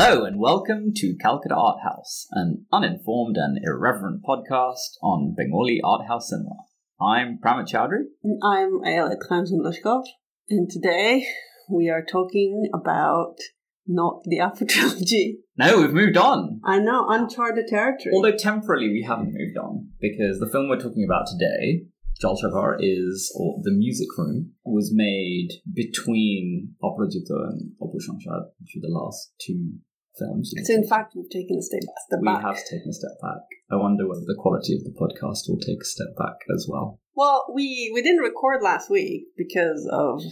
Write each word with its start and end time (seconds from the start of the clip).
Hello 0.00 0.24
and 0.24 0.38
welcome 0.38 0.92
to 0.94 1.16
Calcutta 1.20 1.56
Art 1.56 1.80
House, 1.82 2.28
an 2.30 2.66
uninformed 2.72 3.36
and 3.36 3.58
irreverent 3.66 4.22
podcast 4.22 4.94
on 5.02 5.34
Bengali 5.36 5.80
art 5.82 6.06
house 6.06 6.30
cinema. 6.30 6.54
I'm 7.00 7.40
Pramit 7.44 7.68
Chowdhury. 7.68 8.04
And 8.22 8.40
I'm 8.40 8.78
Ayelet 8.86 9.16
Khanzun 9.28 9.58
and 10.48 10.70
today 10.70 11.26
we 11.68 11.90
are 11.90 12.04
talking 12.04 12.70
about 12.72 13.38
not 13.88 14.22
the 14.22 14.38
Apu 14.38 14.68
trilogy. 14.68 15.40
No, 15.56 15.80
we've 15.80 15.92
moved 15.92 16.16
on. 16.16 16.60
I 16.64 16.78
know, 16.78 17.04
uncharted 17.08 17.66
territory. 17.66 18.12
Although 18.14 18.36
temporarily 18.36 18.90
we 18.90 19.04
haven't 19.04 19.34
moved 19.36 19.58
on, 19.58 19.88
because 20.00 20.38
the 20.38 20.48
film 20.48 20.68
we're 20.68 20.78
talking 20.78 21.04
about 21.04 21.26
today, 21.26 21.86
Jalsaghar, 22.22 22.76
is, 22.78 23.32
or 23.36 23.58
The 23.64 23.72
Music 23.72 24.06
Room, 24.16 24.52
was 24.64 24.92
made 24.94 25.48
between 25.72 26.74
Aparajita 26.82 27.50
and 27.50 27.72
Apur 27.82 27.98
Sansar, 27.98 28.50
which 28.60 28.76
were 28.76 28.82
the 28.82 28.94
last 28.94 29.32
two 29.40 29.72
films. 30.18 30.52
so 30.64 30.74
in 30.74 30.86
fact, 30.86 31.14
we've 31.16 31.30
taken 31.30 31.56
a 31.58 31.62
step, 31.62 31.80
step 32.06 32.18
we 32.20 32.26
back. 32.26 32.42
have 32.42 32.56
taken 32.64 32.88
a 32.90 32.92
step 32.92 33.16
back. 33.22 33.42
I 33.70 33.76
wonder 33.76 34.08
whether 34.08 34.24
the 34.26 34.36
quality 34.38 34.74
of 34.74 34.84
the 34.84 34.90
podcast 34.98 35.48
will 35.48 35.58
take 35.60 35.80
a 35.80 35.84
step 35.84 36.08
back 36.18 36.36
as 36.54 36.66
well. 36.68 37.00
Well, 37.14 37.46
we 37.54 37.90
we 37.94 38.02
didn't 38.02 38.22
record 38.22 38.62
last 38.62 38.90
week 38.90 39.24
because 39.36 39.88
of 39.92 40.22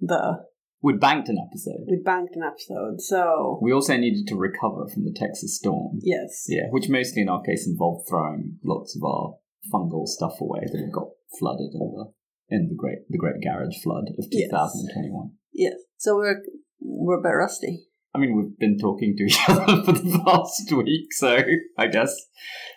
the 0.00 0.44
We'd 0.82 1.00
banked 1.00 1.28
an 1.28 1.38
episode. 1.38 1.86
we 1.88 1.96
banked 2.04 2.36
an 2.36 2.42
episode. 2.44 3.00
So 3.00 3.58
We 3.62 3.72
also 3.72 3.96
needed 3.96 4.26
to 4.28 4.36
recover 4.36 4.86
from 4.92 5.04
the 5.04 5.14
Texas 5.16 5.56
storm. 5.56 5.98
yes, 6.02 6.44
Yeah, 6.48 6.66
which 6.70 6.88
mostly 6.88 7.22
in 7.22 7.28
our 7.28 7.42
case 7.42 7.66
involved 7.66 8.06
throwing 8.08 8.58
lots 8.62 8.94
of 8.96 9.02
our 9.02 9.36
fungal 9.72 10.06
stuff 10.06 10.40
away 10.40 10.60
that 10.70 10.78
had 10.78 10.92
got 10.92 11.08
flooded 11.38 11.72
in 11.74 11.92
the 11.96 12.04
in 12.48 12.68
the 12.68 12.74
great 12.76 12.98
the 13.08 13.18
great 13.18 13.40
garage 13.42 13.82
flood 13.82 14.04
of 14.18 14.26
Yes. 14.30 14.50
2021. 14.50 15.30
yes. 15.52 15.74
So 15.96 16.16
we're 16.16 16.42
we're 16.80 17.18
a 17.18 17.22
bit 17.22 17.30
rusty. 17.30 17.86
I 18.16 18.18
mean, 18.18 18.34
we've 18.34 18.58
been 18.58 18.78
talking 18.78 19.14
to 19.16 19.24
each 19.24 19.38
other 19.48 19.84
for 19.84 19.92
the 19.92 20.22
past 20.24 20.72
week, 20.72 21.12
so 21.12 21.38
I 21.76 21.86
guess 21.88 22.14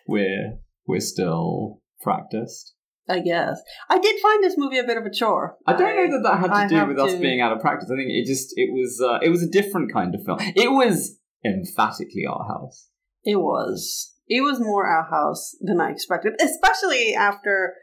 we're 0.05 0.57
we're 0.85 0.99
still 0.99 1.81
practiced. 2.01 2.73
I 3.07 3.21
guess 3.21 3.59
I 3.89 3.97
did 3.97 4.19
find 4.21 4.43
this 4.43 4.55
movie 4.57 4.77
a 4.77 4.83
bit 4.83 4.97
of 4.97 5.05
a 5.05 5.09
chore. 5.11 5.55
I 5.65 5.73
don't 5.73 5.95
know 5.95 6.17
that 6.17 6.29
that 6.29 6.39
had 6.39 6.51
I 6.51 6.63
to 6.63 6.69
do 6.69 6.75
have 6.75 6.87
with 6.89 6.99
us 6.99 7.15
being 7.15 7.41
out 7.41 7.53
of 7.53 7.59
practice. 7.59 7.89
I 7.91 7.95
think 7.95 8.09
it 8.09 8.27
just 8.27 8.53
it 8.55 8.69
was 8.71 9.01
uh, 9.01 9.19
it 9.23 9.29
was 9.29 9.41
a 9.41 9.49
different 9.49 9.93
kind 9.93 10.13
of 10.13 10.23
film. 10.25 10.39
It 10.55 10.71
was 10.71 11.17
emphatically 11.45 12.25
our 12.29 12.45
house. 12.47 12.89
It 13.23 13.37
was. 13.37 14.13
It 14.27 14.41
was 14.41 14.59
more 14.59 14.85
our 14.85 15.09
house 15.09 15.55
than 15.61 15.81
I 15.81 15.89
expected, 15.89 16.33
especially 16.39 17.15
after 17.15 17.73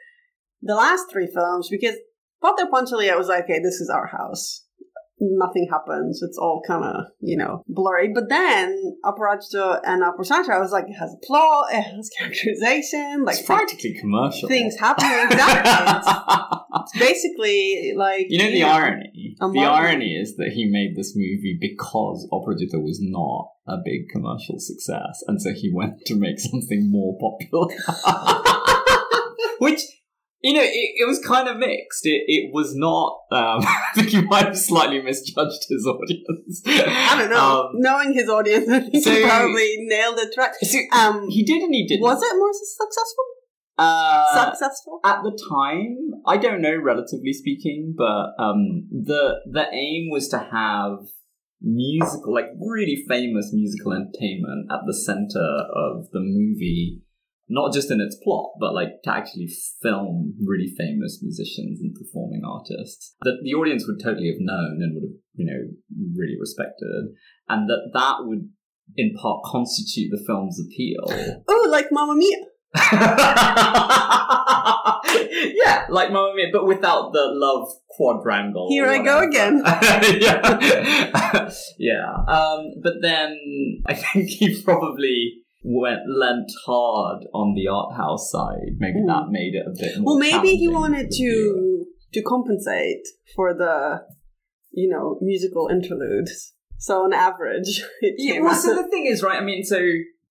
the 0.62 0.77
last 0.77 1.06
three 1.10 1.27
films, 1.27 1.68
because 1.68 1.96
Pather 2.42 2.70
Panchali, 2.70 3.10
I 3.10 3.16
was 3.16 3.27
like, 3.27 3.44
okay, 3.44 3.58
this 3.58 3.80
is 3.80 3.90
our 3.92 4.06
house. 4.06 4.66
Nothing 5.19 5.69
happens. 5.70 6.22
It's 6.22 6.36
all 6.36 6.62
kind 6.67 6.84
of, 6.84 7.06
you 7.20 7.36
know, 7.36 7.62
blurry. 7.69 8.12
But 8.14 8.28
then 8.28 8.97
Aparajita 9.05 9.81
and 9.84 10.03
Apur 10.03 10.28
Sansar, 10.28 10.50
I 10.50 10.58
was 10.58 10.73
like, 10.73 10.84
it 10.89 10.95
has 10.95 11.14
a 11.14 11.27
plot, 11.27 11.67
it 11.73 11.83
has 11.83 12.11
characterization, 12.19 13.25
like 13.25 13.39
it's 13.39 13.47
practically 13.47 13.95
commercial. 13.98 14.48
things 14.48 14.78
happen. 14.78 15.06
Exactly. 15.33 16.53
it's 16.83 16.98
basically 16.98 17.95
like. 17.97 18.27
You 18.28 18.39
know 18.39 18.50
the 18.50 18.62
irony. 18.62 19.36
The 19.41 19.61
irony 19.61 20.14
is 20.14 20.36
that 20.36 20.53
he 20.53 20.67
made 20.67 20.97
this 20.97 21.14
movie 21.17 21.56
because 21.61 22.28
Aparajita 22.33 22.83
was 22.83 22.98
not 23.01 23.51
a 23.67 23.78
big 23.84 24.08
commercial 24.11 24.58
success, 24.58 25.23
and 25.27 25.41
so 25.41 25.53
he 25.53 25.70
went 25.73 26.05
to 26.06 26.14
make 26.14 26.39
something 26.41 26.91
more 26.91 27.19
popular. 27.19 27.69
Which, 29.58 29.80
you 30.46 30.52
know, 30.55 30.62
it, 30.62 30.90
it 31.02 31.07
was 31.07 31.18
kind 31.33 31.48
of 31.48 31.57
mixed. 31.57 32.05
It, 32.05 32.23
it 32.36 32.45
was 32.55 32.74
not. 32.77 33.11
Um, 33.33 33.61
I 33.67 33.90
think 33.96 34.12
you 34.12 34.23
might 34.23 34.46
have 34.46 34.58
slightly 34.58 35.01
misjudged 35.02 35.62
his 35.68 35.84
audience. 35.95 36.62
I 36.67 37.17
don't 37.18 37.30
know. 37.30 37.62
Um, 37.64 37.70
Knowing 37.74 38.12
his 38.14 38.29
audience, 38.29 38.67
think 38.92 39.05
so- 39.05 39.11
he 39.11 39.23
probably 39.24 39.70
nailed 39.92 40.18
it 40.24 40.34
right. 40.39 40.55
so 40.62 40.79
Um, 40.92 41.29
he 41.29 41.42
did 41.45 41.62
and 41.62 41.74
he 41.74 41.86
didn't. 41.86 42.02
was 42.02 42.23
it 42.23 42.36
more 42.36 42.52
successful? 42.52 43.24
Uh, 43.79 44.51
successful? 44.52 45.01
at 45.05 45.18
the 45.23 45.34
time, 45.51 45.96
I 46.27 46.36
don't 46.39 46.63
know, 46.63 46.77
relatively 46.92 47.33
speaking, 47.34 47.95
but 47.96 48.27
um, 48.42 48.89
the 48.90 49.23
the 49.51 49.67
aim 49.73 50.08
was 50.11 50.28
to 50.28 50.39
have 50.39 50.98
musical, 51.61 52.33
like 52.33 52.46
really 52.58 53.05
famous 53.08 53.51
musical 53.52 53.92
entertainment 53.92 54.68
at 54.70 54.80
the 54.86 54.95
center 54.95 55.46
of 55.74 56.07
the 56.13 56.20
movie, 56.20 57.02
not 57.48 57.73
just 57.73 57.90
in 57.90 58.01
its 58.01 58.17
plot, 58.23 58.51
but 58.58 58.74
like 58.74 59.02
to 59.05 59.11
actually 59.11 59.48
film 59.83 60.34
really 60.45 60.73
famous 60.77 61.20
musicians 61.23 61.80
and 61.80 61.95
performing 61.95 62.42
artists 62.45 63.14
that 63.23 63.39
the 63.42 63.55
audience 63.55 63.86
would 63.86 64.02
totally 64.02 64.29
have 64.29 64.40
known 64.40 64.83
and 64.83 64.95
would 64.95 65.05
have, 65.05 65.17
you 65.34 65.46
know, 65.46 65.70
really 66.17 66.36
respected, 66.39 67.14
and 67.48 67.68
that 67.68 67.90
that 67.95 68.17
would 68.20 68.48
in 68.96 69.14
part 69.14 69.42
constitute 69.45 70.11
the 70.11 70.23
film's 70.27 70.61
appeal. 70.61 71.07
Oh, 71.48 71.68
like 71.70 71.86
Mamma 71.90 72.14
Mia. 72.14 72.36
yeah, 75.55 75.86
like 75.89 76.11
Mamma 76.11 76.34
Mia, 76.34 76.48
but 76.52 76.67
without 76.67 77.13
the 77.13 77.28
love 77.33 77.68
quadrangle. 77.89 78.68
Here 78.70 78.86
I 78.86 78.98
go 78.98 79.20
again. 79.20 79.63
yeah, 79.64 81.51
yeah. 81.78 82.13
Um, 82.28 82.74
but 82.83 82.95
then 83.01 83.39
I 83.86 83.95
think 83.95 84.28
he 84.28 84.63
probably 84.63 85.45
went 85.68 86.00
lent 86.08 86.48
hard 86.64 87.24
on 87.34 87.54
the 87.54 87.66
art 87.68 87.96
house 87.96 88.30
side. 88.30 88.77
Maybe 88.78 89.00
Mm. 89.00 89.08
that 89.08 89.30
made 89.30 89.54
it 89.54 89.66
a 89.66 89.74
bit 89.78 89.98
more. 90.00 90.14
Well, 90.16 90.18
maybe 90.18 90.56
he 90.56 90.68
wanted 90.68 91.08
viewer. 91.12 91.54
to 91.54 91.86
to 92.12 92.22
compensate 92.22 93.04
for 93.34 93.52
the, 93.52 94.02
you 94.70 94.88
know, 94.88 95.18
musical 95.20 95.68
interludes. 95.68 96.54
So 96.78 97.02
on 97.04 97.12
average, 97.12 97.82
it 98.00 98.14
Yeah, 98.16 98.40
well, 98.40 98.54
so 98.54 98.74
the 98.74 98.88
thing 98.88 99.06
is, 99.06 99.22
right? 99.22 99.40
I 99.42 99.44
mean, 99.44 99.64
so 99.64 99.78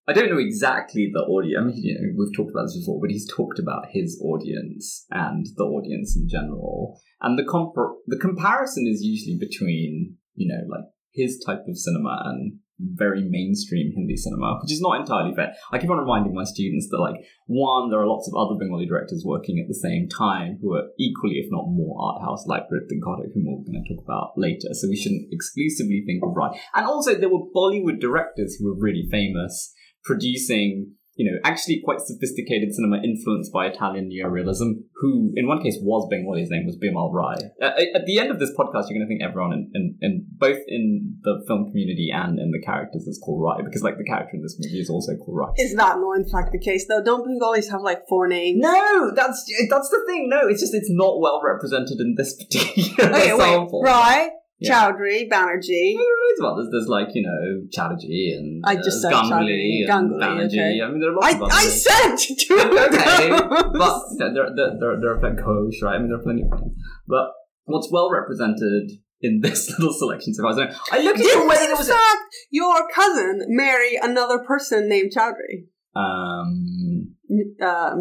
I 0.07 0.13
don't 0.13 0.29
know 0.29 0.37
exactly 0.39 1.11
the 1.13 1.19
audience. 1.21 1.61
I 1.61 1.65
mean, 1.67 1.83
you 1.83 1.93
know, 1.95 2.07
we've 2.17 2.35
talked 2.35 2.51
about 2.51 2.65
this 2.67 2.77
before, 2.79 3.01
but 3.01 3.09
he's 3.11 3.27
talked 3.29 3.59
about 3.59 3.87
his 3.91 4.19
audience 4.23 5.05
and 5.11 5.45
the 5.57 5.63
audience 5.63 6.15
in 6.15 6.29
general, 6.29 6.99
and 7.21 7.37
the 7.37 7.43
compar- 7.43 7.97
the 8.07 8.17
comparison 8.17 8.87
is 8.87 9.01
usually 9.03 9.37
between 9.37 10.15
you 10.35 10.47
know 10.47 10.61
like 10.69 10.85
his 11.13 11.43
type 11.45 11.63
of 11.67 11.77
cinema 11.77 12.21
and 12.25 12.59
very 12.79 13.23
mainstream 13.23 13.91
Hindi 13.95 14.17
cinema, 14.17 14.59
which 14.61 14.71
is 14.71 14.81
not 14.81 14.99
entirely 14.99 15.33
fair. 15.33 15.53
I 15.71 15.77
keep 15.77 15.89
on 15.89 15.97
reminding 15.97 16.33
my 16.33 16.43
students 16.43 16.87
that 16.91 16.99
like 16.99 17.15
one, 17.47 17.89
there 17.89 17.99
are 17.99 18.07
lots 18.07 18.27
of 18.27 18.35
other 18.35 18.59
Bengali 18.59 18.85
directors 18.85 19.23
working 19.25 19.59
at 19.59 19.67
the 19.67 19.79
same 19.79 20.09
time 20.09 20.59
who 20.61 20.73
are 20.75 20.89
equally, 20.99 21.35
if 21.35 21.47
not 21.51 21.65
more, 21.67 21.95
art 22.01 22.21
house 22.21 22.45
like 22.47 22.63
Ritwik 22.63 22.99
Ghatak, 22.99 23.33
whom 23.33 23.45
we're 23.45 23.63
going 23.63 23.83
to 23.83 23.95
talk 23.95 24.03
about 24.03 24.33
later. 24.35 24.73
So 24.73 24.89
we 24.89 24.97
shouldn't 24.97 25.27
exclusively 25.31 26.03
think 26.05 26.23
of 26.23 26.35
Rai. 26.35 26.59
And 26.73 26.85
also, 26.85 27.15
there 27.15 27.29
were 27.29 27.47
Bollywood 27.55 27.99
directors 27.99 28.55
who 28.55 28.65
were 28.65 28.79
really 28.79 29.07
famous 29.09 29.73
producing. 30.03 30.93
You 31.15 31.31
know, 31.31 31.37
actually 31.43 31.81
quite 31.83 32.01
sophisticated 32.01 32.73
cinema 32.75 32.97
influenced 33.01 33.53
by 33.53 33.67
Italian 33.67 34.09
neorealism, 34.11 34.83
who 34.95 35.31
in 35.35 35.47
one 35.47 35.63
case 35.63 35.77
was 35.81 36.07
Bengali, 36.09 36.41
his 36.41 36.49
name 36.49 36.65
was 36.65 36.75
Bimal 36.77 37.11
Roy. 37.13 37.35
Uh, 37.61 37.71
at 37.95 38.05
the 38.05 38.19
end 38.19 38.31
of 38.31 38.39
this 38.39 38.51
podcast, 38.51 38.89
you're 38.89 38.99
going 38.99 39.07
to 39.07 39.07
think 39.07 39.23
everyone 39.23 39.53
in, 39.53 39.71
in, 39.73 39.97
in 40.01 40.25
both 40.37 40.59
in 40.67 41.15
the 41.23 41.41
film 41.47 41.71
community 41.71 42.09
and 42.13 42.37
in 42.37 42.51
the 42.51 42.61
characters 42.65 43.07
is 43.07 43.17
called 43.23 43.41
Rai, 43.41 43.63
because 43.63 43.81
like 43.81 43.97
the 43.97 44.03
character 44.03 44.35
in 44.35 44.41
this 44.41 44.57
movie 44.59 44.79
is 44.79 44.89
also 44.89 45.15
called 45.15 45.37
Rai. 45.37 45.51
is 45.57 45.73
that 45.75 45.97
not 45.99 46.17
in 46.17 46.27
fact 46.29 46.51
the 46.51 46.59
case 46.59 46.85
though? 46.89 47.01
Don't 47.01 47.23
Bengalis 47.25 47.69
have 47.71 47.81
like 47.81 48.01
four 48.09 48.27
names? 48.27 48.59
No, 48.59 49.11
that's 49.15 49.39
that's 49.69 49.89
the 49.89 50.03
thing. 50.07 50.27
No, 50.29 50.47
it's 50.49 50.59
just 50.59 50.73
it's 50.73 50.91
not 50.91 51.21
well 51.21 51.41
represented 51.43 51.99
in 51.99 52.15
this 52.17 52.35
particular 52.35 53.09
Okay, 53.15 53.33
wait. 53.33 53.39
sample. 53.39 53.81
Rai, 53.83 54.29
Yeah. 54.59 54.71
Chowdhury, 54.91 55.29
Banerjee. 55.29 55.95
There 55.95 56.05
are 56.05 56.21
loads 56.23 56.39
of 56.39 56.45
others. 56.45 56.67
There's 56.71 56.87
like 56.87 57.09
you 57.13 57.23
know 57.23 57.67
Chatterjee 57.71 58.35
and 58.37 58.63
I 58.65 58.75
just 58.75 59.03
uh, 59.03 59.09
said 59.09 59.13
Ganguly 59.13 59.81
and 59.83 59.89
Ganguly, 60.11 60.21
Banerjee. 60.21 60.47
okay. 60.47 60.81
I 60.81 60.87
mean, 60.89 60.99
there 61.01 61.09
are 61.11 61.15
lots 61.15 61.25
I, 61.27 61.31
of 61.31 61.41
others. 61.43 61.55
I 61.55 61.65
said 61.67 62.35
two 62.39 62.55
okay, 62.59 63.31
of 63.31 63.49
them. 63.49 63.73
but 63.73 64.01
you 64.11 64.17
know, 64.19 64.33
there, 64.33 64.47
there, 64.55 64.71
there, 64.79 64.99
there 65.01 65.11
are 65.13 65.19
plenty 65.19 65.41
Ghosh, 65.41 65.81
right? 65.83 65.95
I 65.95 65.99
mean, 65.99 66.07
there 66.09 66.19
are 66.19 66.23
plenty 66.23 66.43
of 66.43 66.51
names. 66.59 66.73
But 67.07 67.27
what's 67.65 67.91
well 67.91 68.09
represented 68.09 68.91
in 69.21 69.39
this 69.43 69.69
little 69.77 69.93
selection 69.93 70.33
so 70.33 70.43
far? 70.43 70.51
I 70.53 70.99
looked 71.01 71.19
at 71.19 71.23
Did 71.25 71.41
the 71.41 71.47
way 71.47 71.55
in 71.57 71.67
there 71.67 71.75
was. 71.75 71.89
fact 71.89 72.17
your 72.49 72.87
cousin 72.93 73.43
marry 73.49 73.97
another 74.01 74.39
person 74.39 74.87
named 74.87 75.11
Chowdhury? 75.15 75.67
Um, 75.95 77.14
Uh. 77.61 77.95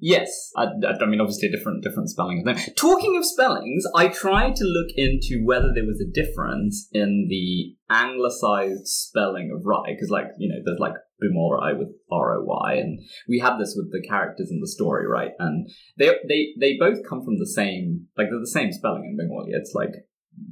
Yes, 0.00 0.50
I, 0.56 0.64
I 0.64 1.06
mean 1.06 1.20
obviously 1.20 1.48
a 1.48 1.56
different 1.56 1.82
different 1.82 2.10
spelling. 2.10 2.40
of 2.40 2.44
them. 2.44 2.64
Talking 2.76 3.16
of 3.16 3.24
spellings, 3.24 3.84
I 3.94 4.08
tried 4.08 4.56
to 4.56 4.64
look 4.64 4.88
into 4.96 5.42
whether 5.44 5.72
there 5.74 5.86
was 5.86 6.00
a 6.00 6.12
difference 6.12 6.88
in 6.92 7.28
the 7.28 7.76
anglicized 7.90 8.86
spelling 8.86 9.50
of 9.54 9.64
Rai, 9.64 9.94
because 9.94 10.10
like 10.10 10.26
you 10.38 10.48
know 10.48 10.60
there's 10.64 10.80
like 10.80 10.94
Bimal 11.22 11.50
Roy 11.50 11.78
with 11.78 11.88
R 12.10 12.36
O 12.36 12.44
Y, 12.44 12.74
and 12.74 13.00
we 13.28 13.38
have 13.40 13.58
this 13.58 13.74
with 13.76 13.90
the 13.90 14.06
characters 14.06 14.50
in 14.50 14.60
the 14.60 14.68
story, 14.68 15.06
right? 15.06 15.32
And 15.38 15.68
they 15.98 16.10
they 16.28 16.48
they 16.60 16.76
both 16.78 16.98
come 17.08 17.24
from 17.24 17.38
the 17.38 17.46
same 17.46 18.06
like 18.16 18.28
they're 18.30 18.38
the 18.38 18.46
same 18.46 18.72
spelling 18.72 19.04
in 19.04 19.16
Bengali. 19.16 19.52
It's 19.52 19.72
like 19.74 19.94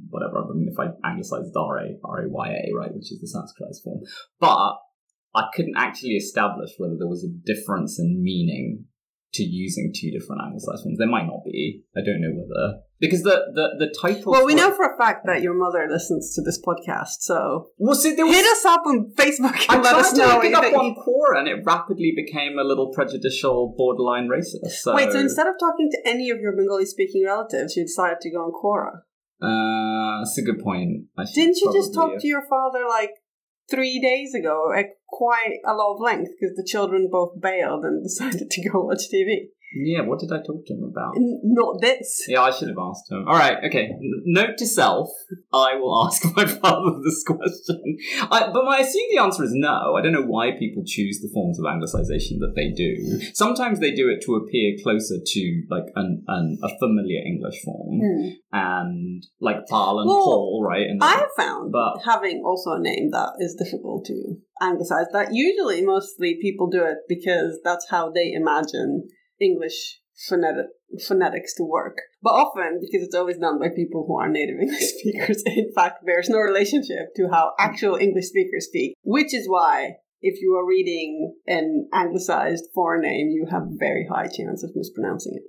whatever. 0.09 0.39
I 0.39 0.53
mean, 0.53 0.69
if 0.71 0.79
I 0.79 0.89
anglicize 1.07 1.51
R 1.55 1.77
A 1.77 1.89
R 2.03 2.25
A 2.25 2.29
Y 2.29 2.47
A, 2.49 2.75
right, 2.75 2.93
which 2.93 3.11
is 3.11 3.19
the 3.21 3.29
Sanskritized 3.29 3.83
form, 3.83 4.01
but 4.39 4.77
I 5.35 5.45
couldn't 5.53 5.77
actually 5.77 6.15
establish 6.15 6.71
whether 6.77 6.95
there 6.97 7.07
was 7.07 7.23
a 7.23 7.45
difference 7.45 7.99
in 7.99 8.21
meaning 8.23 8.85
to 9.33 9.43
using 9.43 9.91
two 9.93 10.09
different 10.11 10.41
anglicized 10.43 10.83
forms. 10.83 10.97
There 10.97 11.07
might 11.07 11.27
not 11.27 11.43
be. 11.45 11.83
I 11.95 12.01
don't 12.01 12.21
know 12.21 12.31
whether 12.33 12.79
because 12.99 13.23
the 13.23 13.51
the 13.53 13.85
the 13.85 13.95
title. 14.01 14.31
Well, 14.31 14.45
we 14.45 14.55
know 14.55 14.73
for 14.73 14.85
a 14.85 14.97
fact 14.97 15.25
that 15.25 15.41
your 15.41 15.53
mother 15.53 15.85
listens 15.89 16.33
to 16.35 16.41
this 16.41 16.59
podcast, 16.61 17.19
so 17.19 17.67
Well, 17.77 17.95
see, 17.95 18.15
there 18.15 18.25
was, 18.25 18.35
hit 18.35 18.45
us 18.45 18.65
up 18.65 18.81
on 18.85 19.11
Facebook 19.15 19.65
I 19.69 19.75
and 19.75 19.83
let 19.83 19.95
us 19.95 20.13
know 20.13 20.37
what 20.37 20.53
up 20.53 20.73
on 20.73 20.95
Quora, 20.95 21.39
and 21.39 21.47
it 21.47 21.63
rapidly 21.65 22.13
became 22.15 22.57
a 22.57 22.63
little 22.63 22.91
prejudicial, 22.93 23.75
borderline 23.77 24.27
racist. 24.27 24.71
So, 24.81 24.95
Wait, 24.95 25.11
so 25.11 25.19
instead 25.19 25.47
of 25.47 25.55
talking 25.59 25.89
to 25.91 26.09
any 26.09 26.29
of 26.29 26.39
your 26.39 26.55
Bengali-speaking 26.55 27.23
relatives, 27.25 27.75
you 27.75 27.83
decided 27.83 28.19
to 28.21 28.31
go 28.31 28.37
on 28.37 28.51
Quora? 28.51 29.01
uh, 29.39 30.19
that's 30.19 30.37
a 30.39 30.41
good 30.41 30.59
point. 30.63 31.05
I 31.17 31.25
Didn't 31.25 31.57
you 31.57 31.71
just 31.73 31.93
talk 31.93 32.17
to 32.17 32.27
your 32.27 32.43
father 32.49 32.85
like 32.89 33.11
three 33.69 33.99
days 33.99 34.33
ago 34.33 34.71
at 34.75 34.97
quite 35.07 35.59
a 35.65 35.73
lot 35.73 35.95
of 35.95 36.01
length 36.01 36.31
because 36.39 36.55
the 36.55 36.63
children 36.63 37.09
both 37.11 37.39
bailed 37.39 37.83
and 37.83 38.03
decided 38.03 38.49
to 38.49 38.69
go 38.69 38.81
watch 38.81 39.03
TV? 39.13 39.49
Yeah, 39.75 40.01
what 40.01 40.19
did 40.19 40.31
I 40.31 40.37
talk 40.37 40.65
to 40.65 40.73
him 40.73 40.83
about? 40.83 41.17
N- 41.17 41.41
Not 41.43 41.81
this. 41.81 42.23
Yeah, 42.27 42.41
I 42.41 42.51
should 42.51 42.69
have 42.69 42.77
asked 42.79 43.11
him. 43.11 43.25
All 43.27 43.35
right, 43.37 43.57
okay. 43.65 43.83
N- 43.91 44.23
Note 44.25 44.57
to 44.59 44.65
self: 44.65 45.09
I 45.53 45.75
will 45.75 46.05
ask 46.07 46.23
my 46.37 46.45
father 46.45 46.99
this 47.03 47.23
question. 47.23 47.97
I, 48.31 48.49
but 48.53 48.63
my, 48.63 48.77
I 48.77 48.79
assume 48.81 49.03
the 49.11 49.21
answer 49.21 49.43
is 49.43 49.51
no. 49.53 49.95
I 49.97 50.01
don't 50.01 50.13
know 50.13 50.21
why 50.25 50.51
people 50.57 50.83
choose 50.85 51.19
the 51.21 51.29
forms 51.33 51.59
of 51.59 51.65
anglicization 51.65 52.39
that 52.39 52.53
they 52.55 52.71
do. 52.71 53.19
Sometimes 53.33 53.79
they 53.79 53.91
do 53.91 54.09
it 54.09 54.23
to 54.25 54.35
appear 54.35 54.75
closer 54.81 55.15
to 55.25 55.63
like 55.69 55.85
an, 55.95 56.23
an 56.27 56.57
a 56.63 56.69
familiar 56.79 57.19
English 57.25 57.61
form, 57.63 57.99
Hmm. 57.99 58.29
and 58.53 59.23
like 59.41 59.67
Paul 59.69 59.99
and 59.99 60.07
Well, 60.07 60.23
Paul, 60.23 60.63
right? 60.65 60.87
And 60.87 61.01
I 61.03 61.11
have 61.15 61.31
found, 61.37 61.71
But- 61.73 61.99
having 62.05 62.41
also 62.45 62.71
a 62.71 62.79
name 62.79 63.09
that 63.11 63.33
is 63.39 63.55
difficult 63.55 64.05
to 64.05 64.35
anglicize, 64.61 65.07
that 65.13 65.33
usually 65.33 65.81
mostly 65.85 66.37
people 66.41 66.69
do 66.69 66.83
it 66.85 66.99
because 67.09 67.59
that's 67.63 67.89
how 67.89 68.09
they 68.11 68.31
imagine 68.31 69.07
English 69.39 69.99
phonetic, 70.27 70.67
phonetics 71.07 71.53
to 71.55 71.63
work. 71.63 71.97
But 72.21 72.33
often, 72.33 72.79
because 72.81 73.05
it's 73.05 73.15
always 73.15 73.37
done 73.37 73.59
by 73.59 73.69
people 73.69 74.05
who 74.07 74.17
are 74.17 74.29
native 74.29 74.55
English 74.61 74.93
speakers, 74.97 75.43
in 75.45 75.71
fact, 75.73 75.99
there's 76.05 76.29
no 76.29 76.39
relationship 76.39 77.13
to 77.15 77.29
how 77.31 77.53
actual 77.59 77.95
English 77.95 78.25
speakers 78.25 78.67
speak, 78.67 78.95
which 79.03 79.33
is 79.33 79.47
why. 79.47 79.97
If 80.19 80.41
you 80.41 80.55
are 80.55 80.67
reading 80.67 81.35
an 81.45 81.89
anglicized 81.93 82.65
foreign 82.73 83.03
name, 83.03 83.29
you 83.29 83.45
have 83.51 83.61
a 83.61 83.77
very 83.77 84.07
high 84.11 84.25
chance 84.25 84.63
of 84.63 84.71
mispronouncing 84.75 85.33
it. 85.35 85.43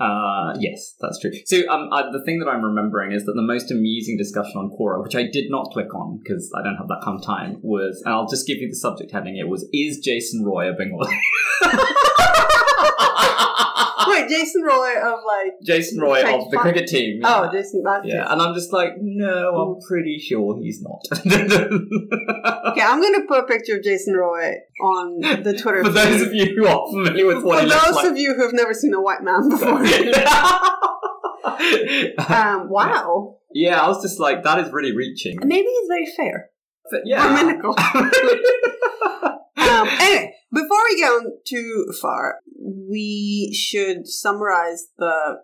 Uh, 0.00 0.54
yes, 0.58 0.94
that's 1.00 1.20
true. 1.20 1.30
So, 1.46 1.68
um, 1.68 1.88
uh, 1.92 2.10
the 2.10 2.22
thing 2.24 2.40
that 2.40 2.48
I'm 2.48 2.64
remembering 2.64 3.12
is 3.12 3.24
that 3.26 3.34
the 3.34 3.42
most 3.42 3.70
amusing 3.70 4.16
discussion 4.16 4.54
on 4.56 4.70
Quora, 4.70 5.02
which 5.02 5.14
I 5.14 5.22
did 5.22 5.50
not 5.50 5.70
click 5.72 5.94
on 5.94 6.18
because 6.22 6.52
I 6.56 6.64
don't 6.64 6.76
have 6.76 6.88
that 6.88 7.00
kind 7.04 7.18
of 7.18 7.24
time, 7.24 7.58
was, 7.62 8.02
and 8.04 8.12
I'll 8.12 8.28
just 8.28 8.46
give 8.46 8.58
you 8.58 8.68
the 8.68 8.76
subject 8.76 9.12
heading. 9.12 9.36
It 9.36 9.48
was, 9.48 9.68
"Is 9.72 9.98
Jason 9.98 10.44
Roy 10.44 10.68
a 10.68 10.72
Bengali?" 10.72 11.16
Wait, 14.20 14.28
Jason 14.28 14.62
Roy 14.62 14.94
of 14.96 15.18
like 15.26 15.52
Jason 15.64 16.00
Roy 16.00 16.20
of 16.20 16.50
the 16.50 16.58
cricket 16.58 16.88
team. 16.88 17.20
oh. 17.24 17.48
Jason. 17.52 17.82
That's 17.84 18.04
yeah, 18.06 18.22
Jason. 18.22 18.32
and 18.32 18.42
I'm 18.42 18.54
just 18.54 18.72
like, 18.72 18.92
no, 18.98 19.54
I'm 19.54 19.80
pretty 19.86 20.18
sure 20.18 20.58
he's 20.60 20.82
not. 20.82 21.02
Okay, 22.68 22.82
I'm 22.82 23.00
gonna 23.02 23.24
put 23.26 23.40
a 23.40 23.44
picture 23.44 23.76
of 23.76 23.82
Jason 23.82 24.14
Roy 24.14 24.54
on 24.80 25.20
the 25.20 25.58
Twitter. 25.60 25.82
For 25.84 25.90
those 25.90 26.22
of 26.22 26.32
you 26.34 26.54
who 26.54 26.66
are 26.66 26.86
familiar 26.90 27.26
with 27.26 27.42
what 27.44 27.58
For 27.58 27.62
he 27.64 27.68
looks 27.68 27.86
those 27.86 27.94
like. 27.96 28.10
of 28.12 28.18
you 28.18 28.34
who 28.34 28.42
have 28.42 28.52
never 28.52 28.74
seen 28.74 28.92
a 28.94 29.00
white 29.00 29.22
man 29.22 29.48
before. 29.48 29.68
um, 32.28 32.68
wow. 32.68 33.38
yeah, 33.52 33.80
I 33.80 33.88
was 33.88 34.02
just 34.02 34.20
like, 34.20 34.42
that 34.44 34.58
is 34.58 34.70
really 34.72 34.94
reaching. 34.94 35.38
Maybe 35.42 35.66
he's 35.66 35.88
very 35.88 36.06
fair. 36.16 36.50
But 36.90 37.00
yeah. 37.04 37.22
Dominical. 37.26 37.74
Um, 39.68 39.88
anyway, 40.00 40.34
before 40.52 40.78
we 40.90 41.00
go 41.00 41.20
too 41.46 41.92
far, 42.00 42.36
we 42.58 43.52
should 43.54 44.06
summarize 44.06 44.86
the 44.96 45.36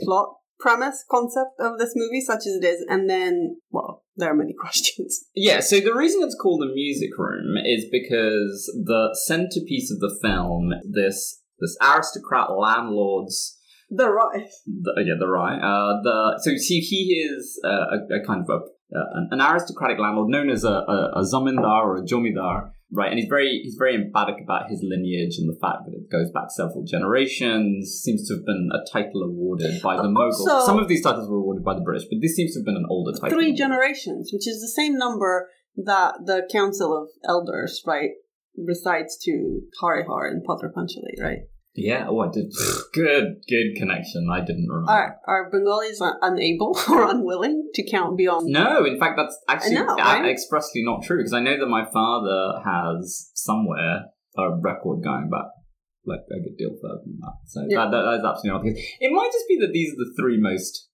plot 0.00 0.36
premise 0.58 1.04
concept 1.10 1.58
of 1.58 1.78
this 1.78 1.94
movie, 1.96 2.20
such 2.20 2.40
as 2.40 2.58
it 2.60 2.64
is, 2.64 2.84
and 2.88 3.08
then, 3.08 3.56
well, 3.70 4.04
there 4.16 4.30
are 4.30 4.36
many 4.36 4.54
questions. 4.60 5.24
Yeah, 5.34 5.60
so 5.60 5.80
the 5.80 5.94
reason 5.94 6.22
it's 6.22 6.36
called 6.40 6.62
the 6.62 6.72
music 6.72 7.10
room 7.18 7.56
is 7.64 7.86
because 7.90 8.70
the 8.84 9.16
centerpiece 9.24 9.90
of 9.90 10.00
the 10.00 10.16
film, 10.22 10.72
this 10.92 11.42
this 11.58 11.76
aristocrat 11.82 12.50
landlord's 12.50 13.58
The 13.90 14.10
right. 14.10 14.48
the, 14.66 15.04
yeah, 15.04 15.14
the 15.18 15.28
right. 15.28 15.58
Uh, 15.58 16.00
the 16.02 16.40
so 16.42 16.56
see, 16.56 16.80
he 16.80 17.26
is 17.28 17.60
uh, 17.64 17.68
a, 17.68 18.20
a 18.20 18.26
kind 18.26 18.42
of 18.42 18.48
a 18.48 18.60
uh, 18.96 19.04
an, 19.14 19.28
an 19.32 19.40
aristocratic 19.40 19.98
landlord 19.98 20.28
known 20.28 20.50
as 20.50 20.64
a, 20.64 20.68
a, 20.68 21.12
a 21.16 21.22
zamindar 21.22 21.84
or 21.84 21.96
a 21.98 22.02
jomidar, 22.02 22.72
right? 22.92 23.10
And 23.10 23.18
he's 23.18 23.28
very 23.28 23.60
he's 23.62 23.76
very 23.78 23.94
emphatic 23.94 24.36
about 24.42 24.68
his 24.68 24.80
lineage 24.82 25.36
and 25.38 25.48
the 25.48 25.58
fact 25.60 25.84
that 25.86 25.94
it 25.94 26.10
goes 26.10 26.30
back 26.30 26.50
several 26.50 26.84
generations. 26.84 28.00
Seems 28.02 28.26
to 28.28 28.34
have 28.34 28.44
been 28.44 28.68
a 28.72 28.80
title 28.90 29.22
awarded 29.22 29.80
by 29.82 29.96
the 29.96 30.02
uh, 30.02 30.06
Mughals. 30.06 30.40
Also- 30.40 30.66
Some 30.66 30.78
of 30.78 30.88
these 30.88 31.02
titles 31.02 31.28
were 31.28 31.36
awarded 31.38 31.64
by 31.64 31.74
the 31.74 31.80
British, 31.82 32.06
but 32.10 32.18
this 32.20 32.34
seems 32.36 32.52
to 32.54 32.60
have 32.60 32.64
been 32.66 32.76
an 32.76 32.86
older 32.88 33.12
title. 33.12 33.30
Three 33.38 33.54
generations, 33.54 34.30
which 34.32 34.46
is 34.48 34.60
the 34.60 34.68
same 34.68 34.96
number 34.98 35.48
that 35.76 36.14
the 36.26 36.48
Council 36.50 36.96
of 37.00 37.08
Elders, 37.28 37.82
right, 37.86 38.10
recites 38.56 39.16
to 39.24 39.60
Harihar 39.82 40.28
and 40.28 40.44
Pather 40.46 40.70
Panchali, 40.72 41.20
right? 41.22 41.38
Yeah. 41.74 42.06
Oh, 42.08 42.20
I 42.20 42.30
did. 42.32 42.52
Good, 42.92 43.42
good 43.48 43.76
connection. 43.76 44.28
I 44.32 44.40
didn't 44.40 44.66
remember. 44.68 44.90
Are, 44.90 45.16
are 45.28 45.50
Bengalis 45.50 46.02
unable 46.20 46.76
or 46.90 47.08
unwilling 47.08 47.70
to 47.74 47.88
count 47.88 48.18
beyond? 48.18 48.46
No, 48.46 48.84
in 48.84 48.98
fact, 48.98 49.16
that's 49.16 49.38
actually 49.48 49.76
know, 49.76 49.94
uh, 49.94 49.96
right? 49.96 50.26
expressly 50.26 50.82
not 50.84 51.04
true 51.04 51.18
because 51.18 51.32
I 51.32 51.38
know 51.40 51.56
that 51.56 51.66
my 51.68 51.84
father 51.84 52.60
has 52.64 53.30
somewhere 53.34 54.06
a 54.36 54.56
record 54.60 55.04
going 55.04 55.30
back 55.30 55.46
like 56.04 56.20
a 56.30 56.40
good 56.42 56.56
deal 56.58 56.70
further 56.82 57.02
than 57.04 57.18
that. 57.20 57.34
So 57.46 57.66
Yeah. 57.68 57.84
that, 57.84 57.90
that 57.90 58.18
is 58.18 58.24
absolutely 58.24 58.50
not 58.50 58.62
the 58.64 58.74
case. 58.74 58.96
It 59.00 59.12
might 59.12 59.30
just 59.32 59.46
be 59.48 59.58
that 59.60 59.72
these 59.72 59.92
are 59.92 60.02
the 60.02 60.14
three 60.18 60.40
most 60.40 60.88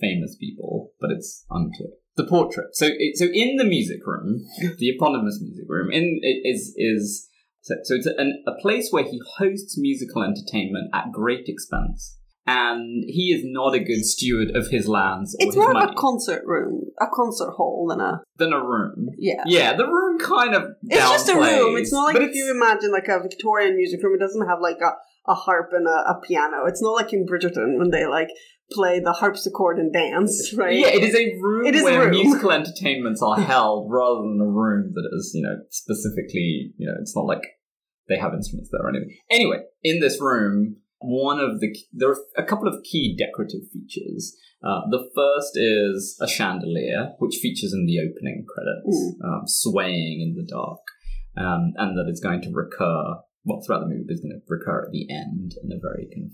famous 0.00 0.36
people, 0.36 0.92
but 1.00 1.10
it's 1.10 1.44
unclear. 1.50 1.90
The 2.16 2.26
portrait. 2.26 2.68
So, 2.74 2.86
it, 2.86 3.16
so 3.16 3.26
in 3.32 3.56
the 3.56 3.64
music 3.64 4.06
room, 4.06 4.40
the 4.78 4.90
eponymous 4.90 5.40
music 5.40 5.64
room, 5.68 5.90
in 5.90 6.20
it 6.22 6.42
is 6.44 6.74
is 6.76 7.28
so, 7.62 7.74
so 7.84 7.94
it's 7.94 8.06
an, 8.06 8.42
a 8.46 8.60
place 8.60 8.88
where 8.90 9.04
he 9.04 9.20
hosts 9.38 9.76
musical 9.78 10.22
entertainment 10.22 10.90
at 10.94 11.12
great 11.12 11.44
expense. 11.46 12.16
And 12.46 13.04
he 13.06 13.32
is 13.32 13.42
not 13.44 13.74
a 13.74 13.78
good 13.78 14.04
steward 14.04 14.56
of 14.56 14.68
his 14.68 14.88
lands 14.88 15.34
or 15.38 15.46
It's 15.46 15.54
his 15.54 15.56
more 15.62 15.72
money 15.72 15.84
of 15.86 15.90
a 15.92 15.94
concert 15.94 16.42
room, 16.46 16.80
a 17.00 17.06
concert 17.14 17.50
hall 17.52 17.86
than 17.88 18.00
a 18.00 18.22
than 18.38 18.52
a 18.52 18.58
room. 18.64 19.08
yeah. 19.18 19.44
Yeah, 19.46 19.76
the 19.76 19.86
room 19.86 20.18
kind 20.18 20.54
of 20.54 20.64
It's 20.82 21.10
just 21.10 21.28
a 21.28 21.34
room. 21.36 21.76
It's 21.76 21.92
not 21.92 22.04
like 22.04 22.14
but 22.14 22.22
if 22.24 22.34
you 22.34 22.50
imagine 22.50 22.90
like 22.92 23.06
a 23.08 23.20
Victorian 23.22 23.76
music 23.76 24.02
room. 24.02 24.14
It 24.16 24.20
doesn't 24.24 24.48
have 24.48 24.58
like 24.60 24.78
a, 24.82 25.30
a 25.30 25.34
harp 25.34 25.68
and 25.72 25.86
a, 25.86 25.90
a 25.90 26.20
piano. 26.26 26.64
It's 26.66 26.82
not 26.82 26.92
like 26.92 27.12
in 27.12 27.24
Bridgerton 27.26 27.78
when 27.78 27.90
they 27.90 28.06
like 28.06 28.30
play 28.72 28.98
the 29.00 29.12
harpsichord 29.12 29.78
and 29.78 29.92
dance, 29.92 30.52
right? 30.56 30.76
Yeah, 30.76 30.88
it 30.88 31.04
is 31.04 31.14
a 31.14 31.38
room 31.40 31.66
It 31.66 31.74
is 31.76 31.82
a 31.82 31.84
where 31.84 32.00
room. 32.06 32.10
musical 32.10 32.50
entertainments 32.52 33.22
are 33.22 33.38
held 33.52 33.92
rather 33.92 34.22
than 34.22 34.40
a 34.40 34.50
room 34.50 34.92
that 34.94 35.08
is, 35.12 35.30
you 35.34 35.42
know, 35.42 35.56
specifically, 35.68 36.72
you 36.78 36.86
know, 36.88 36.94
it's 37.00 37.14
not 37.14 37.26
like 37.26 37.42
they 38.10 38.18
have 38.18 38.34
instruments 38.34 38.68
there 38.70 38.82
or 38.84 38.90
anything. 38.90 39.16
Anyway, 39.30 39.62
in 39.82 40.00
this 40.00 40.20
room, 40.20 40.76
one 40.98 41.40
of 41.40 41.60
the 41.60 41.74
there 41.92 42.10
are 42.10 42.16
a 42.36 42.44
couple 42.44 42.68
of 42.68 42.82
key 42.84 43.16
decorative 43.16 43.62
features. 43.72 44.36
Uh, 44.62 44.82
the 44.90 45.08
first 45.14 45.52
is 45.54 46.18
a 46.20 46.28
chandelier, 46.28 47.12
which 47.18 47.36
features 47.40 47.72
in 47.72 47.86
the 47.86 47.98
opening 47.98 48.44
credits, 48.46 49.14
um, 49.24 49.42
swaying 49.46 50.20
in 50.20 50.34
the 50.36 50.46
dark, 50.46 50.80
um, 51.38 51.72
and 51.76 51.96
that 51.96 52.10
is 52.10 52.20
going 52.20 52.42
to 52.42 52.50
recur. 52.52 53.14
Well, 53.42 53.62
throughout 53.64 53.80
the 53.80 53.86
movie, 53.86 54.04
is 54.10 54.20
going 54.20 54.38
to 54.38 54.42
recur 54.46 54.84
at 54.84 54.92
the 54.92 55.06
end 55.10 55.52
in 55.64 55.72
a 55.72 55.80
very 55.80 56.06
kind 56.14 56.26
of 56.26 56.32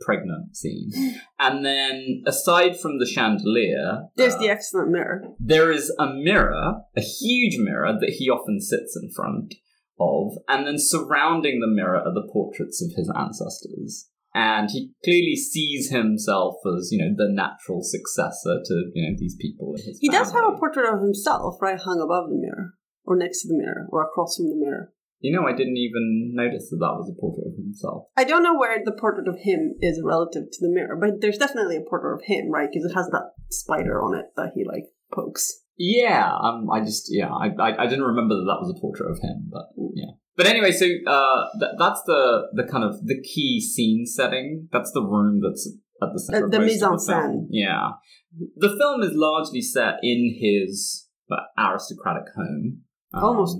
pregnant 0.00 0.54
scene. 0.56 0.90
And 1.38 1.64
then, 1.64 2.22
aside 2.26 2.78
from 2.78 2.98
the 2.98 3.06
chandelier, 3.06 4.02
There's 4.16 4.34
uh, 4.34 4.38
the 4.38 4.50
excellent 4.50 4.90
mirror. 4.90 5.22
there 5.38 5.72
is 5.72 5.90
a 5.98 6.12
mirror, 6.12 6.82
a 6.94 7.00
huge 7.00 7.56
mirror 7.58 7.96
that 7.98 8.16
he 8.18 8.28
often 8.28 8.60
sits 8.60 8.98
in 9.02 9.10
front 9.10 9.54
of, 10.00 10.32
and 10.48 10.66
then 10.66 10.78
surrounding 10.78 11.60
the 11.60 11.66
mirror 11.66 11.98
are 11.98 12.14
the 12.14 12.28
portraits 12.32 12.82
of 12.82 12.96
his 12.96 13.12
ancestors. 13.14 14.08
And 14.32 14.70
he 14.70 14.92
clearly 15.04 15.34
sees 15.34 15.90
himself 15.90 16.56
as, 16.64 16.90
you 16.92 16.98
know, 16.98 17.14
the 17.16 17.32
natural 17.32 17.82
successor 17.82 18.60
to, 18.64 18.90
you 18.94 19.02
know, 19.02 19.16
these 19.18 19.36
people 19.40 19.74
in 19.74 19.84
his 19.84 19.98
He 20.00 20.08
does 20.08 20.32
have 20.32 20.44
a 20.44 20.56
portrait 20.56 20.86
of 20.86 21.00
himself, 21.00 21.56
right, 21.60 21.78
hung 21.78 22.00
above 22.00 22.30
the 22.30 22.36
mirror, 22.36 22.74
or 23.04 23.16
next 23.16 23.42
to 23.42 23.48
the 23.48 23.58
mirror, 23.58 23.86
or 23.90 24.02
across 24.02 24.36
from 24.36 24.48
the 24.48 24.56
mirror. 24.56 24.92
You 25.18 25.32
know, 25.32 25.46
I 25.46 25.52
didn't 25.52 25.76
even 25.76 26.32
notice 26.34 26.70
that 26.70 26.78
that 26.78 26.96
was 26.96 27.10
a 27.10 27.20
portrait 27.20 27.48
of 27.48 27.56
himself. 27.56 28.04
I 28.16 28.24
don't 28.24 28.42
know 28.42 28.56
where 28.56 28.80
the 28.82 28.92
portrait 28.92 29.28
of 29.28 29.36
him 29.42 29.74
is 29.80 30.00
relative 30.02 30.44
to 30.50 30.58
the 30.60 30.72
mirror, 30.72 30.96
but 30.98 31.20
there's 31.20 31.36
definitely 31.36 31.76
a 31.76 31.82
portrait 31.82 32.14
of 32.14 32.22
him, 32.24 32.50
right? 32.50 32.68
Because 32.72 32.90
it 32.90 32.94
has 32.94 33.08
that 33.08 33.32
spider 33.50 34.00
on 34.00 34.16
it 34.16 34.26
that 34.36 34.52
he 34.54 34.64
like 34.64 34.84
pokes. 35.12 35.60
Yeah, 35.82 36.30
um, 36.42 36.68
I 36.70 36.80
just 36.80 37.08
yeah, 37.10 37.30
I, 37.32 37.46
I 37.58 37.84
I 37.84 37.86
didn't 37.86 38.04
remember 38.04 38.34
that 38.34 38.44
that 38.44 38.60
was 38.60 38.74
a 38.76 38.78
portrait 38.78 39.10
of 39.10 39.18
him, 39.20 39.48
but 39.50 39.64
yeah. 39.94 40.12
But 40.36 40.46
anyway, 40.46 40.72
so 40.72 40.84
uh, 41.06 41.44
th- 41.58 41.72
that's 41.78 42.02
the 42.04 42.48
the 42.52 42.64
kind 42.64 42.84
of 42.84 43.06
the 43.06 43.18
key 43.22 43.62
scene 43.62 44.04
setting. 44.04 44.68
That's 44.72 44.92
the 44.92 45.00
room 45.02 45.40
that's 45.42 45.66
at 46.02 46.10
the 46.12 46.20
center. 46.20 46.42
Uh, 46.42 46.44
of 46.44 46.50
the 46.50 46.60
mise 46.60 46.82
en 46.82 46.98
scène. 46.98 47.46
Yeah, 47.48 47.92
the 48.56 48.76
film 48.78 49.02
is 49.02 49.12
largely 49.14 49.62
set 49.62 49.94
in 50.02 50.36
his 50.38 51.08
uh, 51.32 51.36
aristocratic 51.58 52.24
home, 52.36 52.82
um, 53.14 53.24
Almost 53.24 53.56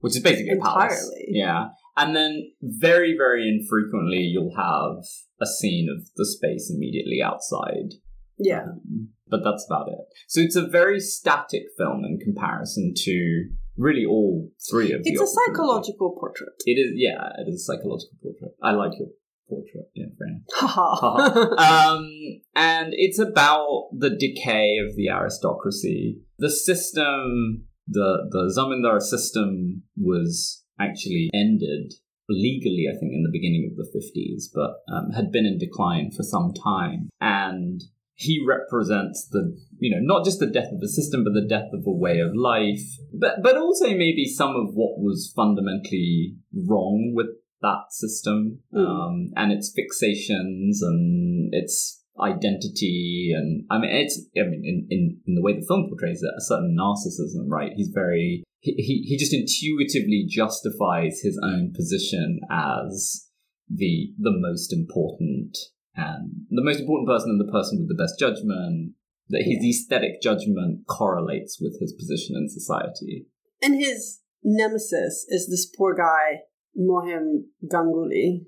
which 0.00 0.16
is 0.16 0.22
basically 0.22 0.58
a 0.58 0.62
palace. 0.62 0.92
entirely. 0.92 1.24
Yeah, 1.28 1.68
And 1.96 2.14
then 2.14 2.52
very, 2.62 3.14
very 3.16 3.48
infrequently, 3.48 4.18
you'll 4.32 4.56
have 4.56 5.04
a 5.40 5.46
scene 5.46 5.88
of 5.94 6.06
the 6.16 6.26
space 6.26 6.70
immediately 6.74 7.20
outside. 7.24 7.94
Yeah. 8.40 8.62
Um, 8.62 9.10
but 9.28 9.40
that's 9.44 9.64
about 9.68 9.88
it. 9.88 9.98
So 10.26 10.40
it's 10.40 10.56
a 10.56 10.66
very 10.66 10.98
static 10.98 11.62
film 11.78 12.04
in 12.04 12.18
comparison 12.18 12.94
to 12.96 13.48
really 13.76 14.04
all 14.04 14.50
three 14.68 14.92
of 14.92 15.04
the 15.04 15.10
It's 15.10 15.20
a 15.20 15.26
psychological 15.26 16.16
portrait. 16.18 16.54
It 16.66 16.72
is, 16.72 16.92
yeah, 16.96 17.28
it 17.38 17.48
is 17.48 17.62
a 17.62 17.64
psychological 17.64 18.18
portrait. 18.22 18.52
I 18.62 18.72
like 18.72 18.92
your 18.98 19.08
portrait, 19.48 19.90
yeah. 19.94 20.06
Haha. 20.52 21.54
um, 21.94 22.08
and 22.54 22.92
it's 22.92 23.18
about 23.18 23.90
the 23.96 24.10
decay 24.10 24.78
of 24.78 24.96
the 24.96 25.08
aristocracy. 25.08 26.20
The 26.38 26.50
system, 26.50 27.64
the 27.86 28.28
the 28.30 28.54
zamindar 28.56 29.00
system, 29.00 29.82
was 29.96 30.64
actually 30.78 31.30
ended 31.34 31.94
legally, 32.28 32.86
I 32.88 32.98
think, 32.98 33.12
in 33.12 33.22
the 33.22 33.32
beginning 33.32 33.68
of 33.70 33.76
the 33.76 33.90
fifties, 33.92 34.50
but 34.54 34.76
um, 34.92 35.10
had 35.10 35.32
been 35.32 35.46
in 35.46 35.58
decline 35.58 36.10
for 36.16 36.22
some 36.22 36.52
time. 36.52 37.10
And 37.20 37.82
he 38.20 38.38
represents 38.46 39.26
the, 39.30 39.56
you 39.78 39.90
know, 39.90 40.00
not 40.02 40.26
just 40.26 40.40
the 40.40 40.46
death 40.46 40.70
of 40.70 40.80
the 40.80 40.88
system, 40.88 41.24
but 41.24 41.32
the 41.32 41.48
death 41.48 41.70
of 41.72 41.86
a 41.86 41.90
way 41.90 42.18
of 42.18 42.36
life, 42.36 42.84
but 43.18 43.42
but 43.42 43.56
also 43.56 43.86
maybe 43.96 44.26
some 44.26 44.54
of 44.54 44.74
what 44.74 45.00
was 45.00 45.32
fundamentally 45.34 46.36
wrong 46.68 47.12
with 47.14 47.28
that 47.62 47.84
system 47.90 48.58
Mm. 48.74 48.86
um, 48.86 49.30
and 49.36 49.52
its 49.52 49.72
fixations 49.76 50.78
and 50.82 51.50
its 51.52 52.02
identity 52.20 53.32
and 53.34 53.64
I 53.70 53.78
mean 53.78 53.90
it's 53.90 54.20
I 54.36 54.42
mean 54.42 54.62
in, 54.64 54.86
in, 54.90 55.20
in 55.26 55.34
the 55.34 55.42
way 55.42 55.54
the 55.54 55.66
film 55.66 55.86
portrays 55.88 56.22
it 56.22 56.32
a 56.36 56.40
certain 56.40 56.76
narcissism 56.78 57.48
right 57.48 57.72
he's 57.74 57.90
very 57.94 58.44
he, 58.60 58.72
he, 58.72 58.94
he 59.08 59.16
just 59.16 59.32
intuitively 59.32 60.26
justifies 60.28 61.20
his 61.22 61.38
own 61.42 61.72
position 61.74 62.40
as 62.50 63.26
the 63.68 64.12
the 64.18 64.32
most 64.36 64.72
important 64.72 65.56
and 65.94 66.46
the 66.50 66.64
most 66.64 66.80
important 66.80 67.08
person 67.08 67.30
and 67.30 67.40
the 67.40 67.52
person 67.52 67.78
with 67.78 67.88
the 67.88 68.02
best 68.02 68.18
judgment 68.18 68.92
that 69.28 69.42
his 69.42 69.64
aesthetic 69.64 70.20
judgment 70.20 70.86
correlates 70.88 71.58
with 71.60 71.78
his 71.80 71.92
position 71.92 72.36
in 72.36 72.48
society 72.48 73.26
and 73.62 73.74
his 73.74 74.20
nemesis 74.42 75.26
is 75.28 75.48
this 75.48 75.66
poor 75.66 75.94
guy, 75.94 76.40
Mohim 76.78 77.44
Ganguly, 77.66 78.46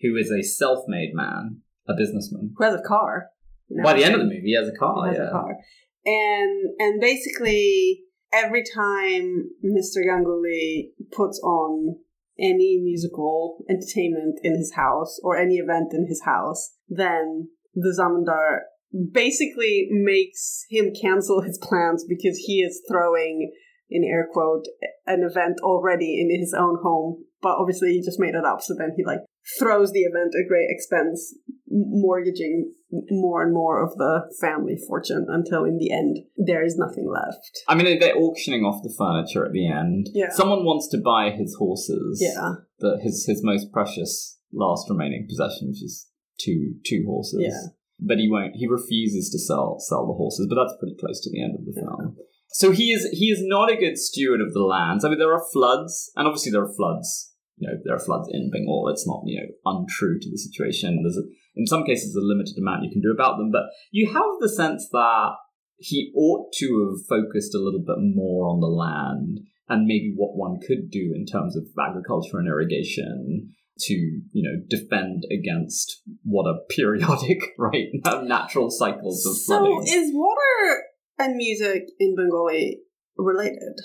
who 0.00 0.16
is 0.16 0.30
a 0.30 0.42
self-made 0.42 1.14
man 1.14 1.62
a 1.88 1.94
businessman 1.96 2.50
who 2.56 2.64
has 2.64 2.74
a 2.74 2.82
car. 2.82 3.30
By 3.82 3.94
the 3.94 4.04
end 4.04 4.14
of 4.14 4.20
the 4.20 4.26
movie, 4.26 4.42
he 4.44 4.56
has 4.56 4.68
a 4.68 4.72
car. 4.72 5.04
He 5.04 5.16
has 5.16 5.18
yeah. 5.18 5.28
a 5.28 5.30
car. 5.30 5.56
And 6.04 6.70
and 6.78 7.00
basically 7.00 8.02
every 8.32 8.62
time 8.62 9.50
Mr. 9.64 10.04
Ganguly 10.06 10.90
puts 11.12 11.38
on 11.40 11.96
any 12.38 12.80
musical 12.82 13.64
entertainment 13.68 14.38
in 14.42 14.56
his 14.56 14.74
house 14.74 15.18
or 15.22 15.36
any 15.36 15.56
event 15.56 15.92
in 15.92 16.06
his 16.06 16.22
house, 16.24 16.74
then 16.88 17.48
the 17.74 17.94
Zamindar 17.98 18.60
basically 19.12 19.88
makes 19.90 20.64
him 20.70 20.92
cancel 21.00 21.42
his 21.42 21.58
plans 21.58 22.04
because 22.08 22.38
he 22.46 22.60
is 22.60 22.82
throwing 22.90 23.52
in 23.90 24.04
air 24.04 24.28
quote 24.32 24.64
an 25.06 25.22
event 25.22 25.58
already 25.62 26.20
in 26.20 26.40
his 26.40 26.54
own 26.58 26.78
home 26.82 27.24
but 27.40 27.56
obviously 27.58 27.92
he 27.92 28.02
just 28.02 28.20
made 28.20 28.34
it 28.34 28.44
up 28.44 28.60
so 28.60 28.74
then 28.78 28.92
he 28.96 29.04
like 29.04 29.20
throws 29.58 29.92
the 29.92 30.00
event 30.00 30.32
at 30.34 30.48
great 30.48 30.66
expense 30.68 31.34
mortgaging 31.68 32.72
more 33.10 33.42
and 33.42 33.52
more 33.52 33.82
of 33.82 33.90
the 33.98 34.22
family 34.40 34.76
fortune 34.86 35.26
until 35.28 35.64
in 35.64 35.76
the 35.76 35.92
end 35.92 36.18
there 36.36 36.64
is 36.64 36.76
nothing 36.76 37.06
left 37.12 37.62
I 37.68 37.74
mean, 37.74 37.98
they're 37.98 38.16
auctioning 38.16 38.64
off 38.64 38.82
the 38.82 38.94
furniture 38.96 39.44
at 39.44 39.52
the 39.52 39.68
end. 39.70 40.08
Yeah. 40.14 40.30
Someone 40.30 40.64
wants 40.64 40.88
to 40.88 40.98
buy 40.98 41.30
his 41.30 41.54
horses. 41.58 42.18
yeah 42.22 42.52
The, 42.78 42.98
his 43.02 43.26
his 43.26 43.42
most 43.44 43.72
precious 43.72 44.38
last 44.52 44.88
remaining 44.88 45.26
possession, 45.28 45.68
which 45.68 45.82
is 45.82 46.08
two 46.40 46.74
two 46.84 47.04
horses. 47.06 47.40
Yeah. 47.40 47.72
But 48.00 48.18
he 48.18 48.28
won't. 48.30 48.54
He 48.54 48.66
refuses 48.66 49.30
to 49.30 49.38
sell 49.38 49.76
sell 49.80 50.06
the 50.06 50.14
horses. 50.14 50.46
But 50.48 50.56
that's 50.56 50.76
pretty 50.78 50.96
close 50.98 51.20
to 51.22 51.30
the 51.30 51.42
end 51.42 51.54
of 51.58 51.64
the 51.64 51.78
film. 51.80 52.16
So 52.50 52.70
he 52.70 52.92
is 52.92 53.08
he 53.12 53.26
is 53.26 53.40
not 53.42 53.70
a 53.70 53.76
good 53.76 53.98
steward 53.98 54.40
of 54.40 54.54
the 54.54 54.62
lands. 54.62 55.04
I 55.04 55.08
mean, 55.08 55.18
there 55.18 55.34
are 55.34 55.44
floods, 55.52 56.10
and 56.16 56.26
obviously 56.26 56.52
there 56.52 56.62
are 56.62 56.74
floods. 56.74 57.34
You 57.56 57.68
know, 57.68 57.78
there 57.84 57.96
are 57.96 57.98
floods 57.98 58.28
in 58.30 58.50
Bengal. 58.50 58.88
It's 58.88 59.06
not 59.06 59.22
you 59.26 59.40
know 59.40 59.48
untrue 59.66 60.18
to 60.20 60.30
the 60.30 60.38
situation. 60.38 61.02
There's 61.02 61.18
a, 61.18 61.26
in 61.58 61.66
some 61.66 61.84
cases 61.84 62.14
a 62.14 62.20
limited 62.22 62.56
amount 62.56 62.84
you 62.84 62.90
can 62.90 63.02
do 63.02 63.12
about 63.12 63.36
them, 63.36 63.50
but 63.50 63.64
you 63.90 64.06
have 64.06 64.38
the 64.40 64.48
sense 64.48 64.88
that 64.92 65.32
he 65.76 66.12
ought 66.16 66.52
to 66.54 66.88
have 66.88 67.06
focused 67.06 67.54
a 67.54 67.58
little 67.58 67.82
bit 67.84 67.98
more 67.98 68.48
on 68.48 68.60
the 68.60 68.66
land 68.66 69.40
and 69.68 69.86
maybe 69.86 70.12
what 70.16 70.36
one 70.36 70.58
could 70.66 70.90
do 70.90 71.12
in 71.14 71.26
terms 71.26 71.56
of 71.56 71.64
agriculture 71.78 72.38
and 72.38 72.48
irrigation 72.48 73.54
to 73.80 73.94
you 73.94 74.42
know 74.42 74.60
defend 74.68 75.22
against 75.30 76.02
what 76.24 76.48
are 76.48 76.58
periodic 76.68 77.54
right 77.58 77.86
natural 78.24 78.70
cycles 78.70 79.24
of 79.24 79.36
so 79.36 79.58
flooding. 79.58 79.84
is 79.86 80.10
water 80.12 80.82
and 81.18 81.36
music 81.36 81.84
in 82.00 82.16
bengali 82.16 82.80
related 83.16 83.76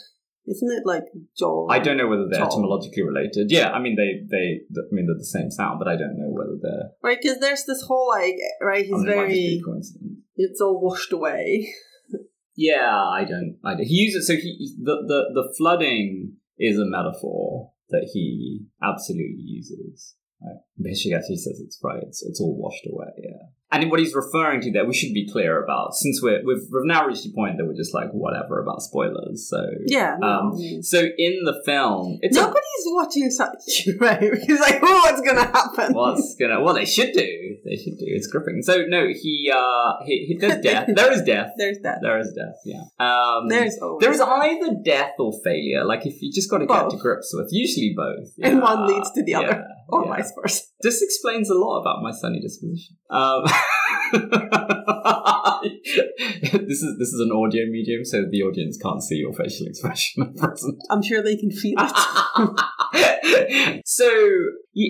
isn't 0.45 0.71
it 0.71 0.85
like 0.85 1.03
joel 1.37 1.67
I 1.71 1.79
don't 1.79 1.97
know 1.97 2.07
whether 2.07 2.27
they're 2.29 2.39
Tall. 2.39 2.51
etymologically 2.51 3.03
related. 3.03 3.51
Yeah, 3.51 3.71
I 3.71 3.79
mean 3.79 3.95
they 3.95 4.25
they 4.29 4.61
I 4.77 4.87
mean 4.91 5.07
they're 5.07 5.17
the 5.17 5.25
same 5.25 5.51
sound, 5.51 5.79
but 5.79 5.87
I 5.87 5.95
don't 5.95 6.17
know 6.17 6.29
whether 6.29 6.57
they're. 6.61 6.89
right 7.01 7.17
because 7.21 7.39
there's 7.39 7.65
this 7.65 7.83
whole 7.87 8.09
like 8.09 8.35
right 8.61 8.85
he's 8.85 8.93
I 8.93 8.97
mean, 8.97 9.09
it 9.09 9.15
might 9.15 9.27
just 9.29 9.41
be 9.41 9.63
very 9.65 10.17
it's 10.35 10.61
all 10.61 10.81
washed 10.81 11.11
away 11.13 11.73
Yeah, 12.55 12.95
I 12.95 13.25
don't. 13.27 13.57
I 13.63 13.71
don't. 13.75 13.85
He 13.85 13.95
uses 13.95 14.27
so 14.27 14.35
he 14.35 14.75
the, 14.81 15.03
the 15.07 15.41
the 15.41 15.53
flooding 15.57 16.33
is 16.57 16.77
a 16.77 16.85
metaphor 16.85 17.71
that 17.89 18.09
he 18.13 18.65
absolutely 18.81 19.43
uses. 19.43 20.15
Basically, 20.81 21.13
as 21.13 21.27
he 21.27 21.37
says, 21.37 21.61
it's 21.63 21.79
right. 21.83 22.01
It's 22.01 22.23
it's 22.23 22.41
all 22.41 22.55
washed 22.57 22.85
away. 22.91 23.07
Yeah. 23.17 23.47
And 23.71 23.89
what 23.89 23.99
he's 23.99 24.13
referring 24.13 24.61
to 24.61 24.71
there, 24.71 24.85
we 24.85 24.93
should 24.93 25.13
be 25.13 25.27
clear 25.27 25.63
about, 25.63 25.95
since 25.95 26.21
we're 26.21 26.43
we've, 26.45 26.61
we've 26.71 26.85
now 26.85 27.07
reached 27.07 27.25
a 27.25 27.31
point 27.33 27.57
that 27.57 27.65
we're 27.65 27.73
just 27.75 27.93
like 27.93 28.11
whatever 28.11 28.61
about 28.61 28.81
spoilers. 28.81 29.49
So 29.49 29.65
yeah 29.85 30.15
Um, 30.21 30.53
so 30.81 30.99
in 30.99 31.41
the 31.43 31.61
film, 31.65 32.19
it's 32.21 32.37
nobody's 32.83 33.05
watching 33.05 33.29
such 33.29 33.87
right 33.99 34.31
because 34.31 34.59
like 34.59 34.79
oh 34.81 35.01
what's 35.05 35.21
gonna 35.21 35.41
happen 35.41 35.93
What's 35.93 36.35
gonna? 36.35 36.61
Well, 36.61 36.73
they 36.73 36.85
should 36.85 37.13
do. 37.13 37.57
They 37.65 37.75
should 37.75 37.97
do. 37.97 38.05
It's 38.07 38.27
gripping. 38.27 38.61
So 38.61 38.83
no, 38.87 39.07
he 39.07 39.51
uh, 39.53 40.03
he, 40.05 40.25
he 40.27 40.37
there's 40.37 40.61
death. 40.63 40.89
There 40.93 41.11
is 41.11 41.21
death. 41.23 41.51
there's 41.57 41.77
death. 41.79 41.99
There 42.01 42.19
is 42.19 42.33
death. 42.33 42.55
Yeah. 42.65 42.83
Um, 42.99 43.47
there's 43.47 43.77
always 43.81 44.01
there 44.01 44.11
is 44.11 44.21
either 44.21 44.75
death 44.83 45.13
or 45.19 45.33
failure. 45.43 45.85
Like 45.85 46.05
if 46.05 46.21
you 46.21 46.31
just 46.33 46.49
got 46.49 46.59
to 46.59 46.65
get 46.65 46.89
to 46.89 46.97
grips 46.97 47.33
with, 47.33 47.49
usually 47.51 47.93
both. 47.95 48.29
And 48.41 48.61
one 48.61 48.87
leads 48.87 49.11
to 49.11 49.23
the 49.23 49.35
other, 49.35 49.65
or 49.89 50.05
yeah. 50.05 50.15
vice 50.15 50.33
versa 50.39 50.63
This 50.81 51.01
explains 51.01 51.49
a 51.49 51.55
lot 51.55 51.81
about 51.81 52.01
my 52.01 52.11
sunny 52.11 52.39
disposition. 52.39 52.97
Um, 53.09 53.43
this 56.41 56.81
is 56.81 56.97
this 56.99 57.09
is 57.13 57.19
an 57.19 57.31
audio 57.31 57.65
medium, 57.69 58.05
so 58.05 58.23
the 58.29 58.41
audience 58.43 58.77
can't 58.77 59.01
see 59.01 59.15
your 59.15 59.33
facial 59.33 59.67
expression 59.67 60.23
at 60.23 60.35
present. 60.35 60.77
i'm 60.89 61.01
sure 61.01 61.21
they 61.23 61.35
can 61.35 61.51
feel 61.51 61.75
it. 61.79 62.59
So 63.85 64.09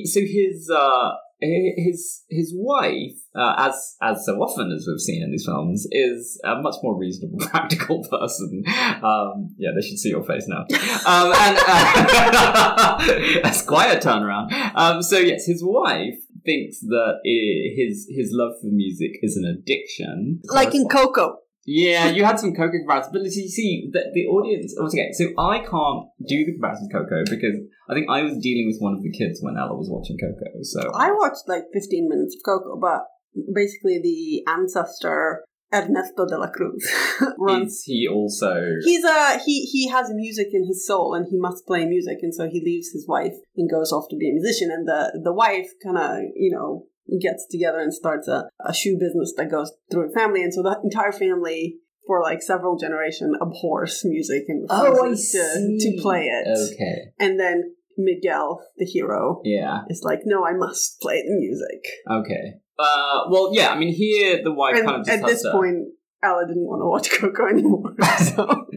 so 0.06 0.20
his 0.22 0.70
uh 0.74 1.12
his 1.42 2.24
his 2.30 2.54
wife 2.56 3.18
uh, 3.36 3.56
as 3.58 3.98
as 4.02 4.26
so 4.26 4.36
often 4.38 4.72
as 4.72 4.86
we've 4.88 5.00
seen 5.00 5.22
in 5.24 5.32
these 5.32 5.46
films 5.46 5.86
is 5.92 6.40
a 6.46 6.56
much 6.62 6.76
more 6.82 6.98
reasonable 6.98 7.40
practical 7.48 8.04
person. 8.10 8.64
Um 9.02 9.54
yeah 9.58 9.72
they 9.76 9.86
should 9.86 10.00
see 10.00 10.10
your 10.10 10.24
face 10.24 10.48
now. 10.48 10.62
Um 11.06 11.34
and 11.34 11.58
uh, 11.68 12.98
that's 13.44 13.62
quite 13.64 13.92
a 13.92 14.00
turnaround. 14.00 14.52
Um 14.76 15.02
so 15.02 15.18
yes 15.18 15.46
his 15.46 15.62
wife 15.64 16.20
thinks 16.46 16.80
that 16.82 17.20
i 17.26 17.38
his 17.76 18.08
his 18.10 18.30
love 18.32 18.54
for 18.62 18.68
music 18.68 19.12
is 19.22 19.38
an 19.38 19.46
addiction 19.46 20.42
like 20.50 20.74
in 20.76 20.88
coco 20.88 21.38
yeah, 21.66 22.10
you 22.10 22.26
had 22.26 22.40
some 22.40 22.54
Coco 22.54 22.72
comparisons, 22.72 23.14
but 23.14 23.24
you 23.24 23.48
see, 23.48 23.90
the, 23.94 24.12
the 24.14 24.26
audience. 24.26 24.76
Oh, 24.78 24.84
Once 24.84 24.94
again, 24.94 25.14
so 25.14 25.32
I 25.40 25.60
can't 25.60 26.08
do 26.28 26.44
the 26.44 26.52
comparison 26.52 26.90
with 26.92 27.08
Coco 27.08 27.24
because 27.30 27.56
I 27.90 27.94
think 27.94 28.10
I 28.10 28.22
was 28.22 28.38
dealing 28.40 28.68
with 28.68 28.80
one 28.80 28.94
of 28.94 29.02
the 29.02 29.12
kids 29.12 29.40
when 29.42 29.56
Ella 29.58 29.74
was 29.74 29.88
watching 29.90 30.18
Coco. 30.18 30.60
So 30.64 30.92
I 30.94 31.12
watched 31.12 31.48
like 31.48 31.64
15 31.72 32.10
minutes 32.10 32.36
of 32.36 32.44
Coco, 32.44 32.78
but 32.80 33.08
basically 33.56 34.02
the 34.04 34.44
ancestor 34.52 35.46
Ernesto 35.74 36.26
de 36.26 36.38
la 36.38 36.50
Cruz 36.50 36.86
runs. 37.40 37.74
is 37.74 37.84
he 37.86 38.08
also? 38.08 38.54
He's 38.84 39.04
a 39.04 39.40
he. 39.44 39.66
He 39.66 39.90
has 39.90 40.12
music 40.14 40.48
in 40.54 40.66
his 40.68 40.86
soul, 40.86 41.14
and 41.16 41.26
he 41.30 41.38
must 41.40 41.66
play 41.66 41.86
music, 41.86 42.20
and 42.22 42.34
so 42.34 42.48
he 42.48 42.62
leaves 42.64 42.92
his 42.92 43.08
wife 43.08 43.34
and 43.58 43.70
goes 43.70 43.92
off 43.92 44.06
to 44.10 44.16
be 44.16 44.30
a 44.30 44.34
musician. 44.34 44.70
And 44.72 44.88
the 44.88 45.20
the 45.24 45.34
wife 45.34 45.70
kind 45.84 45.98
of 45.98 46.20
you 46.36 46.52
know 46.52 46.86
gets 47.20 47.48
together 47.50 47.80
and 47.80 47.94
starts 47.94 48.28
a, 48.28 48.50
a 48.64 48.74
shoe 48.74 48.98
business 49.00 49.34
that 49.38 49.52
goes 49.52 49.72
through 49.92 50.08
the 50.08 50.14
family, 50.14 50.44
and 50.44 50.54
so 50.54 50.62
the 50.62 50.80
entire 50.84 51.12
family 51.12 51.78
for 52.06 52.22
like 52.22 52.42
several 52.42 52.78
generations 52.78 53.36
abhors 53.42 54.02
music 54.04 54.44
and 54.48 54.68
oh, 54.70 55.04
refuses 55.04 55.84
to, 55.84 55.96
to 55.96 56.02
play 56.02 56.26
it. 56.26 56.48
Okay, 56.74 57.12
And 57.20 57.40
then 57.40 57.76
Miguel, 57.98 58.62
the 58.78 58.86
hero, 58.86 59.42
yeah, 59.44 59.82
is 59.90 60.02
like, 60.04 60.22
no, 60.26 60.46
I 60.46 60.54
must 60.54 61.00
play 61.00 61.22
the 61.22 61.36
music. 61.36 61.86
okay. 62.10 62.60
Uh, 62.78 63.22
well, 63.30 63.52
yeah. 63.54 63.70
I 63.70 63.78
mean, 63.78 63.94
here 63.94 64.42
the 64.44 64.54
wife 64.54 64.76
And 64.76 64.86
kind 64.86 65.02
of 65.02 65.06
just 65.06 65.20
at 65.24 65.26
this 65.28 65.42
to- 65.44 65.52
point, 65.52 65.88
Ella 66.24 66.46
didn't 66.48 66.64
want 66.66 66.82
to 66.82 66.86
watch 66.88 67.12
Coco 67.20 67.48
anymore. 67.48 67.96
So 68.18 68.68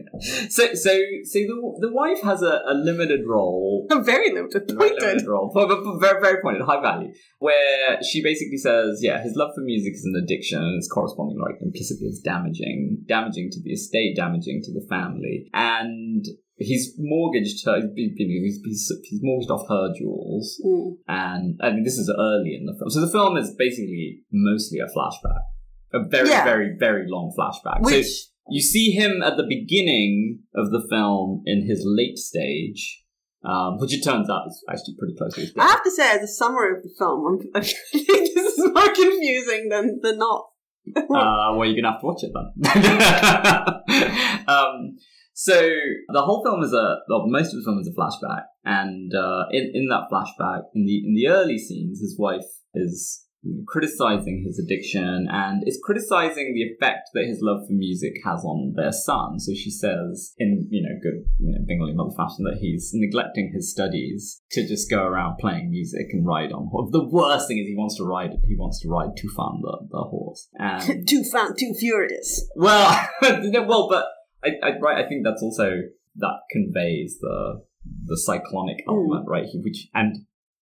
So, 0.49 0.73
so, 0.73 0.89
so 1.23 1.39
the, 1.39 1.77
the 1.81 1.91
wife 1.93 2.21
has 2.23 2.41
a, 2.41 2.61
a 2.67 2.73
limited 2.73 3.21
role 3.25 3.87
a 3.91 4.01
very 4.01 4.33
limited, 4.33 4.63
very 4.75 4.89
limited 4.99 5.27
role, 5.27 5.51
but, 5.53 5.67
but 5.67 5.99
very, 5.99 6.19
very 6.21 6.41
pointed, 6.41 6.63
high 6.63 6.81
value, 6.81 7.13
where 7.39 8.01
she 8.01 8.23
basically 8.23 8.57
says, 8.57 8.99
yeah, 9.01 9.21
his 9.21 9.35
love 9.35 9.51
for 9.55 9.61
music 9.61 9.93
is 9.93 10.03
an 10.05 10.21
addiction, 10.23 10.59
and 10.59 10.75
it's 10.77 10.89
corresponding, 10.91 11.39
like, 11.39 11.61
implicitly, 11.61 12.07
it's 12.07 12.19
damaging, 12.19 13.03
damaging 13.07 13.49
to 13.51 13.61
the 13.61 13.71
estate, 13.71 14.15
damaging 14.15 14.61
to 14.63 14.73
the 14.73 14.85
family, 14.89 15.47
and 15.53 16.25
he's 16.57 16.93
mortgaged 16.97 17.65
her, 17.65 17.81
he's, 17.95 18.59
he's, 18.63 18.91
he's, 19.03 19.19
mortgaged 19.23 19.51
off 19.51 19.67
her 19.69 19.93
jewels, 19.97 20.59
Mm. 20.65 20.97
and 21.07 21.59
I 21.61 21.71
mean, 21.71 21.83
this 21.83 21.97
is 21.97 22.09
early 22.17 22.55
in 22.59 22.65
the 22.65 22.73
film, 22.77 22.89
so 22.89 22.99
the 23.01 23.11
film 23.11 23.37
is 23.37 23.53
basically 23.57 24.21
mostly 24.31 24.79
a 24.79 24.87
flashback, 24.87 25.41
a 25.93 26.07
very, 26.09 26.29
Yeah. 26.29 26.43
very, 26.43 26.75
very 26.77 27.05
long 27.07 27.33
flashback. 27.37 27.81
Which 27.81 28.05
so 28.05 28.29
you 28.49 28.61
see 28.61 28.91
him 28.91 29.21
at 29.21 29.35
the 29.37 29.43
beginning 29.47 30.39
of 30.55 30.71
the 30.71 30.85
film 30.89 31.43
in 31.45 31.67
his 31.67 31.83
late 31.85 32.17
stage, 32.17 33.03
um, 33.43 33.77
which 33.79 33.93
it 33.93 34.01
turns 34.03 34.29
out 34.29 34.47
is 34.47 34.63
actually 34.69 34.95
pretty 34.97 35.15
close 35.17 35.33
to 35.35 35.41
his 35.41 35.51
death. 35.53 35.63
I 35.65 35.67
have 35.69 35.83
to 35.83 35.91
say, 35.91 36.09
as 36.11 36.23
a 36.23 36.27
summary 36.27 36.77
of 36.77 36.83
the 36.83 36.89
film, 36.97 37.25
I'm, 37.27 37.39
I 37.61 37.61
think 37.61 38.33
this 38.33 38.57
is 38.57 38.71
more 38.73 38.89
confusing 38.93 39.69
than 39.69 39.99
than 40.01 40.17
not. 40.17 40.45
uh, 40.95 41.03
well, 41.55 41.65
you're 41.65 41.75
gonna 41.75 41.91
have 41.91 41.99
to 42.01 42.05
watch 42.07 42.23
it 42.23 42.31
then. 42.33 42.47
um, 44.47 44.97
so 45.39 45.53
the 45.53 46.23
whole 46.23 46.43
film 46.43 46.63
is 46.63 46.73
a, 46.73 46.97
well, 47.07 47.27
most 47.27 47.53
of 47.53 47.59
the 47.59 47.63
film 47.63 47.77
is 47.77 47.87
a 47.87 47.93
flashback, 47.93 48.45
and 48.65 49.13
uh, 49.13 49.45
in 49.51 49.69
in 49.71 49.87
that 49.89 50.09
flashback, 50.11 50.63
in 50.73 50.87
the 50.87 50.97
in 51.05 51.13
the 51.13 51.27
early 51.27 51.59
scenes, 51.59 51.99
his 51.99 52.17
wife 52.17 52.47
is 52.73 53.23
criticizing 53.67 54.43
his 54.43 54.57
addiction 54.57 55.27
and 55.31 55.61
is 55.67 55.79
criticizing 55.83 56.55
the 56.55 56.63
effect 56.63 57.09
that 57.13 57.25
his 57.25 57.37
love 57.39 57.67
for 57.67 57.73
music 57.73 58.13
has 58.25 58.43
on 58.43 58.73
their 58.75 58.91
son. 58.91 59.39
So 59.39 59.53
she 59.53 59.69
says, 59.69 60.33
in 60.39 60.67
you 60.71 60.81
know 60.81 60.97
good 61.03 61.29
you 61.37 61.51
know, 61.51 61.59
Bengali 61.67 61.93
mother 61.93 62.15
fashion, 62.17 62.43
that 62.45 62.57
he's 62.59 62.89
neglecting 62.95 63.51
his 63.53 63.71
studies 63.71 64.41
to 64.53 64.67
just 64.67 64.89
go 64.89 65.03
around 65.03 65.37
playing 65.37 65.69
music 65.69 66.07
and 66.13 66.25
ride 66.25 66.51
on. 66.51 66.69
horse. 66.71 66.89
The 66.91 67.07
worst 67.07 67.47
thing 67.47 67.59
is 67.59 67.67
he 67.67 67.75
wants 67.75 67.97
to 67.97 68.05
ride. 68.05 68.31
He 68.47 68.55
wants 68.55 68.81
to 68.81 68.89
ride 68.89 69.11
Tufan, 69.15 69.61
the 69.61 69.87
the 69.91 70.03
horse, 70.09 70.49
and 70.57 71.07
too 71.07 71.23
fun, 71.23 71.55
too 71.55 71.75
furious. 71.77 72.49
well, 72.55 73.07
well, 73.21 73.87
but 73.87 74.07
I, 74.43 74.49
I, 74.63 74.79
right, 74.79 75.03
I 75.03 75.07
think 75.07 75.23
that's 75.23 75.41
also 75.41 75.71
that 76.17 76.37
conveys 76.51 77.19
the 77.19 77.63
the 78.05 78.17
cyclonic 78.17 78.77
Mm. 78.87 78.93
element, 78.93 79.25
right? 79.27 79.45
He, 79.45 79.59
which 79.59 79.87
and 79.93 80.17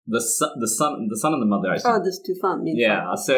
the 0.08 0.22
son, 0.22 0.50
the 0.60 0.68
son, 0.68 1.08
the 1.10 1.18
son 1.18 1.34
and 1.34 1.42
the 1.42 1.46
mother 1.48 1.72
actually. 1.72 1.92
Oh, 1.94 2.04
this 2.04 2.22
too 2.26 2.36
fun. 2.42 2.64
yeah. 2.66 3.16
So 3.16 3.34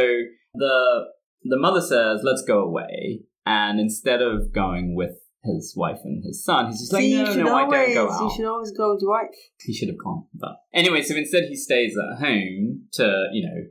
the 0.54 1.06
the 1.44 1.58
mother 1.58 1.82
says, 1.82 2.22
"Let's 2.24 2.44
go 2.44 2.60
away," 2.64 3.22
and 3.46 3.80
instead 3.80 4.22
of 4.22 4.52
going 4.54 4.96
with 4.96 5.16
his 5.44 5.74
wife 5.78 6.00
and 6.04 6.22
his 6.26 6.44
son, 6.44 6.68
he's 6.68 6.80
just 6.80 6.92
like, 6.94 7.04
See, 7.04 7.14
"No, 7.16 7.20
you 7.22 7.34
should 7.34 7.46
no, 7.46 7.56
I 7.56 7.70
don't 7.70 7.94
go 7.94 8.12
out." 8.12 8.24
you 8.24 8.36
should 8.36 8.46
always 8.46 8.72
go 8.72 8.92
with 8.94 9.02
your 9.02 9.12
wife. 9.12 9.30
He 9.62 9.74
should 9.74 9.88
have 9.88 9.98
gone. 10.04 10.26
But 10.34 10.58
anyway, 10.74 11.02
so 11.04 11.16
instead 11.16 11.46
he 11.46 11.56
stays 11.56 11.96
at 11.98 12.20
home 12.20 12.82
to, 12.94 13.28
you 13.32 13.48
know, 13.48 13.64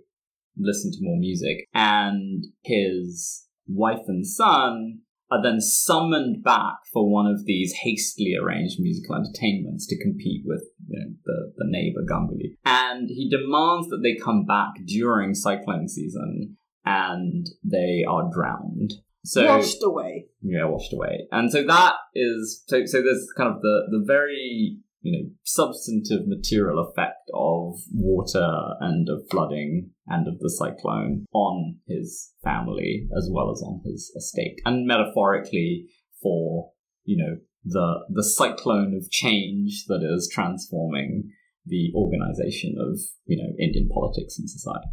listen 0.57 0.91
to 0.93 0.99
more 1.03 1.19
music. 1.19 1.67
And 1.75 2.45
his 2.63 3.47
wife 3.69 4.05
and 4.07 4.27
son 4.27 5.01
are 5.31 5.43
then 5.43 5.61
summoned 5.61 6.43
back 6.45 6.75
for 6.93 7.11
one 7.11 7.27
of 7.27 7.45
these 7.47 7.73
hastily 7.83 8.37
arranged 8.41 8.77
musical 8.79 9.17
entertainments 9.17 9.87
to 9.89 10.01
compete 10.01 10.43
with 10.45 10.63
you 10.89 10.99
know, 10.99 11.15
the, 11.25 11.53
the 11.57 11.65
neighbor 11.69 12.01
Ganguly. 12.09 12.57
And 12.65 13.09
he 13.09 13.29
demands 13.29 13.89
that 13.89 14.01
they 14.03 14.17
come 14.17 14.45
back 14.47 14.75
during 14.87 15.35
cyclone 15.35 15.89
season 15.89 16.57
and 16.85 17.47
they 17.65 18.05
are 18.09 18.31
drowned. 18.33 18.93
So 19.25 19.45
Washed 19.45 19.83
away. 19.83 20.27
yeah, 20.41 20.67
washed 20.67 20.93
away. 20.93 21.27
And 21.33 21.51
so 21.51 21.65
that 21.67 21.95
is 22.15 22.63
so 22.69 22.87
so 22.87 23.03
there's 23.03 23.27
kind 23.37 23.53
of 23.53 23.61
the 23.61 23.89
the 23.91 24.05
very 24.07 24.79
you 25.07 25.13
know 25.13 25.31
substantive 25.45 26.27
material 26.27 26.81
effect 26.81 27.31
of 27.33 27.79
water 27.95 28.51
and 28.81 29.09
of 29.09 29.23
flooding 29.31 29.91
and 30.09 30.27
of 30.27 30.41
the 30.41 30.51
cyclone 30.51 31.25
on 31.33 31.77
his 31.87 32.33
family 32.43 33.07
as 33.17 33.29
well 33.33 33.53
as 33.53 33.63
on 33.63 33.81
his 33.85 34.13
estate 34.17 34.61
and 34.65 34.85
metaphorically 34.85 35.87
for 36.21 36.73
you 37.05 37.17
know 37.17 37.37
the 37.65 38.01
the 38.11 38.25
cyclone 38.25 38.95
of 38.95 39.09
change 39.11 39.85
that 39.87 40.03
is 40.03 40.29
transforming 40.33 41.31
the 41.67 41.93
organization 41.95 42.75
of 42.81 42.99
you 43.27 43.37
know 43.37 43.53
Indian 43.61 43.89
politics 43.89 44.39
and 44.39 44.51
society. 44.51 44.89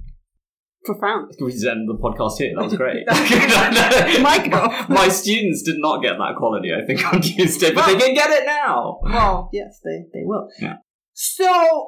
Profound. 0.85 1.31
We 1.39 1.51
just 1.51 1.65
end 1.65 1.87
the 1.87 1.95
podcast 1.95 2.37
here. 2.39 2.53
That 2.55 2.65
was 2.65 2.75
great. 2.75 3.05
Mic 3.07 4.51
drop. 4.51 4.89
My 4.89 5.07
students 5.07 5.61
did 5.63 5.77
not 5.79 6.01
get 6.01 6.17
that 6.17 6.35
quality, 6.37 6.73
I 6.73 6.85
think, 6.85 7.05
on 7.13 7.21
Tuesday, 7.21 7.73
but 7.73 7.85
they 7.87 7.95
can 7.97 8.13
get 8.13 8.29
it 8.31 8.45
now. 8.45 8.99
Well, 9.03 9.49
yes, 9.53 9.79
they, 9.83 10.03
they 10.13 10.23
will. 10.25 10.49
Yeah. 10.59 10.77
So, 11.13 11.45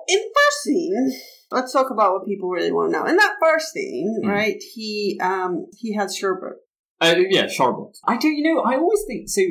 in 0.08 0.20
the 0.20 0.34
first 0.36 0.64
scene, 0.64 1.12
let's 1.52 1.74
talk 1.74 1.90
about 1.92 2.14
what 2.14 2.26
people 2.26 2.50
really 2.50 2.72
want 2.72 2.94
to 2.94 3.00
know. 3.00 3.06
In 3.06 3.18
that 3.18 3.36
first 3.42 3.74
scene, 3.74 4.22
Mm. 4.24 4.30
right, 4.30 4.62
he 4.74 5.20
um 5.22 5.66
he 5.78 5.94
has 5.96 6.16
sherbet. 6.16 6.58
Uh, 7.02 7.16
yeah, 7.30 7.46
sharbat. 7.48 7.98
I 8.08 8.16
do, 8.18 8.30
you 8.30 8.44
know, 8.44 8.62
I 8.62 8.78
always 8.78 9.04
think, 9.08 9.28
so 9.28 9.42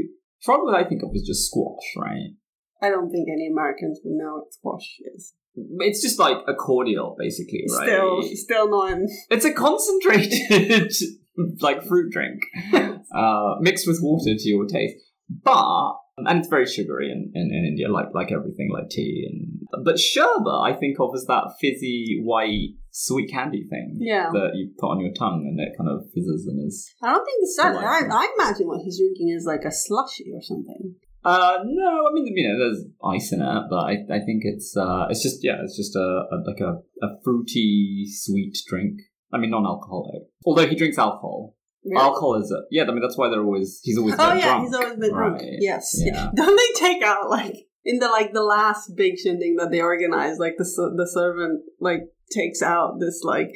sharbat 0.49 0.75
I 0.75 0.89
think 0.89 1.03
of 1.03 1.11
as 1.15 1.23
just 1.27 1.47
squash, 1.51 1.85
right? 1.97 2.31
I 2.81 2.89
don't 2.89 3.11
think 3.11 3.29
any 3.29 3.49
Americans 3.53 4.01
would 4.05 4.15
know 4.15 4.37
what 4.37 4.53
squash 4.55 4.97
is. 5.15 5.35
It's 5.57 6.03
just 6.03 6.19
like 6.19 6.39
a 6.49 6.55
cordial, 6.55 7.15
basically, 7.19 7.65
right? 7.71 7.87
Still, 7.89 8.23
still 8.23 8.69
non. 8.71 9.07
It's 9.31 9.45
a 9.45 9.53
concentrated, 9.53 10.93
like, 11.61 11.85
fruit 11.85 12.13
drink, 12.13 12.41
uh, 13.15 13.55
mixed 13.61 13.87
with 13.87 14.01
water 14.03 14.35
to 14.37 14.49
your 14.49 14.67
taste. 14.67 14.97
But, 15.43 15.95
and 16.19 16.39
it's 16.39 16.49
very 16.49 16.67
sugary 16.67 17.11
in, 17.11 17.33
in, 17.35 17.51
in 17.53 17.65
India, 17.67 17.91
like 17.91 18.09
like 18.15 18.31
everything, 18.33 18.71
like 18.73 18.91
tea. 18.91 19.29
and 19.31 19.85
But 19.85 19.99
sherbet, 19.99 20.61
I 20.63 20.73
think 20.73 20.99
of 21.01 21.11
as 21.15 21.25
that 21.27 21.55
fizzy, 21.61 22.21
white, 22.23 22.75
sweet 22.91 23.31
candy 23.31 23.67
thing. 23.69 23.97
Yeah. 24.01 24.31
That 24.33 24.53
you 24.55 24.71
put 24.79 24.89
on 24.89 25.01
your 25.01 25.13
tongue 25.13 25.47
and 25.49 25.59
it 25.61 25.77
kind 25.77 25.91
of 25.91 26.07
fizzes 26.15 26.47
and 26.47 26.67
is 26.67 26.93
I 27.03 27.13
don't 27.13 27.25
think 27.25 27.39
it's 27.43 27.57
that. 27.57 27.77
I, 27.77 28.01
I 28.11 28.35
imagine 28.39 28.67
what 28.67 28.83
he's 28.83 28.99
drinking 28.99 29.35
is 29.37 29.45
like 29.47 29.65
a 29.65 29.73
slushy 29.73 30.27
or 30.33 30.43
something. 30.43 30.95
Uh, 31.25 31.59
no, 31.65 32.07
I 32.09 32.13
mean, 32.13 32.27
you 32.37 32.49
know, 32.49 32.59
there's 32.59 32.85
ice 33.05 33.33
in 33.33 33.41
it, 33.41 33.63
but 33.71 33.77
I, 33.77 33.93
I 34.13 34.19
think 34.21 34.43
it's, 34.45 34.77
uh, 34.77 35.07
it's 35.09 35.23
just, 35.23 35.43
yeah, 35.43 35.63
it's 35.63 35.77
just 35.77 35.97
a, 35.97 36.01
a 36.31 36.37
like 36.47 36.61
a, 36.61 36.83
a 37.03 37.09
fruity, 37.25 38.05
sweet 38.09 38.57
drink. 38.69 39.01
I 39.33 39.39
mean, 39.39 39.51
non-alcoholic. 39.51 40.23
Although 40.45 40.67
he 40.67 40.77
drinks 40.77 40.99
alcohol. 40.99 41.57
Really? 41.85 42.01
Alcohol 42.01 42.35
is, 42.37 42.51
a, 42.51 42.63
yeah, 42.71 42.85
I 42.85 42.87
mean, 42.87 43.01
that's 43.01 43.17
why 43.19 43.29
they're 43.31 43.43
always, 43.43 43.81
he's 43.83 43.99
always 43.99 44.15
Oh 44.19 44.35
yeah, 44.35 44.45
drunk. 44.45 44.65
he's 44.67 44.75
always 44.75 44.97
been 44.99 45.13
drunk. 45.13 45.41
Right. 45.41 45.57
Yes. 45.61 45.95
Yeah. 45.99 46.31
Don't 46.37 46.57
they 46.57 46.81
take 46.81 47.03
out 47.03 47.29
like 47.31 47.57
in 47.85 47.99
the 47.99 48.09
like 48.09 48.33
the 48.33 48.43
last 48.43 48.93
big 48.97 49.19
shindig 49.19 49.59
that 49.59 49.71
they 49.71 49.81
organize? 49.81 50.39
Like 50.39 50.55
the 50.57 50.65
the 50.97 51.07
servant 51.07 51.63
like 51.81 52.01
takes 52.33 52.63
out 52.63 53.01
this 53.01 53.21
like 53.23 53.53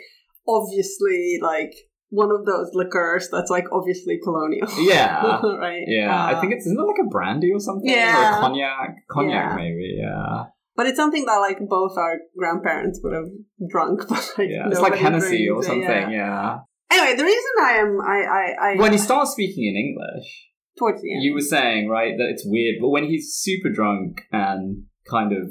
obviously 0.47 1.39
like 1.41 1.73
one 2.11 2.31
of 2.31 2.45
those 2.47 2.71
liquors 2.75 3.29
that's 3.31 3.51
like 3.51 3.65
obviously 3.73 4.19
colonial. 4.23 4.67
Yeah. 4.79 5.41
right. 5.43 5.83
Yeah, 5.87 6.15
Uh, 6.15 6.37
I 6.37 6.41
think 6.41 6.53
it's, 6.55 6.67
isn't 6.67 6.79
it 6.79 6.83
like 6.83 7.01
a 7.05 7.09
brandy 7.09 7.53
or 7.53 7.61
something? 7.61 7.91
Or 7.91 7.95
Yeah. 7.95 8.39
a 8.39 8.41
cognac? 8.41 8.97
Cognac, 9.11 9.51
Yeah. 9.51 9.57
maybe, 9.57 9.97
yeah. 10.01 10.45
But 10.77 10.87
it's 10.87 10.97
something 10.97 11.25
that 11.27 11.37
like 11.39 11.59
both 11.69 11.97
our 11.99 12.19
grandparents 12.37 13.01
would 13.03 13.13
have 13.13 13.29
drunk, 13.69 14.01
but 14.09 14.33
like 14.39 14.49
Yeah, 14.49 14.69
it's 14.69 14.81
like 14.81 14.95
Hennessy 14.95 15.49
or 15.49 15.61
drinks 15.63 15.67
it, 15.67 15.69
something, 15.71 16.11
yeah. 16.13 16.17
yeah. 16.17 16.59
Anyway, 16.91 17.17
the 17.17 17.25
reason 17.25 17.51
I 17.61 17.73
am 17.73 17.99
I 18.01 18.19
I, 18.23 18.71
I 18.73 18.77
When 18.77 18.93
he 18.93 18.99
starts 18.99 19.33
speaking 19.33 19.65
in 19.67 19.77
English, 19.77 20.47
towards 20.79 21.03
the 21.03 21.13
end. 21.13 21.23
You 21.25 21.35
were 21.35 21.41
saying, 21.41 21.89
right, 21.89 22.15
that 22.17 22.29
it's 22.31 22.45
weird, 22.47 22.77
but 22.81 22.89
when 22.89 23.05
he's 23.05 23.35
super 23.35 23.69
drunk 23.69 24.23
and 24.33 24.85
kind 25.11 25.33
of 25.33 25.51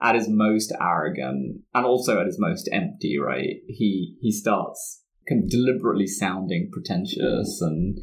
at 0.00 0.14
his 0.14 0.28
most 0.28 0.72
arrogant 0.80 1.62
and 1.74 1.84
also 1.86 2.20
at 2.20 2.26
his 2.26 2.38
most 2.38 2.68
empty, 2.70 3.18
right, 3.18 3.56
he 3.66 4.16
he 4.20 4.30
starts 4.30 5.02
deliberately 5.48 6.06
sounding 6.06 6.70
pretentious 6.72 7.60
and 7.60 7.98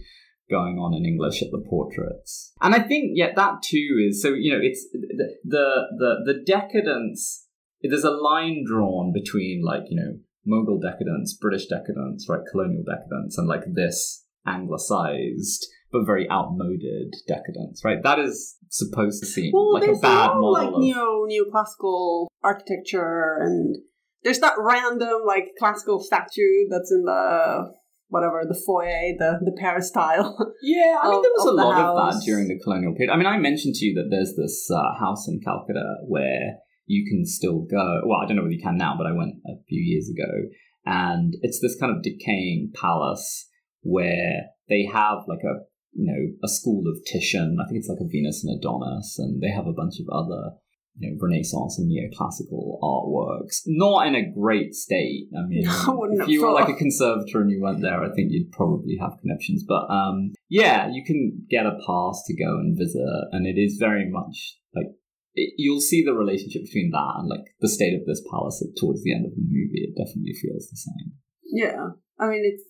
going 0.49 0.77
on 0.77 0.93
in 0.93 1.05
English 1.05 1.41
at 1.41 1.49
the 1.51 1.63
portraits. 1.67 2.53
And 2.61 2.75
I 2.75 2.79
think, 2.79 3.11
yeah, 3.15 3.33
that 3.35 3.63
too 3.63 4.05
is 4.07 4.21
so, 4.21 4.29
you 4.29 4.51
know, 4.51 4.59
it's 4.61 4.87
the 4.91 5.87
the 5.97 6.23
the, 6.25 6.43
decadence 6.45 7.47
there's 7.81 8.03
a 8.03 8.11
line 8.11 8.63
drawn 8.65 9.11
between 9.13 9.63
like, 9.63 9.83
you 9.89 9.97
know, 9.97 10.17
Mughal 10.47 10.81
decadence, 10.81 11.33
British 11.33 11.67
decadence, 11.67 12.27
right, 12.29 12.41
colonial 12.51 12.83
decadence, 12.83 13.37
and 13.37 13.47
like 13.47 13.63
this 13.73 14.23
anglicized 14.45 15.65
but 15.91 16.05
very 16.05 16.29
outmoded 16.29 17.15
decadence, 17.27 17.81
right? 17.83 18.03
That 18.03 18.19
is 18.19 18.57
supposed 18.69 19.21
to 19.21 19.27
seem 19.27 19.51
Well, 19.53 19.73
like 19.73 19.87
a 19.87 19.93
bad 19.93 20.27
no, 20.35 20.41
model 20.41 20.53
like 20.53 20.67
of 20.67 20.79
neo 20.79 21.25
neoclassical 21.25 22.27
architecture, 22.43 23.37
and 23.41 23.77
there's 24.25 24.39
that 24.39 24.55
random 24.57 25.21
like 25.25 25.51
classical 25.57 26.01
statue 26.03 26.67
that's 26.69 26.91
in 26.91 27.03
the 27.05 27.71
whatever 28.09 28.43
the 28.47 28.59
foyer, 28.65 29.13
the 29.17 29.39
the 29.45 29.55
peristyle. 29.57 30.35
Yeah, 30.61 30.97
I 31.01 31.07
mean, 31.09 31.17
of- 31.17 31.23
there 31.23 31.31
was 31.37 31.47
a 31.47 31.53
lot 31.53 31.79
of 31.79 32.13
that 32.13 32.25
during 32.25 32.47
the 32.47 32.59
colonial 32.59 32.95
period. 32.95 33.13
I 33.13 33.17
mean, 33.17 33.27
I 33.27 33.37
mentioned 33.37 33.75
to 33.75 33.85
you 33.85 33.93
that 33.95 34.09
there's 34.09 34.33
this 34.35 34.67
uh, 34.71 34.99
house 34.99 35.27
in 35.27 35.39
Calcutta 35.45 35.97
where 36.07 36.57
you 36.87 37.05
can 37.07 37.25
still 37.25 37.61
go. 37.69 38.01
Well, 38.05 38.19
I 38.19 38.25
don't 38.25 38.35
know 38.35 38.41
whether 38.43 38.53
you 38.53 38.61
can 38.61 38.77
now, 38.77 38.95
but 38.97 39.05
I 39.05 39.11
went 39.11 39.35
a 39.45 39.61
few 39.69 39.81
years 39.81 40.09
ago, 40.09 40.49
and 40.85 41.35
it's 41.41 41.59
this 41.61 41.77
kind 41.79 41.95
of 41.95 42.01
decaying 42.01 42.71
palace 42.73 43.47
where 43.81 44.49
they 44.69 44.89
have 44.91 45.19
like 45.27 45.43
a 45.45 45.69
you 45.93 46.05
know 46.09 46.33
a 46.43 46.47
school 46.49 46.85
of 46.87 46.97
Titian. 47.05 47.57
I 47.61 47.67
think 47.67 47.77
it's 47.77 47.89
like 47.89 48.01
a 48.01 48.09
Venus 48.09 48.43
and 48.43 48.57
Adonis, 48.57 49.17
and 49.19 49.41
they 49.41 49.51
have 49.51 49.67
a 49.67 49.73
bunch 49.73 49.99
of 49.99 50.09
other 50.11 50.57
you 50.97 51.11
know 51.11 51.17
Renaissance 51.19 51.77
and 51.79 51.91
neoclassical 51.91 52.79
artworks. 52.81 53.61
Not 53.65 54.07
in 54.07 54.15
a 54.15 54.29
great 54.29 54.73
state. 54.73 55.27
I 55.37 55.47
mean, 55.47 55.67
I 55.69 55.87
if 56.11 56.27
you 56.27 56.43
were 56.43 56.51
like 56.51 56.69
a 56.69 56.73
conservator 56.73 57.41
and 57.41 57.51
you 57.51 57.61
went 57.61 57.81
there, 57.81 58.03
I 58.03 58.13
think 58.13 58.31
you'd 58.31 58.51
probably 58.51 58.97
have 58.99 59.19
connections. 59.21 59.63
But 59.67 59.89
um, 59.89 60.33
yeah, 60.49 60.89
you 60.91 61.03
can 61.03 61.45
get 61.49 61.65
a 61.65 61.77
pass 61.85 62.23
to 62.27 62.35
go 62.35 62.57
and 62.57 62.77
visit, 62.77 63.01
and 63.31 63.45
it 63.45 63.59
is 63.59 63.77
very 63.79 64.09
much 64.09 64.57
like 64.73 64.87
it, 65.35 65.53
you'll 65.57 65.81
see 65.81 66.03
the 66.03 66.13
relationship 66.13 66.63
between 66.63 66.91
that 66.91 67.13
and 67.17 67.29
like 67.29 67.45
the 67.59 67.69
state 67.69 67.93
of 67.93 68.05
this 68.05 68.23
palace 68.31 68.65
towards 68.79 69.03
the 69.03 69.13
end 69.13 69.25
of 69.25 69.35
the 69.35 69.41
movie. 69.41 69.83
It 69.83 69.95
definitely 69.97 70.33
feels 70.33 70.69
the 70.69 70.77
same. 70.77 71.13
Yeah. 71.43 71.89
I 72.19 72.27
mean, 72.27 72.43
it's. 72.43 72.63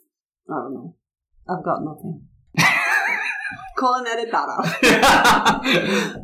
I 0.50 0.54
don't 0.54 0.74
know. 0.74 0.96
I've 1.50 1.66
got 1.66 1.84
nothing. 1.84 2.28
And 3.78 4.08
edit 4.08 4.32
that 4.32 4.50
out. 4.50 4.66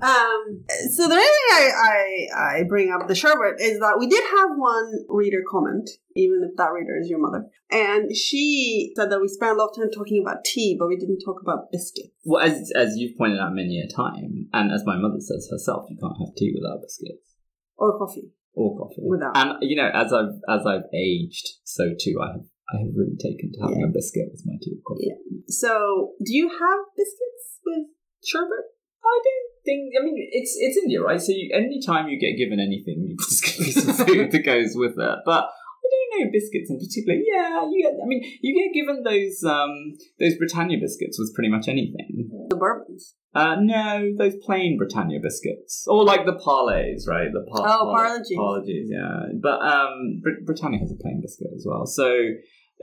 Um, 0.02 0.64
so 0.92 1.08
the 1.08 1.16
reason 1.16 1.46
I, 1.54 1.72
I, 1.78 2.60
I 2.60 2.64
bring 2.68 2.92
up 2.92 3.08
the 3.08 3.16
sherbet 3.16 3.60
is 3.60 3.80
that 3.80 3.98
we 4.00 4.08
did 4.08 4.24
have 4.24 4.50
one 4.56 4.92
reader 5.10 5.44
comment, 5.50 5.90
even 6.16 6.42
if 6.50 6.58
that 6.58 6.72
reader 6.72 6.98
is 7.00 7.10
your 7.10 7.20
mother, 7.20 7.46
and 7.70 8.16
she 8.16 8.92
said 8.96 9.12
that 9.12 9.22
we 9.22 9.28
spent 9.28 9.52
a 9.52 9.56
lot 9.56 9.70
of 9.70 9.76
time 9.76 9.92
talking 9.92 10.22
about 10.26 10.44
tea, 10.44 10.76
but 10.78 10.88
we 10.88 10.98
didn't 10.98 11.20
talk 11.24 11.42
about 11.42 11.72
biscuits 11.72 12.12
well, 12.26 12.44
as 12.44 12.72
as 12.76 12.96
you've 12.98 13.18
pointed 13.18 13.40
out 13.40 13.54
many 13.54 13.80
a 13.80 13.88
time, 13.88 14.48
and 14.54 14.72
as 14.72 14.84
my 14.86 14.98
mother 14.98 15.20
says 15.20 15.48
herself, 15.52 15.86
you 15.90 15.98
can't 16.02 16.18
have 16.20 16.36
tea 16.36 16.54
without 16.56 16.82
biscuits 16.82 17.36
or 17.78 17.98
coffee. 17.98 18.32
or 18.54 18.78
coffee. 18.78 19.02
Without. 19.04 19.36
And 19.36 19.58
you 19.62 19.76
know, 19.76 19.90
as 19.94 20.14
I've 20.14 20.38
as 20.48 20.66
I've 20.66 20.90
aged, 20.94 21.48
so 21.64 21.94
too 22.00 22.20
I 22.22 22.34
have 22.34 22.46
I 22.74 22.80
have 22.88 22.94
really 22.96 23.18
taken 23.20 23.52
to 23.54 23.60
having 23.62 23.82
Yeah. 23.82 23.92
a 23.92 23.94
biscuit 23.94 24.30
with 24.32 24.44
my 24.46 24.56
tea 24.62 24.80
coffee. 24.88 25.08
Yeah. 25.12 25.20
So, 25.48 26.14
do 26.24 26.34
you 26.34 26.48
have 26.50 26.80
biscuits 26.96 27.60
with 27.66 27.88
sherbet? 28.24 28.66
I 29.04 29.16
don't 29.24 29.52
think. 29.66 29.94
I 30.00 30.04
mean, 30.04 30.16
it's 30.32 30.56
it's 30.60 30.78
India, 30.78 31.02
right? 31.02 31.20
So 31.20 31.32
you, 31.34 31.52
anytime 31.54 32.08
you 32.08 32.20
get 32.20 32.38
given 32.38 32.60
anything, 32.60 33.04
you 33.08 33.18
just 33.18 33.60
me 33.60 33.72
some 33.72 33.94
food 34.06 34.32
that 34.32 34.46
goes 34.46 34.74
with 34.76 34.94
it. 34.98 35.18
But 35.26 35.44
I 35.50 35.88
don't 35.90 36.26
know 36.26 36.32
biscuits 36.32 36.70
in 36.70 36.78
particular. 36.78 37.18
Yeah, 37.20 37.66
you 37.70 37.82
get. 37.82 37.94
I 38.02 38.06
mean, 38.08 38.22
you 38.42 38.54
get 38.56 38.74
given 38.80 39.04
those 39.04 39.44
um 39.44 39.98
those 40.20 40.38
Britannia 40.38 40.78
biscuits 40.80 41.18
with 41.20 41.34
pretty 41.34 41.50
much 41.50 41.68
anything. 41.68 42.30
The 42.50 42.56
bourbons. 42.56 43.16
Uh, 43.34 43.56
no, 43.62 44.12
those 44.18 44.36
plain 44.46 44.78
Britannia 44.78 45.20
biscuits, 45.22 45.86
or 45.88 46.04
like 46.04 46.26
the 46.26 46.34
Parles, 46.34 47.08
right? 47.08 47.30
The 47.32 47.46
par- 47.50 47.66
Oh, 47.66 47.86
par-. 47.96 48.20
Parle-Gs, 48.36 48.68
yeah. 48.92 49.24
But 49.42 49.62
um, 49.62 50.20
Brit- 50.22 50.46
Britannia 50.46 50.80
has 50.80 50.92
a 50.92 50.96
plain 51.02 51.22
biscuit 51.22 51.48
as 51.56 51.66
well. 51.66 51.86
So, 51.86 52.14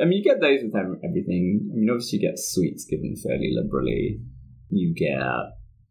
I 0.00 0.04
mean, 0.04 0.18
you 0.18 0.24
get 0.24 0.40
those 0.40 0.60
with 0.62 0.74
everything. 0.74 1.70
I 1.72 1.74
mean, 1.74 1.88
obviously, 1.90 2.18
you 2.18 2.28
get 2.28 2.38
sweets 2.38 2.84
given 2.84 3.16
fairly 3.16 3.52
liberally. 3.54 4.20
You 4.70 4.94
get, 4.94 5.18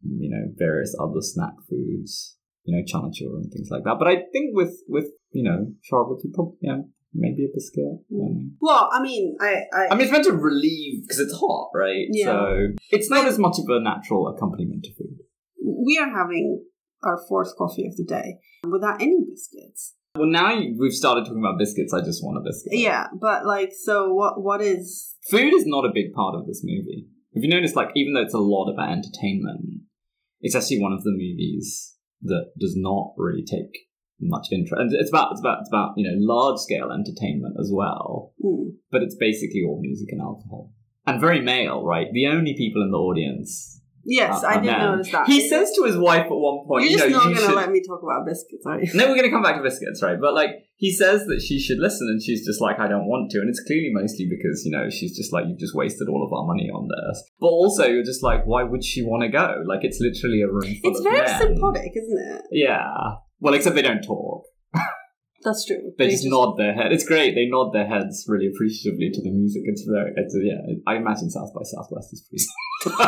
you 0.03 0.29
know, 0.29 0.53
various 0.55 0.95
other 0.99 1.21
snack 1.21 1.53
foods, 1.69 2.37
you 2.63 2.75
know, 2.75 2.83
chanachur 2.83 3.35
and 3.41 3.51
things 3.51 3.69
like 3.69 3.83
that. 3.83 3.97
But 3.99 4.07
I 4.07 4.15
think 4.31 4.55
with 4.55 4.75
with 4.87 5.07
you 5.31 5.43
know, 5.43 5.73
Charlotte, 5.83 6.21
you 6.23 6.31
probably 6.33 6.57
yeah, 6.61 6.77
maybe 7.13 7.45
a 7.45 7.53
biscuit. 7.53 7.99
Well, 8.09 8.89
I 8.91 9.01
mean, 9.01 9.35
I, 9.41 9.63
I, 9.73 9.87
I 9.91 9.95
mean, 9.95 10.03
it's 10.03 10.11
meant 10.11 10.25
to 10.25 10.33
relieve 10.33 11.03
because 11.03 11.19
it's 11.19 11.33
hot, 11.33 11.71
right? 11.73 12.07
Yeah. 12.09 12.25
So 12.25 12.67
it's 12.91 13.09
not 13.09 13.27
as 13.27 13.37
much 13.37 13.57
of 13.59 13.65
a 13.67 13.81
natural 13.81 14.27
accompaniment 14.27 14.83
to 14.83 14.93
food. 14.95 15.17
we 15.59 15.97
are 15.97 16.09
having 16.09 16.63
our 17.03 17.19
fourth 17.27 17.55
coffee 17.57 17.85
of 17.85 17.95
the 17.97 18.03
day 18.03 18.37
without 18.63 19.01
any 19.01 19.17
biscuits. 19.29 19.93
Well, 20.17 20.27
now 20.27 20.53
you, 20.53 20.75
we've 20.79 20.93
started 20.93 21.25
talking 21.25 21.39
about 21.39 21.59
biscuits. 21.59 21.93
I 21.93 22.01
just 22.01 22.23
want 22.23 22.37
a 22.37 22.41
biscuit. 22.41 22.73
Yeah, 22.73 23.07
but 23.19 23.45
like, 23.45 23.71
so 23.73 24.13
what? 24.13 24.41
What 24.41 24.61
is? 24.61 25.15
Food 25.29 25.53
is 25.53 25.65
not 25.65 25.85
a 25.85 25.91
big 25.93 26.13
part 26.13 26.35
of 26.35 26.47
this 26.47 26.61
movie. 26.63 27.07
If 27.33 27.43
you 27.43 27.49
notice, 27.49 27.75
like, 27.75 27.89
even 27.95 28.13
though 28.13 28.21
it's 28.21 28.33
a 28.33 28.39
lot 28.39 28.71
about 28.71 28.91
entertainment, 28.91 29.81
it's 30.41 30.55
actually 30.55 30.79
one 30.81 30.93
of 30.93 31.03
the 31.03 31.11
movies 31.11 31.95
that 32.23 32.51
does 32.59 32.75
not 32.75 33.13
really 33.17 33.43
take 33.43 33.87
much 34.19 34.47
interest. 34.51 34.79
And 34.79 34.91
it's 34.93 35.09
about 35.09 35.31
it's 35.31 35.41
about 35.41 35.59
it's 35.61 35.69
about 35.69 35.93
you 35.97 36.09
know 36.09 36.15
large 36.17 36.59
scale 36.59 36.91
entertainment 36.91 37.55
as 37.59 37.71
well. 37.73 38.33
Hmm. 38.41 38.69
But 38.91 39.03
it's 39.03 39.15
basically 39.15 39.63
all 39.67 39.79
music 39.81 40.07
and 40.11 40.21
alcohol, 40.21 40.71
and 41.05 41.21
very 41.21 41.41
male, 41.41 41.83
right? 41.83 42.07
The 42.11 42.27
only 42.27 42.55
people 42.55 42.81
in 42.81 42.91
the 42.91 42.97
audience. 42.97 43.76
Yes, 44.09 44.41
are- 44.43 44.51
I 44.51 44.55
did 44.55 44.65
men. 44.71 44.79
notice 44.79 45.11
that. 45.11 45.27
He 45.27 45.47
says 45.49 45.71
to 45.75 45.83
his 45.83 45.97
wife 45.97 46.25
at 46.25 46.31
one 46.31 46.65
point, 46.65 46.83
"You're 46.85 46.91
you 46.91 46.97
just 46.97 47.09
know, 47.11 47.17
not 47.17 47.27
you 47.29 47.35
gonna 47.35 47.47
should- 47.47 47.55
let 47.55 47.71
me 47.71 47.81
talk 47.85 48.01
about 48.01 48.25
biscuits, 48.25 48.63
are 48.65 48.79
you?" 48.79 48.87
No, 48.95 49.03
we're 49.07 49.15
going 49.19 49.29
to 49.29 49.29
come 49.29 49.43
back 49.43 49.57
to 49.57 49.61
biscuits, 49.61 50.01
right? 50.01 50.17
But 50.19 50.33
like, 50.33 50.51
he 50.77 50.91
says 50.93 51.25
that 51.25 51.41
she 51.41 51.59
should 51.59 51.79
listen, 51.79 52.07
and 52.09 52.21
she's 52.23 52.45
just 52.45 52.61
like, 52.61 52.79
I 52.79 52.87
don't 52.87 53.05
want 53.07 53.31
to. 53.31 53.39
And 53.39 53.49
it's 53.49 53.59
clearly 53.67 53.89
mostly 53.91 54.27
because, 54.29 54.63
you 54.65 54.71
know, 54.71 54.89
she's 54.89 55.15
just 55.17 55.33
like, 55.33 55.45
you've 55.47 55.59
just 55.59 55.75
wasted 55.75 56.07
all 56.07 56.23
of 56.25 56.31
our 56.31 56.45
money 56.47 56.69
on 56.69 56.87
this. 56.87 57.23
But 57.41 57.47
also, 57.47 57.85
you're 57.85 58.03
just 58.03 58.23
like, 58.23 58.45
why 58.45 58.63
would 58.63 58.83
she 58.83 59.03
want 59.03 59.23
to 59.23 59.29
go? 59.29 59.63
Like, 59.65 59.81
it's 59.83 59.99
literally 59.99 60.41
a 60.41 60.47
room 60.47 60.71
full 60.81 60.91
It's 60.91 61.01
very 61.01 61.17
men. 61.25 61.39
sympathetic, 61.41 61.91
isn't 61.95 62.35
it? 62.35 62.41
Yeah. 62.51 62.87
Well, 63.39 63.53
except 63.55 63.75
they 63.75 63.81
don't 63.81 64.01
talk. 64.03 64.43
That's 65.47 65.63
true. 65.65 65.93
They, 65.97 66.09
just, 66.09 66.25
nod 66.25 66.57
their 66.57 66.73
head. 66.73 66.91
It's 66.91 67.05
great. 67.05 67.33
They 67.33 67.45
nod 67.47 67.71
their 67.71 67.87
heads 67.87 68.25
really 68.27 68.47
appreciatively 68.47 69.11
to 69.13 69.21
the 69.21 69.31
music. 69.31 69.61
It's 69.63 69.87
very, 69.89 70.11
it's, 70.17 70.35
yeah. 70.43 70.59
I 70.85 70.97
imagine 70.97 71.29
South 71.29 71.53
by 71.55 71.61
Southwest 71.63 72.11
is 72.11 72.27
pretty. 72.27 72.43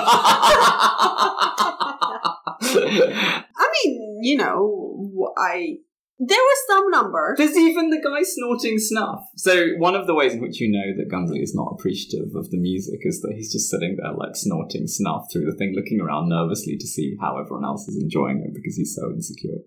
I 3.52 3.67
mean, 3.84 4.19
you 4.23 4.38
know, 4.38 5.34
I 5.38 5.80
there 6.17 6.38
was 6.38 6.58
some 6.67 6.89
number. 6.91 7.36
There's 7.38 7.58
even 7.58 7.89
the 7.89 8.02
guy 8.02 8.23
snorting 8.23 8.80
snuff. 8.80 9.19
So 9.36 9.71
one 9.78 9.95
of 9.95 10.08
the 10.08 10.15
ways 10.15 10.34
in 10.34 10.39
which 10.39 10.62
you 10.62 10.71
know 10.71 10.95
that 10.95 11.12
Ganguly 11.12 11.43
is 11.43 11.54
not 11.54 11.75
appreciative 11.78 12.36
of 12.36 12.52
the 12.52 12.58
music 12.58 13.02
is 13.02 13.19
that 13.19 13.34
he's 13.36 13.52
just 13.52 13.69
sitting 13.69 13.97
there 14.02 14.13
like 14.13 14.38
snorting 14.38 14.88
snuff 14.88 15.28
through 15.32 15.45
the 15.45 15.58
thing, 15.58 15.73
looking 15.75 15.99
around 15.99 16.30
nervously 16.30 16.78
to 16.78 16.88
see 16.88 17.17
how 17.19 17.38
everyone 17.38 17.65
else 17.65 17.86
is 17.89 18.02
enjoying 18.02 18.43
it 18.45 18.54
because 18.54 18.78
he's 18.78 18.95
so 18.95 19.12
insecure. 19.12 19.60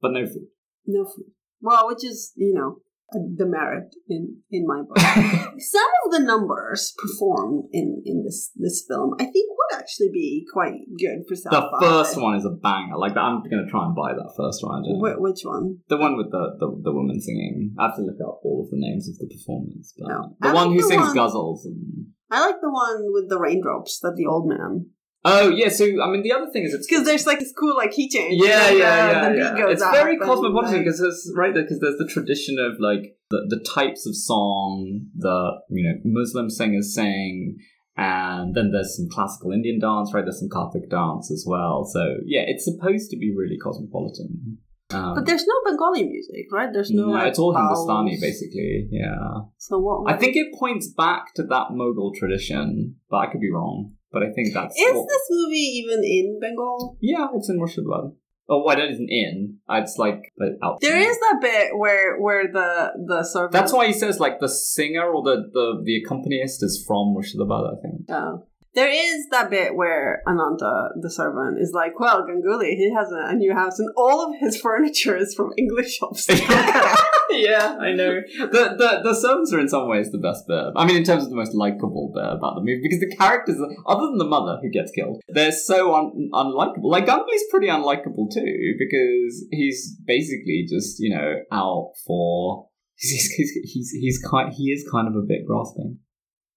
But 0.00 0.12
no 0.12 0.24
food. 0.26 0.46
No 0.86 1.04
food. 1.04 1.34
Well, 1.62 1.86
which 1.88 2.04
is 2.04 2.32
you 2.36 2.52
know 2.54 2.76
a 3.14 3.18
demerit 3.36 3.94
in 4.08 4.38
in 4.50 4.66
my 4.66 4.80
book. 4.82 4.96
some 5.58 5.90
of 6.06 6.12
the 6.12 6.20
numbers 6.20 6.94
performed 6.98 7.64
in 7.72 8.02
in 8.04 8.24
this 8.24 8.50
this 8.56 8.84
film, 8.88 9.14
I 9.20 9.24
think, 9.24 9.46
would 9.50 9.78
actually 9.78 10.08
be 10.12 10.46
quite 10.52 10.74
good 10.98 11.24
for 11.28 11.36
South 11.36 11.52
The 11.52 11.68
by. 11.72 11.80
first 11.86 12.20
one 12.20 12.36
is 12.36 12.44
a 12.46 12.50
banger. 12.50 12.96
Like 12.96 13.16
I'm 13.16 13.42
going 13.42 13.64
to 13.64 13.70
try 13.70 13.84
and 13.84 13.94
buy 13.94 14.12
that 14.14 14.32
first 14.36 14.64
one. 14.64 14.80
I 14.82 14.88
don't. 14.88 14.98
Wh- 14.98 15.20
which 15.20 15.40
one? 15.44 15.78
The 15.88 15.98
one 15.98 16.16
with 16.16 16.30
the, 16.30 16.56
the, 16.58 16.68
the 16.84 16.92
woman 16.92 17.20
singing. 17.20 17.74
I 17.78 17.86
have 17.88 17.96
to 17.96 18.02
look 18.02 18.20
up 18.26 18.40
all 18.44 18.64
of 18.64 18.70
the 18.70 18.78
names 18.80 19.08
of 19.08 19.16
the 19.18 19.28
performers. 19.34 19.92
But 19.98 20.08
No. 20.08 20.36
The 20.40 20.48
I 20.48 20.52
one 20.54 20.68
like 20.68 20.76
who 20.76 20.82
the 20.82 20.88
sings 20.88 21.06
one- 21.08 21.16
ghazals 21.16 21.64
and. 21.64 22.06
I 22.30 22.40
like 22.46 22.62
the 22.62 22.70
one 22.72 23.12
with 23.12 23.28
the 23.28 23.38
raindrops 23.38 24.00
that 24.00 24.14
the 24.16 24.24
old 24.24 24.48
man. 24.48 24.86
Oh 25.24 25.48
yeah, 25.50 25.68
so 25.68 25.84
I 26.02 26.10
mean 26.10 26.22
the 26.22 26.32
other 26.32 26.50
thing 26.50 26.64
is 26.64 26.74
it's 26.74 26.86
Because 26.88 27.04
there's 27.04 27.26
like 27.26 27.38
this 27.38 27.52
cool 27.56 27.76
like 27.76 27.92
key 27.92 28.08
change. 28.08 28.42
Yeah, 28.42 28.70
yeah, 28.70 28.74
uh, 28.74 29.32
yeah, 29.32 29.56
yeah. 29.56 29.68
It's 29.68 29.82
very 29.82 30.18
cosmopolitan 30.18 30.72
like- 30.74 30.84
because 30.84 31.00
there's 31.00 31.32
right 31.36 31.54
there 31.54 31.62
because 31.62 31.78
there's 31.80 31.98
the 31.98 32.08
tradition 32.08 32.58
of 32.58 32.80
like 32.80 33.16
the, 33.30 33.46
the 33.48 33.64
types 33.64 34.06
of 34.06 34.16
song 34.16 35.06
that 35.18 35.60
you 35.70 35.88
know 35.88 35.98
Muslim 36.04 36.50
singers 36.50 36.92
sing, 36.94 37.56
and 37.96 38.54
then 38.54 38.72
there's 38.72 38.96
some 38.96 39.08
classical 39.10 39.52
Indian 39.52 39.78
dance, 39.78 40.12
right? 40.12 40.24
There's 40.24 40.40
some 40.40 40.48
Kathak 40.48 40.90
dance 40.90 41.30
as 41.30 41.44
well. 41.46 41.84
So 41.84 42.16
yeah, 42.26 42.42
it's 42.46 42.64
supposed 42.64 43.10
to 43.10 43.16
be 43.16 43.32
really 43.34 43.58
cosmopolitan. 43.58 44.58
Um, 44.90 45.14
But 45.14 45.26
there's 45.26 45.46
no 45.46 45.54
Bengali 45.64 46.02
music, 46.04 46.46
right? 46.52 46.70
There's 46.72 46.90
no. 46.90 47.06
no, 47.06 47.12
like, 47.12 47.28
it's 47.28 47.38
all 47.38 47.54
vowels. 47.54 47.88
Hindustani 47.88 48.18
basically. 48.20 48.88
Yeah, 48.90 49.46
So 49.56 49.78
what? 49.78 50.12
I 50.12 50.16
think 50.16 50.36
it 50.36 50.52
points 50.58 50.88
back 50.88 51.32
to 51.34 51.44
that 51.44 51.68
Mughal 51.70 52.12
tradition, 52.14 52.96
but 53.08 53.18
I 53.18 53.26
could 53.30 53.40
be 53.40 53.50
wrong. 53.50 53.92
But 54.12 54.22
I 54.22 54.32
think 54.32 54.52
that's 54.52 54.78
is 54.78 54.94
what- 54.94 55.08
this 55.08 55.26
movie 55.30 55.84
even 55.84 56.04
in 56.04 56.38
Bengal? 56.40 56.98
yeah, 57.00 57.28
it's 57.34 57.48
in 57.48 57.58
Murshidabad. 57.58 58.14
Oh, 58.48 58.58
why 58.58 58.74
that 58.74 58.90
isn't 58.90 59.08
in? 59.08 59.58
Uh, 59.68 59.80
it's 59.82 59.96
like 59.96 60.32
but 60.36 60.48
out. 60.62 60.78
There 60.80 60.98
is 60.98 61.18
that 61.18 61.38
bit 61.40 61.78
where 61.78 62.20
where 62.20 62.52
the 62.52 62.92
the 63.06 63.22
servant. 63.24 63.52
That's 63.52 63.72
why 63.72 63.86
he 63.86 63.92
says 63.92 64.20
like 64.20 64.40
the 64.40 64.48
singer 64.48 65.04
or 65.04 65.22
the 65.22 65.48
the, 65.52 65.82
the 65.84 66.02
accompanist 66.02 66.62
is 66.62 66.84
from 66.86 67.14
Murshidabad, 67.16 67.72
I 67.72 67.80
think. 67.80 68.10
Oh. 68.10 68.46
There 68.74 68.88
is 68.88 69.26
that 69.30 69.50
bit 69.50 69.74
where 69.74 70.22
Ananta, 70.26 70.90
the 71.00 71.10
servant, 71.10 71.60
is 71.60 71.72
like, 71.74 72.00
"Well, 72.00 72.22
Ganguly, 72.22 72.74
he 72.76 72.90
has 72.94 73.12
a, 73.12 73.32
a 73.32 73.34
new 73.34 73.52
house, 73.52 73.78
and 73.78 73.90
all 73.96 74.26
of 74.26 74.34
his 74.40 74.58
furniture 74.62 75.16
is 75.16 75.34
from 75.34 75.52
English 75.58 75.96
shops." 75.96 76.26
yeah, 77.30 77.76
I 77.78 77.92
know. 77.92 78.22
The, 78.38 78.74
the 78.78 79.00
the 79.02 79.14
servants 79.14 79.52
are 79.52 79.60
in 79.60 79.68
some 79.68 79.88
ways 79.88 80.10
the 80.10 80.18
best 80.18 80.46
bit. 80.46 80.72
I 80.74 80.86
mean, 80.86 80.96
in 80.96 81.04
terms 81.04 81.24
of 81.24 81.28
the 81.28 81.36
most 81.36 81.54
likable 81.54 82.12
bit 82.14 82.24
about 82.24 82.54
the 82.54 82.62
movie, 82.62 82.80
because 82.82 83.00
the 83.00 83.14
characters, 83.14 83.60
other 83.86 84.06
than 84.06 84.16
the 84.16 84.24
mother 84.24 84.58
who 84.62 84.70
gets 84.70 84.90
killed, 84.90 85.20
they're 85.28 85.52
so 85.52 85.94
un- 85.94 86.30
unlikable. 86.32 86.90
Like 86.90 87.04
Ganguly's 87.04 87.44
pretty 87.50 87.68
unlikable 87.68 88.32
too, 88.32 88.74
because 88.78 89.46
he's 89.50 89.96
basically 90.06 90.66
just 90.66 90.98
you 90.98 91.14
know 91.14 91.40
out 91.52 91.92
for. 92.06 92.68
He's 92.96 93.32
he's 93.32 93.50
he's, 93.64 93.90
he's 93.90 94.22
kind 94.30 94.52
he 94.54 94.70
is 94.70 94.88
kind 94.90 95.08
of 95.08 95.14
a 95.14 95.26
bit 95.26 95.44
grasping. 95.46 95.98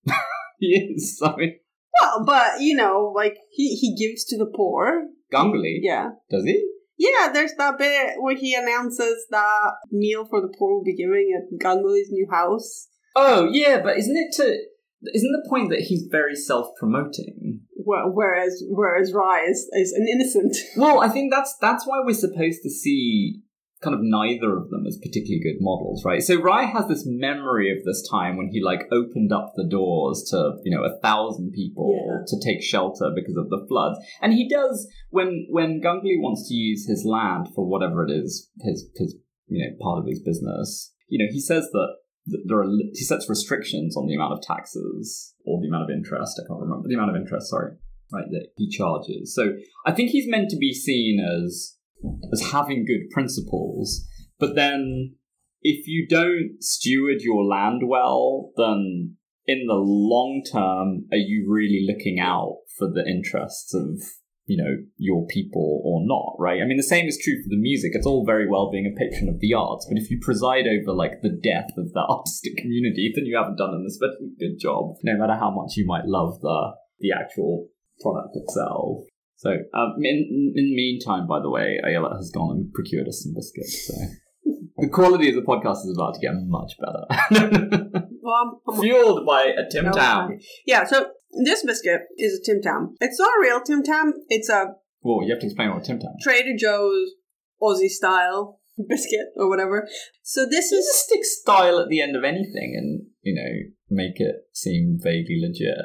he 0.59 0.67
is. 0.67 1.19
I 1.23 1.35
mean, 1.35 1.55
well, 2.01 2.23
but 2.25 2.61
you 2.61 2.75
know, 2.75 3.11
like 3.15 3.37
he 3.51 3.75
he 3.75 3.95
gives 3.95 4.23
to 4.25 4.37
the 4.37 4.51
poor. 4.55 5.03
Ganguly, 5.33 5.79
Yeah, 5.81 6.09
does 6.29 6.43
he? 6.45 6.63
yeah. 6.97 7.29
There's 7.33 7.53
that 7.57 7.77
bit 7.77 8.13
where 8.19 8.35
he 8.37 8.53
announces 8.53 9.25
that 9.31 9.71
meal 9.91 10.25
for 10.29 10.39
the 10.41 10.53
poor 10.57 10.75
will 10.77 10.83
be 10.83 10.95
giving 10.95 11.31
at 11.35 11.59
Ganguly's 11.59 12.09
new 12.11 12.27
house. 12.31 12.87
Oh 13.15 13.49
yeah, 13.51 13.81
but 13.81 13.97
isn't 13.97 14.15
it 14.17 14.33
to 14.37 14.43
isn't 15.13 15.31
the 15.31 15.49
point 15.49 15.69
that 15.71 15.81
he's 15.81 16.07
very 16.09 16.35
self-promoting? 16.35 17.61
Wh- 17.77 18.13
Whereas 18.13 18.63
whereas 18.69 19.13
Rye 19.13 19.45
is, 19.49 19.67
is 19.73 19.91
an 19.93 20.07
innocent. 20.11 20.55
Well, 20.77 21.01
I 21.01 21.09
think 21.09 21.31
that's 21.33 21.55
that's 21.61 21.85
why 21.85 22.01
we're 22.03 22.13
supposed 22.13 22.61
to 22.63 22.69
see 22.69 23.41
kind 23.81 23.93
of 23.93 23.99
neither 24.01 24.57
of 24.57 24.69
them 24.69 24.85
as 24.87 24.97
particularly 24.97 25.41
good 25.43 25.61
models, 25.61 26.03
right? 26.05 26.21
So 26.21 26.39
Rye 26.41 26.65
has 26.65 26.87
this 26.87 27.03
memory 27.05 27.71
of 27.71 27.83
this 27.85 28.07
time 28.09 28.37
when 28.37 28.49
he 28.51 28.61
like 28.63 28.87
opened 28.91 29.31
up 29.31 29.53
the 29.55 29.67
doors 29.67 30.25
to, 30.31 30.53
you 30.63 30.75
know, 30.75 30.83
a 30.83 30.99
thousand 31.01 31.51
people 31.51 31.93
Yeah. 31.95 32.23
to 32.25 32.39
take 32.43 32.63
shelter 32.63 33.11
because 33.13 33.35
of 33.37 33.49
the 33.49 33.65
floods. 33.67 33.99
And 34.21 34.33
he 34.33 34.47
does 34.47 34.87
when 35.09 35.47
when 35.49 35.81
Ganguly 35.81 36.19
wants 36.19 36.47
to 36.49 36.53
use 36.55 36.87
his 36.87 37.05
land 37.05 37.49
for 37.53 37.67
whatever 37.67 38.05
it 38.05 38.11
is, 38.11 38.49
his 38.61 38.89
his 38.95 39.17
you 39.47 39.63
know, 39.63 39.75
part 39.79 39.99
of 39.99 40.07
his 40.07 40.21
business. 40.21 40.91
You 41.07 41.19
know, 41.19 41.31
he 41.31 41.39
says 41.39 41.69
that 41.71 41.95
that 42.27 42.43
there 42.47 42.59
are 42.59 42.67
he 42.93 43.03
sets 43.03 43.29
restrictions 43.29 43.95
on 43.95 44.07
the 44.07 44.15
amount 44.15 44.33
of 44.33 44.41
taxes 44.41 45.35
or 45.45 45.61
the 45.61 45.67
amount 45.67 45.83
of 45.83 45.95
interest. 45.95 46.41
I 46.43 46.47
can't 46.47 46.61
remember 46.61 46.87
the 46.87 46.95
amount 46.95 47.11
of 47.15 47.21
interest. 47.21 47.49
Sorry, 47.49 47.73
right 48.11 48.25
that 48.31 48.47
he 48.57 48.67
charges. 48.67 49.35
So 49.35 49.53
I 49.85 49.91
think 49.91 50.09
he's 50.09 50.27
meant 50.27 50.49
to 50.49 50.57
be 50.57 50.73
seen 50.73 51.19
as 51.19 51.74
as 52.31 52.51
having 52.51 52.85
good 52.85 53.09
principles, 53.11 54.05
but 54.39 54.55
then 54.55 55.15
if 55.61 55.87
you 55.87 56.07
don't 56.07 56.57
steward 56.59 57.21
your 57.21 57.43
land 57.43 57.81
well, 57.87 58.51
then 58.55 59.15
in 59.47 59.65
the 59.67 59.75
long 59.75 60.43
term, 60.51 61.05
are 61.11 61.17
you 61.17 61.45
really 61.49 61.85
looking 61.87 62.19
out 62.19 62.57
for 62.77 62.87
the 62.87 63.05
interests 63.07 63.73
of 63.73 64.01
you 64.47 64.61
know 64.61 64.77
your 64.97 65.25
people 65.25 65.81
or 65.83 66.05
not 66.05 66.35
right? 66.37 66.61
I 66.61 66.65
mean 66.65 66.77
the 66.77 66.83
same 66.83 67.07
is 67.07 67.19
true 67.21 67.41
for 67.41 67.49
the 67.49 67.57
music. 67.57 67.91
It's 67.93 68.05
all 68.05 68.25
very 68.25 68.47
well 68.47 68.69
being 68.71 68.85
a 68.85 68.95
patron 68.95 69.27
of 69.27 69.39
the 69.39 69.53
arts 69.55 69.87
but 69.89 69.97
if 69.97 70.11
you 70.11 70.19
preside 70.21 70.65
over 70.67 70.95
like 70.95 71.21
the 71.23 71.29
death 71.43 71.71
of 71.77 71.93
the 71.93 71.99
artistic 72.09 72.57
community 72.57 73.11
then 73.15 73.25
you 73.25 73.35
haven't 73.35 73.57
done 73.57 73.73
an 73.73 73.85
especially 73.87 74.37
good 74.39 74.59
job 74.59 74.95
no 75.03 75.17
matter 75.17 75.33
how 75.33 75.49
much 75.49 75.75
you 75.75 75.85
might 75.85 76.05
love 76.05 76.39
the 76.41 76.73
the 76.99 77.11
actual 77.11 77.67
product 78.01 78.35
itself 78.35 79.05
so 79.35 79.49
um, 79.73 79.93
in, 80.03 80.53
in 80.55 80.65
the 80.69 80.75
meantime 80.75 81.27
by 81.27 81.39
the 81.41 81.49
way 81.49 81.79
ayala 81.87 82.15
has 82.15 82.31
gone 82.31 82.51
and 82.51 82.73
procured 82.73 83.07
us 83.07 83.21
some 83.23 83.33
biscuits 83.33 83.87
so 83.87 83.93
the 84.77 84.89
quality 84.89 85.29
of 85.29 85.35
the 85.35 85.41
podcast 85.41 85.85
is 85.85 85.93
about 85.97 86.13
to 86.15 86.19
get 86.21 86.33
much 86.47 86.73
better 86.79 88.01
Well, 88.21 88.33
I'm- 88.33 88.59
I'm- 88.67 88.81
fueled 88.81 89.25
by 89.25 89.43
a 89.43 89.69
tim 89.69 89.85
No, 89.85 89.91
tam 89.91 90.39
yeah. 90.65 90.83
So 90.85 91.11
this 91.45 91.63
biscuit 91.63 92.01
is 92.17 92.39
a 92.39 92.43
Tim 92.43 92.59
Tam. 92.61 92.95
It's 92.99 93.19
not 93.19 93.27
a 93.37 93.41
real 93.41 93.61
Tim 93.61 93.83
Tam. 93.83 94.13
It's 94.29 94.49
a 94.49 94.67
well 95.03 95.21
you 95.23 95.31
have 95.31 95.41
to 95.41 95.45
explain 95.45 95.69
what 95.69 95.83
a 95.83 95.85
tim 95.85 95.99
tam 95.99 96.13
Trader 96.23 96.55
Joe's 96.57 97.11
Aussie 97.61 97.87
style 97.89 98.59
biscuit 98.89 99.27
or 99.37 99.47
whatever. 99.47 99.87
So 100.23 100.45
this 100.49 100.71
You 100.71 100.79
is 100.79 100.85
just 100.85 101.05
stick 101.05 101.23
style 101.23 101.77
at 101.79 101.87
the 101.89 102.01
end 102.01 102.15
of 102.15 102.23
anything 102.23 102.73
and, 102.77 103.05
you 103.21 103.35
know, 103.35 103.51
make 103.89 104.19
it 104.19 104.35
seem 104.53 104.97
vaguely 105.01 105.39
legit. 105.41 105.77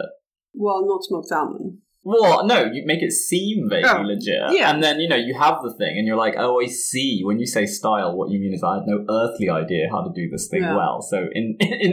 well, 0.54 0.86
not 0.86 1.04
smoked 1.04 1.28
salmon. 1.28 1.82
Well, 2.02 2.46
no, 2.46 2.64
you 2.64 2.82
make 2.86 3.02
it 3.02 3.12
seem 3.12 3.68
vaguely 3.68 3.90
Oh, 3.90 4.00
legit. 4.00 4.52
yeah. 4.58 4.70
And 4.72 4.82
then, 4.82 5.00
you 5.00 5.08
know, 5.08 5.16
you 5.16 5.34
have 5.38 5.56
the 5.62 5.74
thing 5.74 5.98
and 5.98 6.06
you're 6.06 6.16
like, 6.16 6.34
oh, 6.38 6.60
I 6.60 6.66
see. 6.66 7.20
When 7.24 7.38
you 7.38 7.46
say 7.46 7.66
style, 7.66 8.16
what 8.16 8.30
you 8.30 8.40
mean 8.40 8.54
is 8.54 8.62
I 8.64 8.76
had 8.76 8.84
no 8.86 9.04
earthly 9.08 9.50
idea 9.50 9.88
how 9.90 10.02
to 10.02 10.10
do 10.14 10.28
this 10.30 10.48
thing 10.50 10.62
Yeah. 10.62 10.76
well. 10.76 11.02
So, 11.02 11.26
in, 11.32 11.56
in 11.60 11.92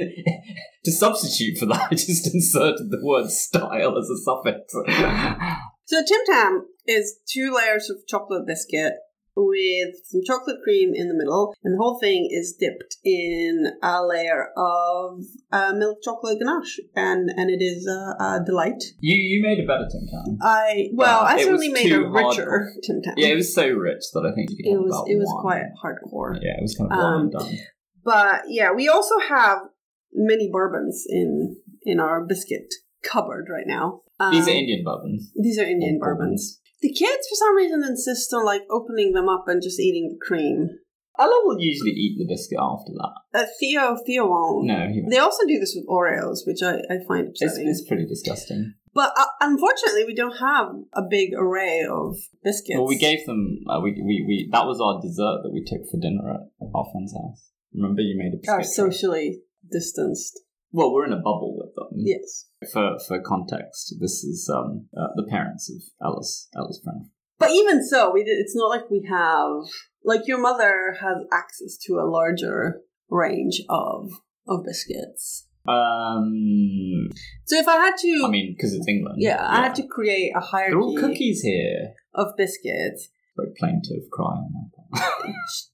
to 0.86 0.92
substitute 0.92 1.58
for 1.58 1.66
that, 1.66 1.88
I 1.92 1.96
just 1.96 2.34
inserted 2.34 2.90
the 2.90 3.00
word 3.04 3.30
style 3.30 3.98
as 3.98 4.10
a 4.10 4.18
suffix. 4.24 4.74
So 5.86 6.02
Tim 6.06 6.20
Tam 6.26 6.66
is 6.86 7.20
two 7.28 7.54
layers 7.54 7.90
of 7.90 7.98
chocolate 8.08 8.46
biscuit 8.48 8.94
with 9.38 9.96
some 10.04 10.22
chocolate 10.26 10.58
cream 10.64 10.92
in 10.94 11.08
the 11.08 11.14
middle, 11.14 11.54
and 11.64 11.76
the 11.76 11.78
whole 11.78 12.00
thing 12.00 12.28
is 12.32 12.58
dipped 12.60 12.98
in 13.04 13.68
a 13.84 14.04
layer 14.04 14.50
of 14.58 15.24
uh, 15.52 15.74
milk 15.76 16.00
chocolate 16.04 16.40
ganache, 16.40 16.80
and 16.96 17.30
and 17.30 17.50
it 17.50 17.64
is 17.64 17.88
a, 17.88 18.16
a 18.24 18.40
delight. 18.46 18.84
you 19.00 19.16
you 19.16 19.42
made 19.42 19.60
a 19.64 19.68
better 19.68 19.88
Tim 19.92 20.08
Tam. 20.10 20.38
I 20.42 20.90
well, 20.94 21.22
Yeah, 21.22 21.28
I 21.28 21.44
certainly 21.44 21.70
made 21.70 21.92
a 21.92 22.02
richer 22.02 22.72
Tim 22.84 23.02
Tam. 23.04 23.14
Yeah, 23.18 23.28
it 23.28 23.36
was 23.36 23.54
so 23.54 23.68
rich 23.70 24.04
that 24.14 24.26
I 24.26 24.34
think 24.34 24.50
you 24.50 24.58
could 24.58 24.74
it 24.74 24.80
was 24.80 25.04
it 25.08 25.18
was 25.18 25.32
one. 25.34 25.42
quite 25.42 25.66
hardcore. 25.82 26.40
Yeah, 26.42 26.58
it 26.58 26.62
was 26.62 26.76
kind 26.76 26.92
of 26.92 26.98
Um, 26.98 27.22
and 27.22 27.32
done. 27.32 27.58
But 28.04 28.44
yeah, 28.48 28.72
we 28.72 28.88
also 28.88 29.20
have 29.20 29.60
many 30.14 30.50
bourbons 30.52 31.06
in 31.08 31.58
in 31.84 32.00
our 32.00 32.26
biscuit 32.26 32.74
cupboard 33.04 33.48
right 33.52 33.68
now. 33.68 34.02
Um, 34.20 34.32
These 34.34 34.48
are 34.48 34.52
Indian 34.52 34.84
bourbons. 34.84 35.32
These 35.36 35.60
are 35.60 35.66
Indian 35.66 36.00
bourbons. 36.00 36.60
The 36.82 36.94
kids, 36.94 37.28
for 37.28 37.36
some 37.36 37.56
reason, 37.56 37.84
insist 37.84 38.34
on 38.34 38.46
like 38.46 38.64
opening 38.70 39.14
them 39.14 39.30
up 39.30 39.46
and 39.48 39.62
just 39.62 39.80
eating 39.80 40.10
the 40.10 40.26
cream. 40.26 40.70
Ella 41.20 41.42
will 41.44 41.60
usually 41.60 41.92
eat 41.92 42.18
the 42.20 42.32
biscuit 42.32 42.60
after 42.62 42.92
that. 42.94 43.14
Uh, 43.34 43.46
Theo, 43.60 43.98
Theo 44.06 44.28
won't. 44.28 44.68
No, 44.68 44.88
he 44.88 45.04
They 45.10 45.18
also 45.18 45.48
do 45.48 45.58
this 45.60 45.76
with 45.76 45.88
Oreos, 45.88 46.46
which 46.46 46.62
I, 46.62 46.76
I 46.94 47.04
find 47.08 47.30
it's, 47.30 47.42
upsetting. 47.42 47.68
it's 47.68 47.88
pretty 47.88 48.06
disgusting. 48.06 48.76
But 48.94 49.14
uh, 49.18 49.26
unfortunately, 49.42 50.06
we 50.06 50.16
don't 50.16 50.38
have 50.38 50.70
a 50.94 51.02
big 51.10 51.30
array 51.36 51.86
of 51.90 52.18
biscuits. 52.44 52.78
Well, 52.78 52.88
we 52.88 52.98
gave 52.98 53.26
them. 53.26 53.60
Uh, 53.68 53.80
we, 53.82 53.92
we 53.94 54.26
we 54.28 54.50
that 54.52 54.66
was 54.66 54.82
our 54.82 55.02
dessert 55.02 55.42
that 55.44 55.52
we 55.54 55.64
took 55.64 55.88
for 55.90 56.00
dinner 56.00 56.30
at 56.32 56.68
our 56.74 56.86
friend's 56.92 57.14
house. 57.14 57.52
Remember, 57.74 58.02
you 58.02 58.18
made 58.18 58.34
a 58.34 58.38
biscuit. 58.38 58.74
socially 58.74 59.40
distanced. 59.72 60.40
Well, 60.72 60.94
we're 60.94 61.06
in 61.06 61.14
a 61.14 61.18
bubble. 61.18 61.67
Yes. 62.06 62.46
For 62.74 62.98
for 63.08 63.22
context, 63.22 63.96
this 64.00 64.24
is 64.24 64.50
um 64.54 64.88
uh, 64.98 65.08
the 65.16 65.28
parents 65.30 65.70
of 65.70 65.82
Alice 66.06 66.48
Ella's 66.56 66.82
friend. 66.84 67.06
But 67.40 67.52
even 67.52 67.86
so, 67.86 68.12
we 68.12 68.24
did, 68.24 68.40
it's 68.40 68.56
not 68.56 68.70
like 68.70 68.90
we 68.90 69.06
have 69.10 69.52
like 70.04 70.28
your 70.28 70.40
mother 70.40 70.96
has 71.02 71.18
access 71.32 71.78
to 71.86 71.94
a 72.00 72.10
larger 72.10 72.82
range 73.10 73.62
of 73.70 74.10
of 74.48 74.64
biscuits. 74.66 75.46
Um, 75.68 77.10
So 77.46 77.58
if 77.58 77.68
I 77.68 77.76
had 77.78 77.96
to, 77.98 78.24
I 78.26 78.30
mean, 78.30 78.54
because 78.56 78.74
it's 78.74 78.88
England. 78.88 79.18
yeah, 79.20 79.46
I 79.48 79.64
had 79.64 79.76
to 79.76 79.88
create 79.88 80.32
a 80.36 80.40
hierarchy 80.40 80.72
They're 80.74 80.82
all 80.82 80.98
cookies 80.98 81.42
here. 81.42 81.94
of 82.14 82.28
biscuits. 82.38 83.10
Very 83.36 83.52
plaintive 83.60 84.10
cry 84.12 84.26
on 84.26 84.50
my 84.54 85.00
part. 85.00 85.12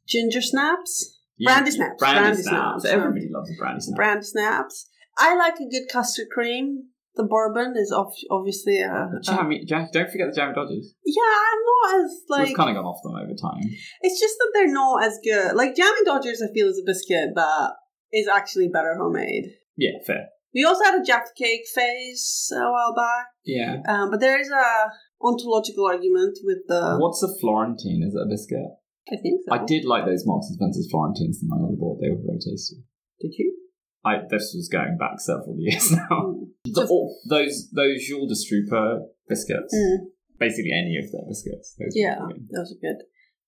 Ginger 0.07 0.41
snaps, 0.41 1.17
Yeah, 1.37 1.53
Brandy 1.53 1.71
snaps, 1.71 1.95
Brandy, 1.99 2.19
brandy 2.21 2.41
snaps. 2.43 2.81
snaps. 2.81 2.85
Everybody 2.85 3.29
loves 3.31 3.49
a 3.51 3.55
brandy 3.57 3.81
snap. 3.81 3.95
brand 3.95 4.25
snaps. 4.25 4.89
I 5.17 5.35
like 5.35 5.55
a 5.55 5.69
good 5.69 5.87
custard 5.91 6.27
cream. 6.31 6.89
The 7.15 7.23
bourbon 7.23 7.75
is 7.77 7.91
ob- 7.95 8.11
obviously 8.31 8.79
a, 8.81 9.07
Jammy, 9.21 9.63
Jam- 9.65 9.87
don't 9.93 10.09
forget 10.09 10.27
the 10.31 10.35
Jammy 10.35 10.53
Dodgers. 10.55 10.95
yeah. 11.05 11.21
I'm 11.21 11.59
not 11.69 12.03
as 12.05 12.11
like 12.27 12.47
We've 12.47 12.57
kind 12.57 12.69
of 12.71 12.75
gone 12.75 12.85
off 12.89 13.03
them 13.03 13.13
over 13.15 13.35
time. 13.39 13.61
it's 14.01 14.19
just 14.19 14.33
that 14.39 14.51
they're 14.55 14.73
not 14.73 15.03
as 15.03 15.19
good. 15.23 15.55
Like 15.55 15.75
Jammy 15.75 16.03
Dodgers, 16.05 16.41
I 16.41 16.51
feel 16.53 16.67
is 16.67 16.81
a 16.81 16.85
biscuit 16.85 17.29
that 17.35 17.73
is 18.11 18.27
actually 18.27 18.69
better 18.69 18.95
homemade. 18.97 19.45
Yeah, 19.77 19.91
fair. 20.07 20.25
We 20.55 20.65
also 20.65 20.83
had 20.83 20.99
a 20.99 21.03
Jaffa 21.03 21.29
cake 21.37 21.65
phase 21.73 22.49
a 22.55 22.61
while 22.71 22.93
back, 22.95 23.25
Yeah. 23.45 23.77
um, 23.87 24.09
but 24.11 24.19
there 24.19 24.39
is 24.39 24.49
a 24.49 24.89
ontological 25.21 25.85
argument 25.87 26.37
with 26.43 26.59
the. 26.67 26.97
What's 26.99 27.21
a 27.23 27.29
Florentine? 27.39 28.01
Is 28.07 28.13
it 28.15 28.21
a 28.25 28.29
biscuit? 28.29 28.69
I 29.11 29.17
think 29.21 29.41
so. 29.47 29.53
I 29.53 29.65
did 29.65 29.85
like 29.85 30.05
those 30.05 30.23
Marks 30.25 30.47
and 30.47 30.55
Spencer's 30.57 30.87
Florentines 30.89 31.39
that 31.41 31.47
my 31.49 31.57
mother 31.61 31.75
bought. 31.77 31.99
They 32.01 32.09
were 32.09 32.21
very 32.25 32.37
tasty. 32.39 32.77
Did 33.19 33.33
you? 33.37 33.57
I 34.05 34.17
this 34.29 34.53
was 34.55 34.69
going 34.71 34.97
back 34.97 35.19
several 35.19 35.55
years 35.57 35.91
now. 35.91 36.09
Mm. 36.09 36.47
The- 36.65 36.87
all- 36.87 37.17
those 37.29 37.69
those 37.71 38.03
Jules 38.05 38.31
Destrooper 38.31 39.01
biscuits, 39.29 39.73
Mm, 39.75 40.07
basically 40.39 40.71
any 40.71 40.97
of 40.97 41.11
their 41.11 41.21
biscuits. 41.27 41.75
Those 41.79 41.93
yeah, 41.95 42.19
those 42.51 42.73
are 42.73 42.81
good. 42.81 43.03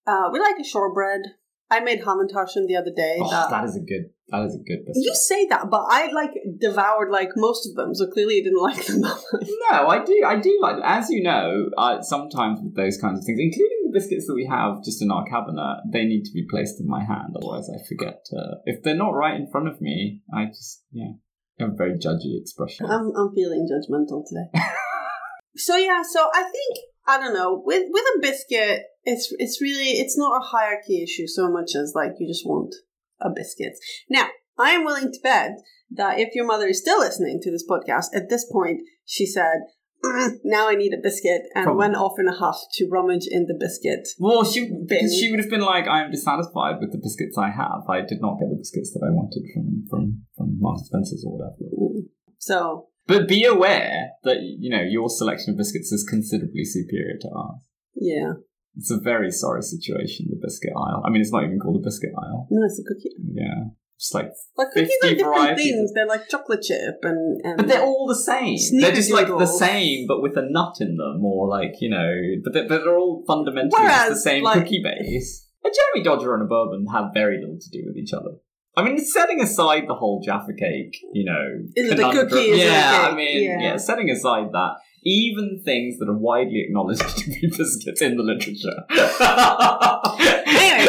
Uh, 0.07 0.29
we 0.31 0.39
like 0.39 0.59
a 0.59 0.63
shortbread. 0.63 1.21
I 1.69 1.79
made 1.79 2.01
hamantaschen 2.01 2.67
the 2.67 2.75
other 2.77 2.91
day. 2.95 3.17
Oh, 3.19 3.29
that- 3.29 3.49
that 3.49 3.65
is 3.65 3.75
a 3.75 3.79
good. 3.79 4.11
That 4.29 4.43
is 4.45 4.55
a 4.55 4.57
good 4.59 4.85
biscuit. 4.85 5.03
You 5.03 5.13
say 5.13 5.45
that, 5.49 5.69
but 5.69 5.85
I 5.87 6.11
like 6.11 6.31
devoured 6.59 7.11
like 7.11 7.29
most 7.35 7.67
of 7.69 7.75
them, 7.75 7.93
so 7.93 8.07
clearly 8.07 8.35
you 8.37 8.43
didn't 8.43 8.61
like 8.69 8.83
them. 8.85 9.01
No, 9.01 9.87
I 9.87 10.03
do. 10.03 10.23
I 10.25 10.39
do 10.39 10.57
like. 10.61 10.77
As 10.83 11.09
you 11.11 11.21
know, 11.21 11.69
uh, 11.77 12.01
sometimes 12.01 12.59
with 12.63 12.75
those 12.75 12.97
kinds 12.97 13.19
of 13.19 13.25
things, 13.25 13.39
including 13.39 13.74
biscuits 13.95 14.27
that 14.27 14.35
we 14.35 14.45
have 14.45 14.83
just 14.83 15.01
in 15.01 15.09
our 15.09 15.25
cabinet, 15.25 15.81
they 15.91 16.03
need 16.03 16.25
to 16.25 16.33
be 16.33 16.45
placed 16.49 16.79
in 16.81 16.87
my 16.87 17.03
hand. 17.03 17.33
Otherwise, 17.35 17.69
I 17.69 17.79
forget. 17.87 18.25
To, 18.25 18.57
if 18.65 18.83
they're 18.83 18.95
not 18.95 19.15
right 19.15 19.39
in 19.39 19.49
front 19.49 19.69
of 19.69 19.79
me, 19.79 20.21
I 20.33 20.45
just 20.47 20.83
yeah, 20.91 21.13
have 21.59 21.71
a 21.71 21.75
very 21.75 21.97
judgy 21.97 22.39
expression. 22.39 22.85
I'm 22.85 23.11
I'm 23.15 23.33
feeling 23.33 23.67
judgmental 23.71 24.23
today. 24.27 24.51
so 25.55 25.77
yeah, 25.77 26.03
so 26.03 26.27
I 26.33 26.43
think 26.43 26.77
I 27.07 27.17
don't 27.17 27.33
know 27.33 27.61
with 27.65 27.85
with 27.89 28.03
a 28.17 28.19
biscuit, 28.21 28.83
it's 29.03 29.33
it's 29.39 29.61
really 29.61 29.91
it's 30.01 30.17
not 30.17 30.41
a 30.41 30.45
hierarchy 30.45 31.01
issue 31.01 31.27
so 31.27 31.49
much 31.49 31.75
as 31.75 31.93
like 31.95 32.11
you 32.19 32.27
just 32.27 32.45
want 32.45 32.75
a 33.21 33.29
biscuit. 33.33 33.73
Now 34.09 34.27
I 34.57 34.71
am 34.71 34.83
willing 34.83 35.11
to 35.11 35.19
bet 35.23 35.51
that 35.91 36.19
if 36.19 36.35
your 36.35 36.45
mother 36.45 36.67
is 36.67 36.81
still 36.81 36.99
listening 36.99 37.39
to 37.41 37.51
this 37.51 37.65
podcast 37.67 38.07
at 38.13 38.29
this 38.29 38.45
point, 38.51 38.81
she 39.05 39.25
said. 39.25 39.61
"Mm, 40.03 40.39
now 40.43 40.67
I 40.69 40.75
need 40.75 40.93
a 40.93 41.01
biscuit, 41.01 41.43
and 41.55 41.63
Probably. 41.65 41.79
went 41.79 41.95
off 41.95 42.19
in 42.19 42.27
a 42.27 42.33
huff 42.35 42.59
to 42.73 42.87
rummage 42.89 43.27
in 43.29 43.45
the 43.47 43.53
biscuit. 43.59 44.07
Well, 44.19 44.43
she 44.43 44.69
Bin. 44.87 45.09
she 45.11 45.29
would 45.31 45.39
have 45.39 45.49
been 45.49 45.61
like, 45.61 45.87
"I 45.87 46.03
am 46.03 46.11
dissatisfied 46.11 46.79
with 46.79 46.91
the 46.91 46.97
biscuits 46.99 47.37
I 47.37 47.49
have. 47.49 47.83
I 47.89 48.01
did 48.01 48.21
not 48.21 48.39
get 48.39 48.49
the 48.49 48.55
biscuits 48.55 48.91
that 48.93 49.03
I 49.05 49.09
wanted 49.11 49.43
from 49.53 49.85
from 49.89 50.21
from 50.37 50.57
Marks 50.59 50.87
Spencer's 50.87 51.23
or 51.25 51.37
whatever." 51.37 51.55
Mm. 51.79 52.07
So 52.37 52.87
But 53.07 53.27
be 53.27 53.45
aware 53.45 54.11
that 54.23 54.37
you 54.41 54.69
know 54.69 54.81
your 54.81 55.09
selection 55.09 55.51
of 55.53 55.57
biscuits 55.57 55.91
is 55.91 56.03
considerably 56.03 56.65
superior 56.65 57.17
to 57.21 57.29
ours. 57.29 57.61
yeah, 57.95 58.33
It's 58.77 58.91
a 58.91 58.99
very 58.99 59.31
sorry 59.31 59.61
situation, 59.61 60.27
the 60.29 60.35
biscuit 60.41 60.73
aisle. 60.75 61.01
I 61.05 61.09
mean, 61.09 61.21
it's 61.21 61.31
not 61.31 61.43
even 61.45 61.59
called 61.59 61.77
a 61.81 61.83
biscuit 61.83 62.11
aisle. 62.17 62.47
no, 62.51 62.65
it's 62.65 62.79
a 62.79 62.83
cookie. 62.83 63.15
Yeah, 63.33 63.69
Just 63.99 64.13
like, 64.13 64.29
Like 64.57 64.67
cookies 64.73 64.91
50 65.01 65.07
are 65.07 65.15
different 65.15 65.35
varieties 65.37 65.63
things. 65.71 65.91
They're 65.93 66.05
like 66.07 66.27
chocolate 66.27 66.61
chip 66.61 66.95
and, 67.03 67.39
and 67.45 67.57
but 67.57 67.67
they're 67.67 67.81
all 67.83 68.07
the 68.07 68.15
same. 68.15 68.57
they're 68.81 68.91
just 68.93 69.11
like 69.11 69.27
the 69.27 69.45
same, 69.45 70.05
but 70.07 70.21
with 70.21 70.35
a 70.37 70.41
nut 70.49 70.75
in 70.81 70.97
them, 70.97 71.23
or 71.23 71.47
like 71.49 71.75
you 71.79 71.89
know. 71.89 72.13
But 72.43 72.53
they're, 72.53 72.67
but 72.67 72.83
they're 72.83 72.97
all 72.97 73.23
fundamentally 73.25 73.81
just 73.83 74.09
the 74.09 74.15
same 74.19 74.43
like- 74.43 74.59
cookie 74.63 74.83
base. 74.83 75.43
A 75.65 75.69
Jammy 75.69 76.03
Dodger 76.03 76.33
and 76.35 76.43
a 76.43 76.45
bourbon 76.45 76.85
have 76.93 77.05
very 77.13 77.39
little 77.39 77.57
to 77.59 77.69
do 77.71 77.83
with 77.87 77.97
each 77.97 78.13
other. 78.13 78.31
I 78.77 78.83
mean, 78.83 78.99
setting 79.03 79.41
aside 79.41 79.85
the 79.87 79.95
whole 79.95 80.21
Jaffa 80.23 80.53
cake, 80.53 80.95
you 81.13 81.23
know, 81.25 81.47
Is 81.75 81.91
it 81.91 81.97
a 81.99 82.11
cookie? 82.11 82.35
Is 82.35 82.59
it 82.61 82.65
a 82.65 82.67
yeah? 82.67 83.07
I 83.09 83.15
mean, 83.15 83.43
Yeah. 83.49 83.59
yeah. 83.61 83.77
setting 83.77 84.09
aside 84.11 84.49
that, 84.51 84.73
even 85.03 85.61
things 85.63 85.97
that 85.99 86.09
are 86.09 86.17
widely 86.17 86.65
acknowledged 86.67 86.99
to 87.17 87.29
be 87.29 87.47
biscuits 87.47 88.01
in 88.01 88.17
the 88.17 88.23
literature. 88.23 88.83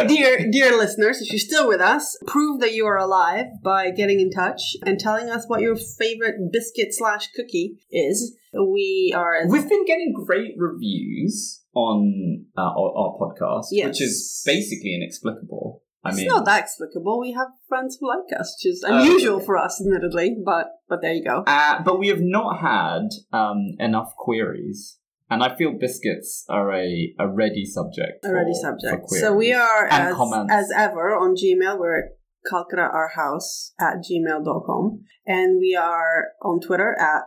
dear 0.07 0.51
dear 0.51 0.77
listeners, 0.77 1.21
if 1.21 1.31
you're 1.31 1.39
still 1.39 1.69
with 1.69 1.81
us, 1.81 2.17
prove 2.27 2.61
that 2.61 2.73
you 2.75 2.87
are 2.87 2.97
alive 2.99 3.47
by 3.63 3.91
getting 3.91 4.21
in 4.21 4.31
touch 4.31 4.77
and 4.85 4.99
telling 4.99 5.31
us 5.31 5.45
what 5.47 5.61
your 5.61 5.77
favorite 5.77 6.37
biscuit 6.53 6.89
slash 6.91 7.29
cookie 7.35 7.79
is. 7.91 8.37
We 8.53 9.13
are 9.17 9.37
We've 9.49 9.69
been 9.69 9.85
getting 9.85 10.15
great 10.25 10.55
reviews 10.57 11.63
on 11.75 12.47
uh, 12.57 12.63
our, 12.63 12.93
our 12.97 13.19
podcast, 13.21 13.67
Yes. 13.71 13.87
which 13.89 14.03
is 14.03 14.43
basically 14.47 14.95
inexplicable. 14.95 15.83
I 16.05 16.11
mean, 16.13 16.21
it's 16.27 16.33
not 16.33 16.45
that 16.45 16.61
explicable. 16.63 17.19
We 17.21 17.33
have 17.33 17.49
friends 17.69 17.99
who 18.01 18.09
like 18.09 18.39
us, 18.39 18.57
which 18.63 18.73
is 18.73 18.85
Oh, 18.87 18.97
unusual 18.97 19.37
okay. 19.37 19.45
for 19.47 19.57
us, 19.59 19.81
admittedly. 19.85 20.37
But 20.45 20.69
but 20.89 21.03
there 21.03 21.13
you 21.13 21.25
go. 21.25 21.43
uh, 21.47 21.83
but 21.83 21.99
we 21.99 22.09
have 22.09 22.21
not 22.21 22.61
had 22.61 23.09
um, 23.33 23.75
enough 23.81 24.15
queries, 24.17 24.99
and 25.29 25.43
I 25.43 25.57
feel 25.57 25.73
biscuits 25.73 26.45
are 26.49 26.73
a, 26.73 27.15
a 27.19 27.29
ready 27.29 27.65
subject. 27.65 28.25
A 28.25 28.33
ready 28.33 28.55
subject. 28.55 29.11
So 29.11 29.35
we 29.35 29.53
are 29.53 29.87
as, 29.87 30.15
comments. 30.15 30.53
as 30.53 30.71
ever 30.77 31.17
on 31.17 31.35
Gmail. 31.35 31.79
We're 31.79 31.99
at 31.99 32.05
kalkaraourhouse 32.51 33.73
at 33.81 33.97
gmail.com. 33.99 35.05
And 35.27 35.59
we 35.61 35.75
are 35.75 36.29
on 36.43 36.61
Twitter 36.61 36.97
at 36.99 37.25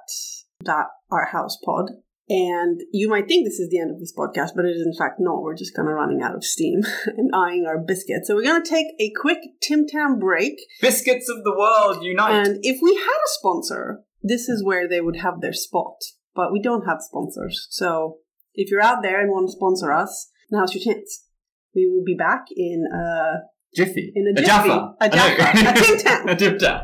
dot 0.63 0.87
ourhousepod. 1.11 1.87
And 2.31 2.81
you 2.91 3.09
might 3.09 3.27
think 3.27 3.45
this 3.45 3.59
is 3.59 3.69
the 3.69 3.79
end 3.79 3.89
of 3.89 3.99
this 3.99 4.13
podcast, 4.15 4.51
but 4.55 4.65
it 4.65 4.75
is 4.75 4.85
in 4.85 4.93
fact 4.93 5.15
not. 5.19 5.41
We're 5.41 5.55
just 5.55 5.75
kind 5.75 5.87
of 5.87 5.95
running 5.95 6.21
out 6.21 6.35
of 6.35 6.43
steam 6.43 6.81
and 7.05 7.31
eyeing 7.33 7.65
our 7.65 7.79
biscuits. 7.79 8.27
So 8.27 8.35
we're 8.35 8.43
going 8.43 8.63
to 8.63 8.69
take 8.69 8.85
a 8.99 9.11
quick 9.19 9.39
Tim 9.61 9.87
Tam 9.87 10.19
break. 10.19 10.53
biscuits 10.79 11.27
of 11.27 11.43
the 11.43 11.55
world 11.57 12.03
unite. 12.03 12.47
And 12.47 12.59
if 12.61 12.79
we 12.81 12.95
had 12.95 13.01
a 13.01 13.29
sponsor, 13.39 14.01
this 14.21 14.47
is 14.47 14.63
where 14.63 14.87
they 14.87 15.01
would 15.01 15.17
have 15.17 15.41
their 15.41 15.53
spot. 15.53 15.95
But 16.39 16.53
we 16.53 16.61
don't 16.61 16.85
have 16.85 16.99
sponsors. 17.01 17.67
So 17.69 18.19
if 18.53 18.71
you're 18.71 18.81
out 18.81 19.03
there 19.03 19.19
and 19.19 19.29
want 19.29 19.49
to 19.49 19.51
sponsor 19.51 19.91
us, 19.91 20.31
now's 20.49 20.73
your 20.73 20.81
chance. 20.81 21.25
We 21.75 21.85
will 21.93 22.05
be 22.05 22.15
back 22.15 22.45
in 22.55 22.85
a 22.95 23.39
Jiffy, 23.75 24.13
in 24.15 24.25
a 24.25 24.31
a 24.31 24.33
jiffy. 24.35 24.47
Jaffa, 24.47 24.93
A 25.01 25.09
Jaffa. 25.09 25.69
A 25.69 25.73
Tim 25.83 25.97
Tam. 25.97 26.29
a 26.29 26.35
Tim 26.37 26.57
Tam. 26.57 26.81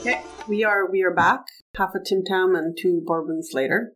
Okay, 0.00 0.22
we 0.48 0.64
are 0.64 0.90
we 0.90 1.04
are 1.04 1.14
back. 1.14 1.42
Half 1.76 1.94
a 1.94 2.00
Tim 2.04 2.24
Tam 2.26 2.56
and 2.56 2.76
two 2.76 3.02
bourbons 3.06 3.50
later. 3.54 3.92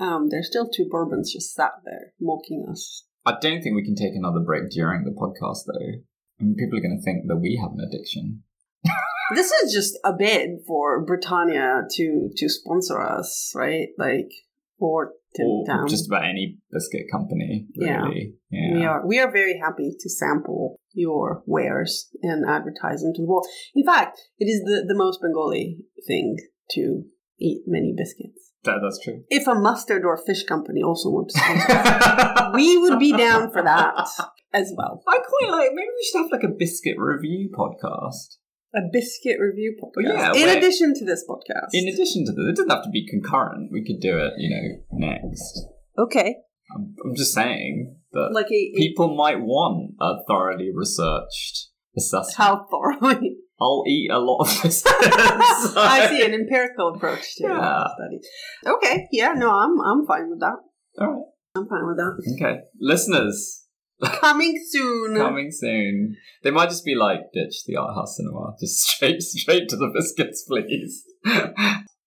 Um, 0.00 0.28
there's 0.30 0.46
still 0.46 0.70
two 0.70 0.88
bourbons 0.90 1.34
just 1.34 1.52
sat 1.52 1.72
there 1.84 2.14
mocking 2.18 2.64
us. 2.70 3.04
I 3.26 3.32
don't 3.38 3.60
think 3.60 3.76
we 3.76 3.84
can 3.84 3.94
take 3.94 4.14
another 4.14 4.40
break 4.40 4.70
during 4.70 5.04
the 5.04 5.10
podcast, 5.10 5.64
though. 5.66 6.00
I 6.40 6.44
mean, 6.44 6.56
people 6.56 6.78
are 6.78 6.82
going 6.82 6.98
to 6.98 7.04
think 7.04 7.26
that 7.28 7.36
we 7.36 7.58
have 7.60 7.72
an 7.72 7.80
addiction. 7.80 8.42
This 9.34 9.50
is 9.52 9.74
just 9.74 9.98
a 10.06 10.14
bid 10.14 10.60
for 10.66 11.04
Britannia 11.04 11.82
to 11.96 12.30
to 12.34 12.48
sponsor 12.48 12.98
us, 12.98 13.52
right? 13.54 13.88
Like 13.98 14.30
or 14.78 15.12
Tim 15.36 15.64
just 15.86 16.06
about 16.06 16.24
any 16.24 16.58
biscuit 16.72 17.06
company, 17.12 17.66
Yeah. 17.74 18.02
really. 18.02 18.34
Yeah. 18.50 18.74
We 18.74 18.84
are 18.84 19.06
we 19.06 19.18
are 19.18 19.30
very 19.30 19.58
happy 19.58 19.94
to 20.00 20.08
sample 20.08 20.80
your 20.92 21.42
wares 21.46 22.08
and 22.22 22.48
advertise 22.48 23.02
them 23.02 23.12
to 23.14 23.22
the 23.22 23.28
world. 23.28 23.46
In 23.74 23.84
fact, 23.84 24.18
it 24.38 24.46
is 24.46 24.62
the, 24.64 24.84
the 24.88 24.96
most 24.96 25.20
Bengali 25.20 25.78
thing 26.06 26.38
to 26.70 27.04
eat 27.38 27.64
many 27.66 27.94
biscuits. 27.96 28.47
That, 28.64 28.78
that's 28.82 28.98
true. 29.04 29.22
If 29.28 29.46
a 29.46 29.54
mustard 29.54 30.04
or 30.04 30.16
fish 30.16 30.44
company 30.44 30.82
also 30.82 31.10
wants 31.10 31.34
to 31.34 31.40
sponsor 31.40 31.72
us, 31.72 32.54
we 32.54 32.76
would 32.76 32.98
be 32.98 33.12
down 33.16 33.50
for 33.50 33.62
that 33.62 34.08
as 34.52 34.72
well. 34.76 35.02
I 35.08 35.18
quite 35.18 35.50
like. 35.52 35.70
Maybe 35.74 35.86
we 35.96 36.04
should 36.10 36.22
have 36.22 36.32
like 36.32 36.42
a 36.42 36.48
biscuit 36.56 36.96
review 36.98 37.50
podcast. 37.56 38.36
A 38.74 38.80
biscuit 38.92 39.38
review 39.40 39.76
podcast. 39.82 40.08
yeah, 40.14 40.28
in 40.34 40.46
wait. 40.46 40.58
addition 40.58 40.92
to 40.94 41.04
this 41.04 41.24
podcast. 41.28 41.68
In 41.72 41.88
addition 41.88 42.26
to 42.26 42.32
this, 42.32 42.48
it 42.50 42.56
doesn't 42.56 42.70
have 42.70 42.84
to 42.84 42.90
be 42.90 43.06
concurrent. 43.08 43.70
We 43.72 43.82
could 43.84 44.00
do 44.00 44.18
it, 44.18 44.34
you 44.36 44.50
know, 44.50 45.08
next. 45.08 45.64
okay. 45.98 46.36
I'm, 46.76 46.94
I'm 47.02 47.14
just 47.16 47.32
saying 47.32 47.96
that 48.12 48.28
Like 48.32 48.50
a, 48.50 48.54
a 48.54 48.72
people 48.76 49.16
might 49.16 49.40
want 49.40 49.94
a 50.02 50.16
thoroughly 50.28 50.70
researched 50.74 51.68
assessment. 51.96 52.36
how 52.36 52.66
thoroughly 52.70 53.37
I'll 53.60 53.82
eat 53.86 54.10
a 54.10 54.18
lot 54.18 54.40
of 54.42 54.62
this. 54.62 54.82
I 54.86 56.06
see 56.10 56.24
an 56.24 56.32
empirical 56.34 56.94
approach 56.94 57.34
to 57.36 57.44
Yeah. 57.44 57.84
studies. 57.96 58.26
Okay, 58.66 59.08
yeah, 59.12 59.32
no, 59.32 59.50
I'm 59.50 59.80
I'm 59.80 60.06
fine 60.06 60.30
with 60.30 60.40
that. 60.40 60.56
All 61.00 61.06
right. 61.12 61.22
I'm 61.56 61.66
fine 61.68 61.86
with 61.86 61.96
that. 61.96 62.34
Okay, 62.36 62.60
listeners, 62.80 63.64
Coming 64.04 64.54
soon. 64.68 65.16
coming 65.16 65.50
soon. 65.50 66.16
They 66.44 66.52
might 66.52 66.68
just 66.68 66.84
be 66.84 66.94
like, 66.94 67.20
ditch 67.32 67.64
the 67.66 67.76
art 67.76 67.94
house 67.96 68.16
cinema, 68.16 68.54
just 68.60 68.80
straight, 68.80 69.20
straight 69.22 69.68
to 69.70 69.76
the 69.76 69.90
biscuits, 69.92 70.44
please. 70.46 71.02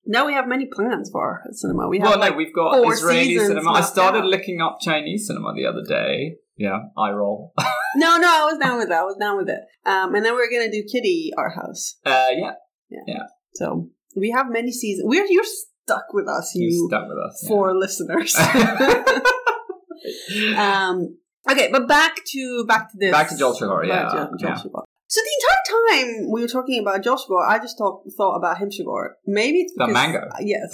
Now 0.05 0.25
we 0.25 0.33
have 0.33 0.47
many 0.47 0.67
plans 0.71 1.09
for 1.11 1.21
our 1.21 1.41
cinema. 1.51 1.87
We 1.89 1.99
have 1.99 2.09
well, 2.09 2.19
like, 2.19 2.31
no, 2.31 2.37
we've 2.37 2.53
got 2.55 2.75
Israeli 2.91 3.37
cinema. 3.37 3.71
I 3.71 3.81
started 3.81 4.25
looking 4.25 4.61
up 4.61 4.77
Chinese 4.81 5.27
cinema 5.27 5.53
the 5.53 5.65
other 5.65 5.83
day. 5.87 6.37
Yeah, 6.57 6.79
I 6.97 7.09
roll. 7.11 7.53
Uh, 7.95 7.97
no, 7.97 8.17
no, 8.17 8.27
I 8.27 8.45
was 8.51 8.57
down 8.59 8.77
with 8.77 8.89
that. 8.89 8.99
I 8.99 9.03
was 9.03 9.17
down 9.19 9.37
with 9.37 9.49
it. 9.49 9.59
Um, 9.85 10.15
and 10.15 10.23
then 10.25 10.33
we're 10.35 10.49
gonna 10.49 10.71
do 10.71 10.83
Kitty 10.91 11.31
Our 11.37 11.49
House. 11.49 11.95
yeah, 12.05 12.51
Yeah. 12.89 13.23
So 13.53 13.89
we 14.15 14.31
have 14.31 14.47
many 14.49 14.71
seasons. 14.71 15.05
We're 15.07 15.25
you're 15.25 15.43
stuck 15.43 16.05
with 16.13 16.27
us, 16.27 16.51
you 16.55 16.67
you 16.69 16.87
stuck 16.87 17.07
with 17.07 17.17
us. 17.17 17.39
yeah. 17.43 17.49
four 17.49 17.77
listeners. 17.77 18.35
um, 20.57 21.17
okay, 21.49 21.69
but 21.71 21.87
back 21.87 22.15
to 22.27 22.65
back 22.67 22.91
to 22.91 22.97
this. 22.99 23.11
Back 23.11 23.29
to 23.29 23.37
Sugar, 23.37 23.83
yeah, 23.85 24.07
to 24.09 24.29
yeah. 24.39 24.55
So 24.57 25.19
the 25.19 25.35
entire 25.41 26.05
time 26.15 26.31
we 26.31 26.41
were 26.41 26.47
talking 26.47 26.79
about 26.81 27.03
Sugar, 27.03 27.39
I 27.45 27.59
just 27.59 27.77
thought 27.77 28.03
thought 28.17 28.35
about 28.37 28.57
him 28.59 28.71
Sugar. 28.71 29.17
Maybe 29.25 29.61
it's 29.61 29.73
The 29.75 29.87
because, 29.87 29.93
mango. 29.93 30.21
Yes, 30.41 30.69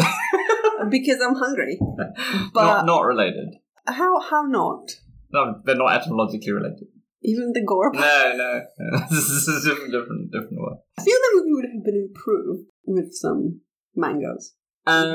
because 0.90 1.22
I'm 1.22 1.36
hungry. 1.36 1.78
not, 1.80 2.54
But 2.54 2.86
not 2.86 3.02
related. 3.02 3.56
how 3.88 4.20
how 4.20 4.44
not? 4.44 4.92
No, 5.32 5.62
they're 5.66 5.76
not 5.76 5.94
etymologically 5.94 6.52
related. 6.52 6.88
Even 7.24 7.52
the 7.54 7.64
gore. 7.66 7.92
No, 7.94 8.34
no, 8.36 8.62
no. 8.80 9.00
this 9.10 9.30
is 9.30 9.48
a 9.48 9.70
different, 9.70 9.92
different, 9.92 10.32
different 10.32 10.60
word. 10.60 10.78
I 10.98 11.04
feel 11.04 11.16
the 11.16 11.32
movie 11.36 11.54
would 11.54 11.66
have 11.74 11.84
been 11.84 12.10
improved 12.10 12.70
with 12.86 13.14
some 13.14 13.62
mangoes. 13.96 14.54
Um, 14.86 15.10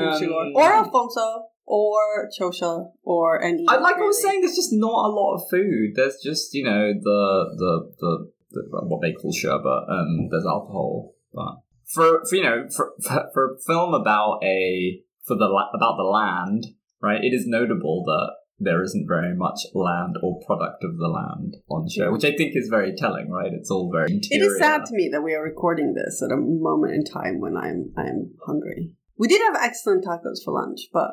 Or 0.55 0.71
Alphonso, 0.71 1.45
or 1.65 2.29
Chosha, 2.37 2.87
or 3.03 3.41
any. 3.41 3.65
I 3.67 3.77
like 3.77 3.95
I 3.95 4.01
was 4.01 4.21
saying. 4.21 4.41
There's 4.41 4.55
just 4.55 4.73
not 4.73 5.05
a 5.05 5.09
lot 5.09 5.35
of 5.35 5.49
food. 5.49 5.93
There's 5.95 6.17
just 6.23 6.53
you 6.53 6.63
know 6.63 6.93
the 6.93 7.55
the 7.57 7.91
the, 7.99 8.31
the 8.51 8.85
what 8.85 9.01
they 9.01 9.13
call 9.13 9.33
sherbet, 9.33 9.83
and 9.87 10.31
there's 10.31 10.45
alcohol. 10.45 11.13
But 11.33 11.55
for, 11.85 12.23
for 12.29 12.35
you 12.35 12.43
know 12.43 12.67
for, 12.69 12.93
for 13.01 13.29
for 13.33 13.53
a 13.53 13.57
film 13.65 13.93
about 13.93 14.43
a 14.43 15.01
for 15.25 15.35
the 15.35 15.45
la- 15.47 15.71
about 15.73 15.97
the 15.97 16.03
land, 16.03 16.67
right? 17.01 17.23
It 17.23 17.33
is 17.33 17.47
notable 17.47 18.03
that 18.05 18.33
there 18.59 18.81
isn't 18.83 19.07
very 19.07 19.35
much 19.35 19.59
land 19.73 20.15
or 20.21 20.39
product 20.45 20.83
of 20.83 20.97
the 20.97 21.07
land 21.07 21.55
on 21.69 21.87
show, 21.89 22.11
which 22.11 22.23
I 22.25 22.35
think 22.35 22.53
is 22.55 22.69
very 22.69 22.93
telling, 22.95 23.29
right? 23.29 23.51
It's 23.53 23.71
all 23.71 23.91
very 23.91 24.11
It 24.11 24.25
interior. 24.31 24.51
is 24.53 24.59
sad 24.59 24.85
to 24.85 24.93
me 24.95 25.09
that 25.11 25.21
we 25.21 25.33
are 25.33 25.43
recording 25.43 25.93
this 25.95 26.21
at 26.21 26.31
a 26.31 26.37
moment 26.37 26.93
in 26.93 27.03
time 27.03 27.39
when 27.39 27.57
I'm 27.57 27.91
I'm 27.97 28.31
hungry. 28.45 28.91
We 29.17 29.27
did 29.27 29.41
have 29.41 29.55
excellent 29.61 30.05
tacos 30.05 30.43
for 30.43 30.53
lunch, 30.53 30.79
but 30.93 31.11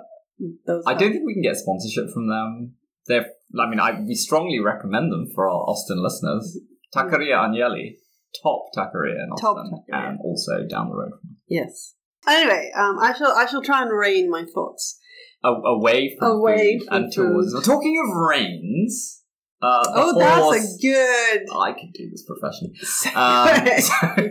those 0.66 0.84
I 0.86 0.94
don't 0.94 1.12
think 1.12 1.24
we 1.26 1.34
can 1.34 1.42
get 1.42 1.56
sponsorship 1.56 2.10
from 2.12 2.28
them. 2.28 2.74
They're, 3.06 3.26
I 3.58 3.68
mean, 3.68 3.80
I, 3.80 3.98
we 4.00 4.14
strongly 4.14 4.60
recommend 4.60 5.10
them 5.12 5.26
for 5.34 5.48
our 5.48 5.62
Austin 5.64 6.02
listeners. 6.02 6.58
Taqueria 6.94 7.36
Agnelli, 7.36 7.96
top 8.42 8.66
taqueria 8.76 9.22
in 9.22 9.30
Top 9.40 9.56
Austin, 9.56 9.72
taqueria. 9.72 10.08
and 10.10 10.18
also 10.22 10.66
down 10.68 10.88
the 10.90 10.96
road 10.96 11.12
yes. 11.48 11.94
Anyway, 12.28 12.70
um, 12.76 12.98
I 12.98 13.14
shall 13.16 13.32
I 13.32 13.46
shall 13.46 13.62
try 13.62 13.82
and 13.82 13.90
rein 13.90 14.30
my 14.30 14.44
thoughts. 14.44 14.98
A, 15.44 15.48
away 15.48 16.16
from 16.18 16.32
Away 16.32 16.78
food 16.78 16.86
from 16.88 17.04
and 17.04 17.14
food. 17.14 17.64
Talking 17.64 17.98
of 18.04 18.14
rains, 18.16 19.22
uh, 19.62 19.82
the 19.82 19.92
Oh, 19.94 20.18
that's 20.18 20.74
a 20.74 20.78
good. 20.80 21.46
I 21.56 21.72
could 21.72 21.92
do 21.94 22.10
this 22.10 22.24
professionally. 22.24 22.74
Um, 23.14 23.80
so, 23.80 24.30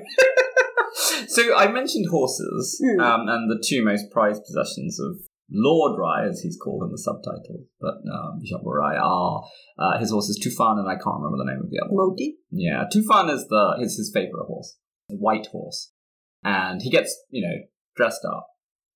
so 1.28 1.56
I 1.56 1.72
mentioned 1.72 2.08
horses, 2.10 2.82
Hmm. 2.84 3.00
um, 3.00 3.28
and 3.28 3.50
the 3.50 3.64
two 3.66 3.84
most 3.84 4.06
prized 4.12 4.44
possessions 4.46 5.00
of 5.00 5.18
Lord 5.52 5.98
Rye, 6.00 6.28
as 6.28 6.42
he's 6.42 6.58
called 6.64 6.84
in 6.84 6.92
the 6.92 6.98
subtitle, 6.98 7.66
but 7.82 7.96
um, 8.14 8.40
Jacques 8.46 8.62
Rye 8.64 8.98
are 8.98 9.44
uh, 9.80 9.98
his 10.00 10.12
horses 10.12 10.40
Tufan, 10.44 10.78
and 10.78 10.88
I 10.88 10.94
can't 10.94 11.18
remember 11.22 11.38
the 11.44 11.52
name 11.52 11.62
of 11.64 11.70
the 11.72 11.80
other 11.84 11.92
one. 11.94 12.10
Moti. 12.10 12.38
Yeah, 12.52 12.84
Tufan 12.94 13.32
is 13.34 13.48
the 13.48 13.78
is 13.82 13.98
his 13.98 14.12
favorite 14.14 14.46
horse, 14.46 14.78
a 15.12 15.16
white 15.16 15.48
horse, 15.48 15.92
and 16.44 16.82
he 16.82 16.90
gets 16.92 17.16
you 17.32 17.42
know 17.48 17.56
dressed 17.96 18.24
up 18.26 18.46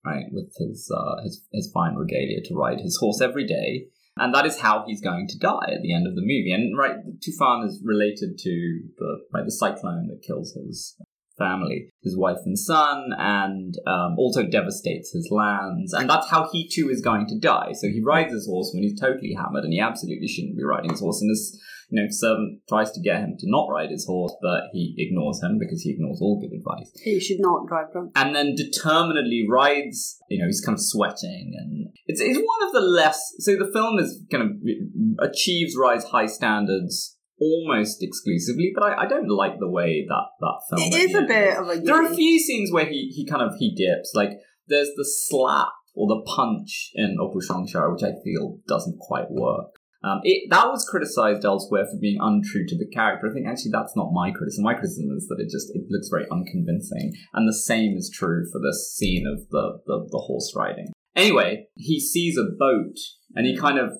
right 0.06 0.26
with 0.32 0.54
his 0.58 0.91
uh, 0.95 1.22
his 1.24 1.45
his 1.51 1.72
fine 1.74 1.95
regalia 1.95 2.41
to 2.45 2.56
ride 2.56 2.82
his 2.82 2.97
horse 2.97 3.22
every 3.22 3.45
day, 3.45 3.88
And 4.18 4.34
that 4.34 4.45
is 4.45 4.60
how 4.60 4.84
he's 4.86 5.01
going 5.01 5.28
to 5.30 5.39
die 5.39 5.72
at 5.74 5.82
the 5.82 5.93
end 5.93 6.08
of 6.08 6.16
the 6.16 6.22
movie. 6.22 6.51
And 6.51 6.78
right, 6.78 6.97
Tufan 7.20 7.66
is 7.66 7.82
related 7.84 8.38
to 8.38 8.82
the 8.97 9.18
right, 9.34 9.45
the 9.45 9.51
cyclone 9.51 10.08
that 10.08 10.22
kills 10.22 10.54
his 10.54 10.95
family, 11.36 11.89
his 12.04 12.16
wife 12.16 12.38
and 12.45 12.58
son, 12.58 13.10
and 13.18 13.74
um, 13.88 14.16
also 14.20 14.43
devastates 14.43 15.12
his 15.12 15.30
lands. 15.32 15.91
And 15.93 16.08
that's 16.08 16.30
how 16.30 16.47
he 16.51 16.68
too 16.68 16.89
is 16.89 17.01
going 17.01 17.28
to 17.28 17.39
die. 17.39 17.72
So 17.74 17.88
he 17.88 18.01
rides 18.04 18.34
his 18.34 18.45
horse 18.45 18.70
when 18.72 18.84
he's 18.84 18.99
totally 18.99 19.34
hammered, 19.34 19.64
and 19.64 19.74
he 19.74 19.80
absolutely 19.80 20.28
shouldn't 20.28 20.58
be 20.58 20.64
riding 20.64 20.91
his 20.91 20.99
horse. 20.99 21.20
And 21.22 21.32
this, 21.32 21.60
you 21.94 22.02
know, 22.02 22.08
servant 22.10 22.60
tries 22.68 22.91
to 22.91 23.00
get 23.02 23.20
him 23.20 23.36
to 23.38 23.46
not 23.46 23.68
ride 23.70 23.91
his 23.91 24.08
horse, 24.08 24.36
but 24.41 24.64
he 24.72 24.96
ignores 24.98 25.39
him 25.44 25.60
because 25.60 25.84
he 25.84 25.91
ignores 25.91 26.20
all 26.22 26.41
good 26.41 26.52
advice. 26.52 26.91
You 27.06 27.22
should 27.22 27.39
not 27.39 27.68
drive 27.68 27.91
drunk. 27.91 28.14
And 28.16 28.36
then 28.36 28.56
determinedly 28.56 29.46
rides. 29.48 30.18
You 30.28 30.39
know, 30.39 30.48
he's 30.48 30.62
kind 30.66 30.76
of 30.76 30.82
sweating, 30.82 31.54
and 31.56 31.94
it's 32.08 32.20
it's 32.20 32.39
one 32.39 32.68
of 32.68 32.74
the 32.74 32.82
less. 32.82 33.22
So 33.38 33.56
the 33.56 33.70
film 33.72 34.00
is 34.00 34.24
kind 34.32 34.44
of 34.44 35.30
achieves 35.30 35.76
rise 35.80 36.06
high 36.06 36.26
standards 36.26 37.16
almost 37.39 38.02
exclusively, 38.02 38.72
but 38.74 38.86
I, 38.86 39.04
I 39.04 39.08
don't 39.08 39.30
like 39.30 39.60
the 39.60 39.70
way 39.70 40.04
that 40.10 40.26
that 40.39 40.62
film. 40.70 40.91
It 40.91 40.96
is 40.96 41.16
a 41.16 41.22
bit 41.22 41.58
of 41.60 41.70
a. 41.70 41.80
There 41.80 41.96
are 41.96 42.12
a 42.12 42.16
few 42.16 42.39
scenes 42.39 42.72
where 42.72 42.86
he 42.86 43.14
he 43.16 43.24
kind 43.24 43.44
of 43.44 43.54
he 43.60 43.76
dips. 43.76 44.14
Like 44.16 44.32
there's 44.68 44.89
the 44.96 45.06
slap 45.06 45.70
or 45.94 46.08
the 46.08 46.24
punch 46.26 46.89
in 46.96 47.18
Apur 47.20 47.48
Sansar, 47.48 47.94
which 47.94 48.02
I 48.02 48.14
feel 48.24 48.58
doesn't 48.68 48.98
quite 48.98 49.30
work. 49.30 49.68
Um, 50.04 50.20
it, 50.24 50.49
that 50.49 50.68
was 50.68 50.88
criticized 50.89 51.45
elsewhere 51.45 51.86
for 51.86 51.97
being 51.99 52.18
untrue 52.20 52.66
to 52.68 52.78
the 52.78 52.88
character. 52.93 53.30
I 53.30 53.34
think 53.34 53.47
actually 53.47 53.72
that's 53.72 53.95
not 53.95 54.12
my 54.12 54.32
criticism. 54.32 54.66
My 54.66 54.74
criticism 54.74 55.16
is 55.16 55.28
that 55.28 55.39
it 55.39 55.49
just 55.49 55.72
it 55.74 55.86
looks 55.89 56.10
very 56.10 56.26
unconvincing, 56.30 57.14
and 57.34 57.47
the 57.47 57.54
same 57.54 57.95
is 57.95 58.12
true 58.14 58.45
for 58.51 58.60
this 58.60 58.93
scene 58.95 59.26
of 59.26 59.47
the, 59.49 59.80
the, 59.86 60.08
the 60.12 60.24
horse 60.28 60.54
riding. 60.56 60.91
Anyway, 61.16 61.68
he 61.76 61.99
sees 61.99 62.38
a 62.38 62.43
boat 62.43 62.97
and 63.36 63.45
he 63.45 63.56
kind 63.56 63.78
of 63.78 63.93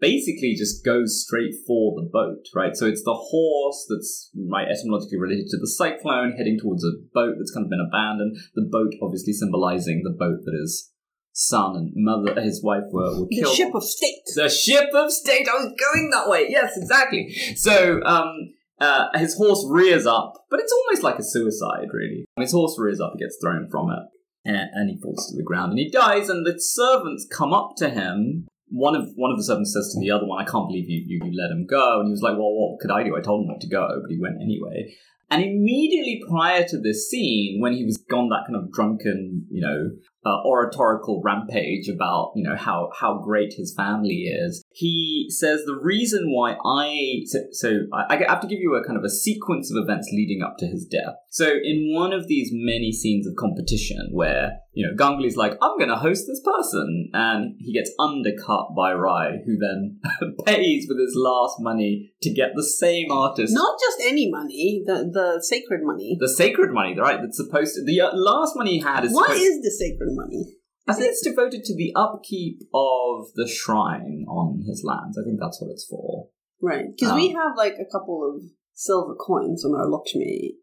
basically 0.00 0.54
just 0.54 0.84
goes 0.84 1.22
straight 1.22 1.54
for 1.66 1.94
the 1.96 2.08
boat, 2.12 2.44
right? 2.54 2.76
So 2.76 2.86
it's 2.86 3.02
the 3.02 3.14
horse 3.14 3.86
that's 3.88 4.30
right 4.48 4.68
etymologically 4.68 5.18
related 5.18 5.46
to 5.48 5.58
the 5.58 5.66
cyclone 5.66 6.34
heading 6.36 6.58
towards 6.60 6.84
a 6.84 6.92
boat 7.12 7.34
that's 7.38 7.50
kind 7.50 7.66
of 7.66 7.70
been 7.70 7.84
abandoned. 7.86 8.36
The 8.54 8.68
boat 8.70 8.94
obviously 9.02 9.32
symbolizing 9.32 10.02
the 10.04 10.14
boat 10.16 10.44
that 10.44 10.58
his 10.60 10.92
son 11.38 11.76
and 11.76 11.92
mother, 11.94 12.40
his 12.40 12.62
wife 12.62 12.82
were, 12.90 13.20
were 13.20 13.26
The 13.30 13.52
ship 13.54 13.74
of 13.74 13.84
state. 13.84 14.22
The 14.34 14.48
ship 14.48 14.90
of 14.92 15.12
state. 15.12 15.48
I 15.48 15.54
was 15.54 15.72
going 15.78 16.10
that 16.10 16.28
way. 16.28 16.46
Yes, 16.48 16.76
exactly. 16.76 17.32
So, 17.54 18.02
um, 18.02 18.54
uh, 18.80 19.06
his 19.16 19.36
horse 19.36 19.64
rears 19.68 20.04
up, 20.04 20.34
but 20.50 20.60
it's 20.60 20.72
almost 20.72 21.02
like 21.02 21.18
a 21.18 21.22
suicide, 21.22 21.88
really. 21.92 22.24
His 22.38 22.52
horse 22.52 22.76
rears 22.78 23.00
up, 23.00 23.12
he 23.14 23.24
gets 23.24 23.38
thrown 23.40 23.68
from 23.70 23.90
it, 23.90 24.02
and, 24.44 24.70
and 24.72 24.90
he 24.90 25.00
falls 25.00 25.30
to 25.30 25.36
the 25.36 25.44
ground, 25.44 25.70
and 25.70 25.78
he 25.78 25.90
dies. 25.90 26.28
And 26.28 26.44
the 26.44 26.58
servants 26.58 27.26
come 27.32 27.52
up 27.52 27.74
to 27.78 27.88
him. 27.88 28.46
One 28.70 28.94
of 28.94 29.08
one 29.14 29.30
of 29.30 29.38
the 29.38 29.44
servants 29.44 29.72
says 29.72 29.94
to 29.94 30.00
the 30.00 30.10
other 30.10 30.26
one, 30.26 30.42
"I 30.42 30.48
can't 30.48 30.68
believe 30.68 30.90
you, 30.90 31.02
you 31.06 31.20
you 31.24 31.40
let 31.40 31.50
him 31.50 31.66
go." 31.66 32.00
And 32.00 32.08
he 32.08 32.12
was 32.12 32.20
like, 32.20 32.36
"Well, 32.36 32.52
what 32.52 32.80
could 32.80 32.90
I 32.90 33.02
do? 33.02 33.16
I 33.16 33.20
told 33.20 33.42
him 33.42 33.48
not 33.48 33.62
to 33.62 33.68
go, 33.68 33.88
but 34.02 34.10
he 34.10 34.20
went 34.20 34.42
anyway." 34.42 34.94
And 35.30 35.42
immediately 35.42 36.20
prior 36.28 36.64
to 36.68 36.78
this 36.78 37.08
scene, 37.10 37.60
when 37.60 37.74
he 37.74 37.84
was 37.84 37.98
gone 37.98 38.28
that 38.30 38.44
kind 38.46 38.56
of 38.56 38.72
drunken, 38.72 39.46
you 39.50 39.60
know, 39.60 39.90
uh, 40.28 40.42
oratorical 40.46 41.22
rampage 41.24 41.88
about, 41.88 42.32
you 42.36 42.42
know, 42.42 42.56
how, 42.56 42.90
how 42.98 43.18
great 43.18 43.54
his 43.56 43.72
family 43.74 44.24
is, 44.24 44.64
he 44.72 45.26
says 45.30 45.60
the 45.64 45.78
reason 45.82 46.32
why 46.32 46.56
I, 46.64 47.22
so, 47.26 47.38
so 47.52 47.68
I, 47.92 48.16
I 48.16 48.24
have 48.28 48.40
to 48.42 48.46
give 48.46 48.58
you 48.60 48.74
a 48.74 48.84
kind 48.84 48.98
of 48.98 49.04
a 49.04 49.10
sequence 49.10 49.70
of 49.70 49.82
events 49.82 50.08
leading 50.12 50.42
up 50.42 50.56
to 50.58 50.66
his 50.66 50.84
death. 50.86 51.14
So 51.30 51.46
in 51.46 51.92
one 51.94 52.12
of 52.12 52.26
these 52.28 52.50
many 52.52 52.92
scenes 52.92 53.26
of 53.26 53.34
competition 53.36 54.10
where, 54.12 54.58
you 54.72 54.86
know, 54.86 54.94
Ganguly's 54.96 55.36
like, 55.36 55.52
I'm 55.62 55.76
going 55.78 55.88
to 55.90 55.96
host 55.96 56.24
this 56.26 56.40
person. 56.40 57.10
And 57.12 57.56
he 57.58 57.72
gets 57.72 57.90
undercut 57.98 58.74
by 58.76 58.92
Rai, 58.92 59.42
who 59.44 59.56
then 59.58 60.00
pays 60.46 60.86
with 60.88 60.98
his 60.98 61.14
last 61.16 61.56
money 61.60 62.12
to 62.22 62.32
get 62.32 62.50
the 62.54 62.62
same 62.62 63.10
artist 63.10 63.52
Not 63.54 63.78
just 63.80 63.98
any 64.02 64.30
money, 64.30 64.82
the, 64.86 65.10
the 65.12 65.42
sacred 65.42 65.82
money. 65.82 66.16
the 66.20 66.28
sacred 66.28 66.72
money, 66.72 66.98
right? 66.98 67.20
That's 67.20 67.36
supposed 67.36 67.74
to. 67.76 67.84
The 67.84 68.00
uh, 68.00 68.10
last 68.14 68.56
money 68.56 68.78
he 68.78 68.80
had 68.80 69.04
is. 69.04 69.12
What 69.12 69.30
supposed- 69.30 69.42
is 69.42 69.62
the 69.62 69.70
sacred 69.70 70.10
money? 70.12 70.17
I 70.88 70.94
think 70.94 71.10
it's 71.10 71.22
devoted 71.22 71.64
to 71.64 71.76
the 71.76 71.92
upkeep 71.94 72.60
of 72.72 73.26
the 73.34 73.46
shrine 73.46 74.24
on 74.26 74.64
his 74.66 74.82
lands. 74.84 75.18
I 75.18 75.24
think 75.24 75.38
that's 75.40 75.60
what 75.60 75.70
it's 75.70 75.86
for. 75.86 76.28
Right. 76.62 76.86
Because 76.94 77.10
Um, 77.10 77.16
we 77.16 77.28
have 77.32 77.52
like 77.56 77.74
a 77.74 77.90
couple 77.90 78.24
of 78.34 78.42
silver 78.72 79.14
coins 79.14 79.64
on 79.64 79.74
our 79.74 79.86
Lakshmi 79.88 80.54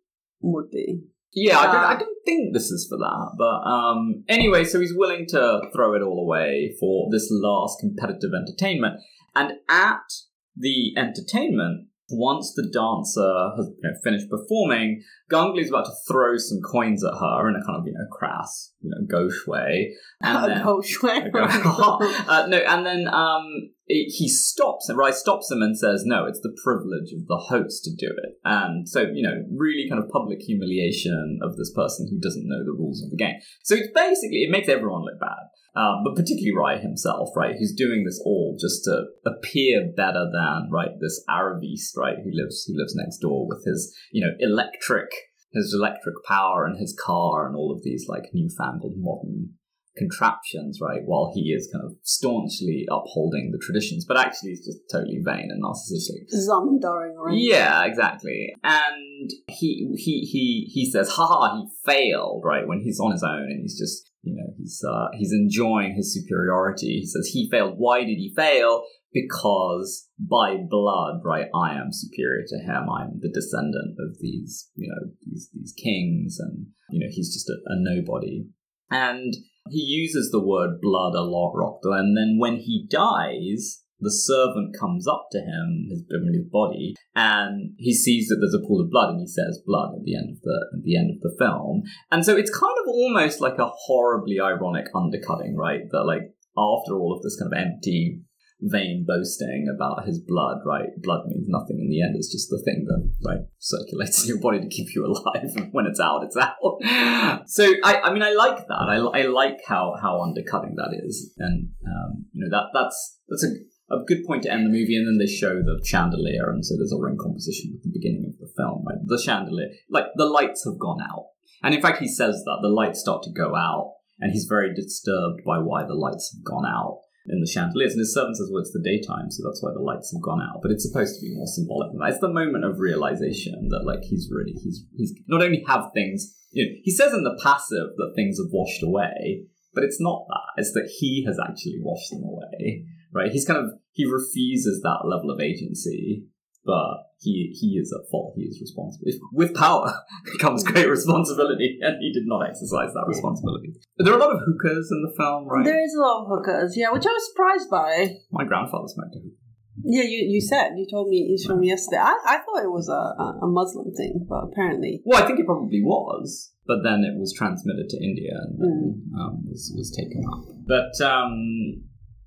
Murti. 0.44 1.02
Yeah, 1.34 1.60
I, 1.60 1.66
don't, 1.66 1.76
Uh, 1.76 1.88
I 1.88 1.96
don't 2.00 2.26
think 2.26 2.54
this 2.54 2.72
is 2.72 2.88
for 2.90 2.98
that. 2.98 3.36
But 3.38 3.70
um, 3.70 4.24
anyway, 4.28 4.64
so 4.64 4.80
he's 4.80 4.96
willing 4.96 5.26
to 5.30 5.62
throw 5.74 5.94
it 5.94 6.02
all 6.02 6.20
away 6.20 6.76
for 6.80 7.10
this 7.12 7.28
last 7.30 7.78
competitive 7.80 8.32
entertainment. 8.34 9.02
And 9.36 9.54
at 9.70 10.08
the 10.56 10.94
entertainment, 10.98 11.88
once 12.10 12.54
the 12.56 12.70
dancer 12.72 13.52
has 13.58 13.68
you 13.68 13.82
know, 13.82 13.98
finished 14.04 14.30
performing, 14.30 15.04
Ganguly's 15.30 15.70
about 15.70 15.86
to 15.86 15.92
throw 16.08 16.38
some 16.38 16.60
coins 16.62 17.04
at 17.04 17.14
her 17.14 17.50
in 17.50 17.56
a 17.56 17.66
kind 17.66 17.80
of, 17.80 17.88
you 17.88 17.94
know, 17.94 18.06
crass, 18.12 18.74
you 18.82 18.92
know, 18.92 19.06
gauche 19.10 19.48
way. 19.48 19.96
And 20.22 20.52
then, 20.52 20.62
oh, 20.66 20.82
swear. 20.82 21.32
uh, 21.34 22.46
no, 22.48 22.58
and 22.58 22.86
then 22.86 23.08
um, 23.08 23.72
it, 23.88 24.14
he 24.16 24.30
stops 24.30 24.90
and 24.90 24.98
Rai 24.98 25.14
stops 25.14 25.50
him 25.52 25.62
and 25.62 25.78
says, 25.78 26.04
"No, 26.06 26.26
it's 26.26 26.42
the 26.42 26.56
privilege 26.64 27.12
of 27.14 27.28
the 27.28 27.38
host 27.38 27.84
to 27.86 27.92
do 27.96 28.12
it." 28.12 28.40
And 28.44 28.88
so, 28.88 29.02
you 29.14 29.24
know, 29.24 29.44
really 29.56 29.88
kind 29.90 30.04
of 30.04 30.10
public 30.10 30.42
humiliation 30.42 31.40
of 31.42 31.56
this 31.58 31.72
person 31.74 32.08
who 32.10 32.20
doesn't 32.20 32.48
know 32.48 32.64
the 32.64 32.78
rules 32.78 33.04
of 33.04 33.12
the 33.12 33.18
game. 33.18 33.36
So 33.64 33.76
it's 33.76 33.90
basically 33.94 34.44
it 34.44 34.52
makes 34.52 34.70
everyone 34.70 35.04
look 35.04 35.20
bad, 35.20 35.50
um, 35.76 36.04
but 36.04 36.16
particularly 36.16 36.56
Rai 36.56 36.80
himself, 36.80 37.30
right? 37.36 37.56
Who's 37.58 37.74
doing 37.74 38.04
this 38.06 38.22
all 38.26 38.58
just 38.60 38.84
to 38.86 39.06
appear 39.26 39.92
better 39.96 40.26
than 40.32 40.70
right 40.72 40.92
this 41.00 41.24
Aravist, 41.30 41.98
right? 41.98 42.18
Who 42.24 42.32
lives 42.34 42.66
who 42.66 42.78
lives 42.78 42.96
next 42.96 43.20
door 43.20 43.48
with 43.48 43.64
his 43.66 43.94
you 44.12 44.26
know 44.26 44.34
electric 44.40 45.10
his 45.54 45.74
electric 45.74 46.16
power 46.28 46.66
and 46.66 46.80
his 46.80 46.98
car 47.00 47.48
and 47.48 47.56
all 47.56 47.72
of 47.72 47.84
these 47.84 48.08
like 48.08 48.24
newfangled 48.34 48.96
modern 48.98 49.54
contraptions, 49.98 50.80
right? 50.82 51.02
While 51.06 51.32
he 51.34 51.52
is 51.52 51.70
kind 51.72 51.86
of 51.86 51.96
staunchly 52.04 52.86
upholding 52.90 53.52
the 53.52 53.60
traditions, 53.64 54.06
but 54.06 54.18
actually 54.18 54.52
he's 54.52 54.66
just 54.66 54.80
totally 54.92 55.22
vain 55.24 55.50
and 55.50 55.64
narcissistic. 55.64 56.28
Zamandaring 56.34 57.16
around. 57.16 57.38
Yeah, 57.38 57.86
exactly. 57.86 58.54
And 58.64 59.30
he 59.48 59.90
he 59.96 60.22
he 60.22 60.70
he 60.72 60.90
says, 60.90 61.10
"Haha, 61.10 61.58
he 61.58 61.68
failed!" 61.86 62.44
Right 62.46 62.68
when 62.68 62.82
he's 62.82 63.00
on 63.00 63.12
his 63.12 63.24
own 63.24 63.44
and 63.44 63.62
he's 63.62 63.78
just 63.78 64.12
you 64.24 64.36
know 64.36 64.54
he's 64.58 64.84
uh, 64.88 65.08
he's 65.14 65.32
enjoying 65.32 65.96
his 65.96 66.14
superiority. 66.14 67.00
He 67.00 67.06
says 67.06 67.30
he 67.32 67.50
failed. 67.50 67.76
Why 67.78 68.00
did 68.00 68.18
he 68.18 68.34
fail? 68.36 68.84
Because 69.14 70.10
by 70.20 70.58
blood, 70.70 71.22
right, 71.24 71.48
I 71.56 71.76
am 71.76 71.88
superior 71.92 72.44
to 72.48 72.58
him. 72.58 72.90
I'm 72.90 73.20
the 73.22 73.32
descendant 73.34 73.96
of 73.98 74.20
these 74.20 74.70
you 74.76 74.90
know 74.90 75.12
these 75.26 75.50
these 75.54 75.74
kings, 75.82 76.38
and 76.40 76.68
you 76.90 77.00
know 77.00 77.08
he's 77.10 77.34
just 77.34 77.50
a, 77.50 77.54
a 77.68 77.76
nobody. 77.78 78.48
And 78.92 79.34
he 79.70 79.82
uses 79.82 80.32
the 80.32 80.46
word 80.46 80.82
blood 80.82 81.16
a 81.16 81.22
lot, 81.22 81.54
Rockdale, 81.56 81.94
and 81.94 82.18
then 82.18 82.38
when 82.40 82.58
he 82.58 82.88
dies, 82.90 83.84
the 84.00 84.12
servant 84.12 84.76
comes 84.78 85.08
up 85.08 85.28
to 85.32 85.40
him, 85.40 85.88
his, 85.90 86.04
his 86.34 86.46
body, 86.52 86.96
and 87.16 87.72
he 87.78 87.94
sees 87.94 88.28
that 88.28 88.38
there's 88.40 88.54
a 88.54 88.66
pool 88.68 88.82
of 88.82 88.92
blood, 88.92 89.12
and 89.12 89.22
he 89.22 89.28
says 89.28 89.64
blood 89.66 89.96
at 89.98 90.04
the 90.04 90.16
end 90.16 90.30
of 90.32 90.42
the 90.42 90.68
at 90.78 90.84
the 90.84 90.98
end 90.98 91.12
of 91.12 91.22
the 91.22 91.36
film. 91.40 91.84
And 92.12 92.26
so 92.26 92.36
it's 92.36 92.52
kind 92.52 92.76
of 92.84 92.88
almost 92.88 93.42
like 93.42 93.58
a 93.58 93.72
horribly 93.86 94.40
ironic 94.40 94.86
undercutting, 94.94 95.56
right? 95.56 95.82
That 95.92 96.04
like 96.04 96.34
after 96.58 97.00
all 97.00 97.16
of 97.16 97.24
this 97.24 97.38
kind 97.40 97.52
of 97.52 97.58
empty 97.58 98.22
vain 98.66 99.06
boasting 99.08 99.68
about 99.74 100.06
his 100.06 100.20
blood, 100.20 100.60
right? 100.66 100.90
Blood 100.98 101.28
means 101.28 101.46
nothing 101.48 101.80
in 101.80 101.90
the 101.90 102.02
end. 102.02 102.16
It's 102.16 102.32
just 102.32 102.50
the 102.50 102.62
thing 102.66 102.86
that, 102.88 103.12
right, 103.26 103.46
circulates 103.60 104.24
in 104.24 104.30
your 104.30 104.40
body 104.40 104.60
to 104.60 104.68
keep 104.68 104.94
you 104.96 105.06
alive. 105.06 105.52
And 105.56 105.70
when 105.72 105.86
it's 105.86 106.00
out, 106.00 106.24
it's 106.24 106.38
out. 106.38 107.42
So, 107.48 107.72
I, 107.84 108.02
I 108.02 108.14
mean, 108.14 108.24
I 108.24 108.32
like 108.32 108.68
that. 108.68 108.88
I, 108.90 108.98
I 109.20 109.26
like 109.28 109.62
how, 109.68 109.96
how 110.02 110.22
undercutting 110.22 110.76
that 110.76 111.00
is. 111.06 111.34
And, 111.38 111.70
um, 111.86 112.26
you 112.34 112.44
know, 112.44 112.58
that, 112.58 112.70
that's, 112.74 113.20
that's 113.30 113.46
a, 113.46 113.96
a 113.96 114.04
good 114.06 114.26
point 114.26 114.44
to 114.44 114.52
end 114.52 114.66
the 114.66 114.70
movie. 114.70 114.98
And 114.98 115.08
then 115.08 115.18
they 115.18 115.32
show 115.32 115.62
the 115.62 115.82
chandelier. 115.86 116.50
And 116.50 116.66
so 116.66 116.76
there's 116.76 116.94
a 116.94 117.02
ring 117.02 117.18
composition 117.22 117.78
at 117.78 117.84
the 117.84 117.94
beginning 117.94 118.34
of 118.34 118.40
the 118.40 118.52
film, 118.58 118.84
right? 118.88 118.98
The 119.06 119.22
chandelier, 119.22 119.70
like 119.90 120.06
the 120.16 120.26
lights 120.26 120.66
have 120.66 120.80
gone 120.80 121.02
out. 121.02 121.28
And 121.64 121.74
in 121.74 121.82
fact, 121.82 122.00
he 122.00 122.08
says 122.08 122.44
that 122.46 122.60
the 122.62 122.70
lights 122.70 123.00
start 123.00 123.24
to 123.24 123.32
go 123.32 123.56
out. 123.56 123.94
And 124.18 124.32
he's 124.32 124.46
very 124.46 124.74
disturbed 124.74 125.42
by 125.46 125.58
why 125.58 125.84
the 125.84 125.94
lights 125.94 126.34
have 126.34 126.46
gone 126.46 126.66
out 126.66 127.02
in 127.28 127.42
the 127.42 127.48
chandeliers. 127.48 127.94
And 127.94 128.00
his 128.00 128.14
servant 128.14 128.38
says, 128.38 128.50
well, 128.52 128.62
it's 128.62 128.72
the 128.72 128.84
daytime, 128.84 129.32
so 129.32 129.44
that's 129.44 129.62
why 129.62 129.72
the 129.74 129.82
lights 129.82 130.12
have 130.14 130.22
gone 130.22 130.42
out. 130.42 130.62
But 130.62 130.72
it's 130.72 130.88
supposed 130.88 131.16
to 131.16 131.22
be 131.26 131.34
more 131.34 131.48
symbolic 131.48 131.92
than 131.92 132.00
that. 132.00 132.12
It's 132.12 132.20
the 132.20 132.30
moment 132.30 132.66
of 132.66 132.80
realization 132.80 133.70
that, 133.70 133.86
like, 133.86 134.04
he's 134.04 134.30
really, 134.32 134.54
he's, 134.62 134.86
he's 134.96 135.14
not 135.28 135.42
only 135.42 135.64
have 135.68 135.92
things, 135.94 136.36
you 136.52 136.66
know, 136.66 136.72
he 136.84 136.92
says 136.92 137.14
in 137.14 137.24
the 137.24 137.40
passive 137.42 137.98
that 137.98 138.14
things 138.16 138.38
have 138.38 138.52
washed 138.52 138.84
away, 138.84 139.46
but 139.74 139.84
it's 139.84 140.00
not 140.00 140.26
that. 140.30 140.62
It's 140.62 140.72
that 140.74 140.90
he 141.00 141.26
has 141.28 141.38
actually 141.40 141.80
washed 141.82 142.12
them 142.12 142.24
away, 142.24 142.86
right? 143.12 143.32
He's 143.32 143.46
kind 143.46 143.60
of, 143.60 143.72
he 143.92 144.06
refuses 144.06 144.82
that 144.84 145.06
level 145.06 145.32
of 145.32 145.42
agency 145.42 146.28
but 146.66 147.14
he 147.20 147.56
he 147.60 147.78
is 147.78 147.94
at 147.94 148.10
fault. 148.12 148.34
He 148.36 148.44
is 148.44 148.60
responsible. 148.60 149.06
If, 149.06 149.16
with 149.32 149.54
power 149.56 149.94
comes 150.40 150.64
great 150.64 150.90
responsibility, 150.90 151.78
and 151.82 151.98
he 152.02 152.12
did 152.12 152.26
not 152.26 152.48
exercise 152.50 152.92
that 152.94 153.06
responsibility. 153.08 153.74
There 153.98 154.14
are 154.14 154.18
a 154.18 154.20
lot 154.20 154.34
of 154.34 154.42
hookahs 154.46 154.90
in 154.92 155.02
the 155.04 155.14
film, 155.16 155.48
right? 155.48 155.64
There 155.66 155.84
is 155.84 155.94
a 155.96 156.02
lot 156.02 156.22
of 156.24 156.28
hookahs, 156.30 156.76
yeah, 156.76 156.92
which 156.92 157.06
I 157.06 157.10
was 157.14 157.26
surprised 157.30 157.70
by. 157.70 158.18
My 158.32 158.44
grandfather 158.44 158.88
smoked 158.88 159.16
a 159.16 159.20
hookah. 159.20 159.42
Yeah, 159.84 160.04
you, 160.04 160.26
you 160.30 160.42
said 160.42 160.70
you 160.78 160.88
told 160.90 161.10
me 161.10 161.18
you 161.18 161.38
told 161.48 161.60
me 161.60 161.68
yesterday. 161.68 161.98
I, 162.02 162.16
I 162.26 162.38
thought 162.38 162.64
it 162.64 162.72
was 162.72 162.88
a, 162.90 162.94
a, 163.22 163.40
a 163.44 163.48
Muslim 163.48 163.94
thing, 163.94 164.26
but 164.28 164.46
apparently, 164.52 165.02
Well, 165.06 165.22
I 165.22 165.28
think 165.28 165.40
it 165.40 165.46
probably 165.46 165.82
was, 165.84 166.54
but 166.66 166.78
then 166.84 167.04
it 167.04 167.20
was 167.20 167.34
transmitted 167.34 167.90
to 167.90 167.98
India 168.04 168.32
and 168.34 168.58
then 168.60 169.04
Mm. 169.14 169.20
um, 169.20 169.44
was 169.46 169.74
was 169.76 169.92
taken 169.92 170.24
up. 170.32 170.46
But 170.66 170.96
um, 171.06 171.84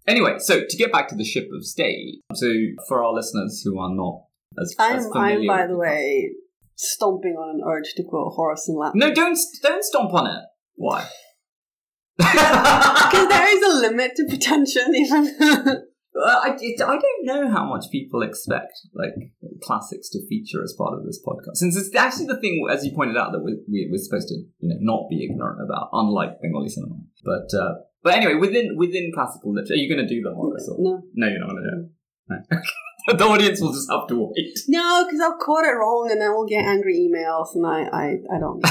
anyway, 0.07 0.37
so 0.39 0.61
to 0.69 0.77
get 0.77 0.93
back 0.93 1.09
to 1.09 1.17
the 1.17 1.25
ship 1.25 1.49
of 1.57 1.65
state, 1.65 2.21
so 2.35 2.53
for 2.87 3.03
our 3.03 3.13
listeners 3.15 3.63
who 3.65 3.79
are 3.81 3.95
not 3.95 4.25
as 4.61 4.75
I'm 4.79 5.13
I'm 5.15 5.47
by 5.47 5.67
the 5.67 5.77
way 5.77 6.31
stomping 6.75 7.35
on 7.35 7.57
an 7.57 7.63
urge 7.67 7.95
to 7.97 8.05
quote 8.05 8.33
Horace 8.35 8.69
in 8.69 8.77
Latin. 8.77 9.01
no, 9.01 9.13
don't 9.13 9.39
don't 9.63 9.85
stomp 9.85 10.13
on 10.15 10.27
it. 10.27 10.43
Why? 10.75 11.09
Because 12.19 13.29
there 13.29 13.57
is 13.57 13.63
a 13.63 13.81
limit 13.81 14.17
to 14.17 14.27
pretension, 14.29 14.95
even. 14.95 15.35
Uh, 16.19 16.41
I, 16.43 16.49
I 16.51 16.75
don't 16.99 17.25
know 17.25 17.49
how 17.49 17.65
much 17.65 17.93
people 17.93 18.23
expect 18.23 18.73
like 18.93 19.15
classics 19.63 20.09
to 20.11 20.27
feature 20.27 20.65
as 20.65 20.75
part 20.77 20.99
of 20.99 21.05
this 21.05 21.21
podcast, 21.25 21.57
since 21.57 21.77
it's 21.77 21.95
actually 21.95 22.27
the 22.27 22.41
thing, 22.41 22.67
as 22.69 22.85
you 22.85 22.93
pointed 22.93 23.17
out, 23.17 23.31
that 23.31 23.39
we, 23.45 23.57
we, 23.71 23.89
we're 23.89 24.03
supposed 24.03 24.27
to 24.29 24.35
you 24.35 24.69
know 24.69 24.77
not 24.81 25.09
be 25.09 25.25
ignorant 25.25 25.61
about, 25.63 25.91
unlike 25.93 26.41
Bengali 26.43 26.71
cinema. 26.71 26.97
But 27.25 27.57
uh, 27.57 27.75
but 28.03 28.15
anyway, 28.15 28.35
within 28.35 28.77
within 28.77 29.13
classical 29.15 29.53
literature, 29.53 29.75
are 29.75 29.77
you 29.77 29.89
going 29.89 30.05
to 30.09 30.13
do 30.13 30.21
the 30.21 30.35
horror? 30.35 30.57
Or? 30.57 30.79
no, 30.79 31.03
No, 31.15 31.29
you're 31.29 31.39
not 31.39 31.51
going 31.51 31.63
to 31.63 31.71
do 31.71 31.77
it. 31.77 32.57
No. 32.57 32.61
the 33.07 33.25
audience 33.25 33.61
will 33.61 33.73
just 33.73 33.91
have 33.91 34.07
to 34.09 34.17
wait. 34.17 34.59
no, 34.69 35.05
because 35.05 35.21
I'll 35.21 35.39
quote 35.39 35.65
it 35.65 35.73
wrong, 35.73 36.09
and 36.11 36.21
then 36.21 36.33
we'll 36.33 36.47
get 36.47 36.65
angry 36.65 36.97
emails, 36.97 37.55
and 37.55 37.67
I 37.67 37.85
I, 37.85 38.19
I 38.35 38.39
don't. 38.39 38.65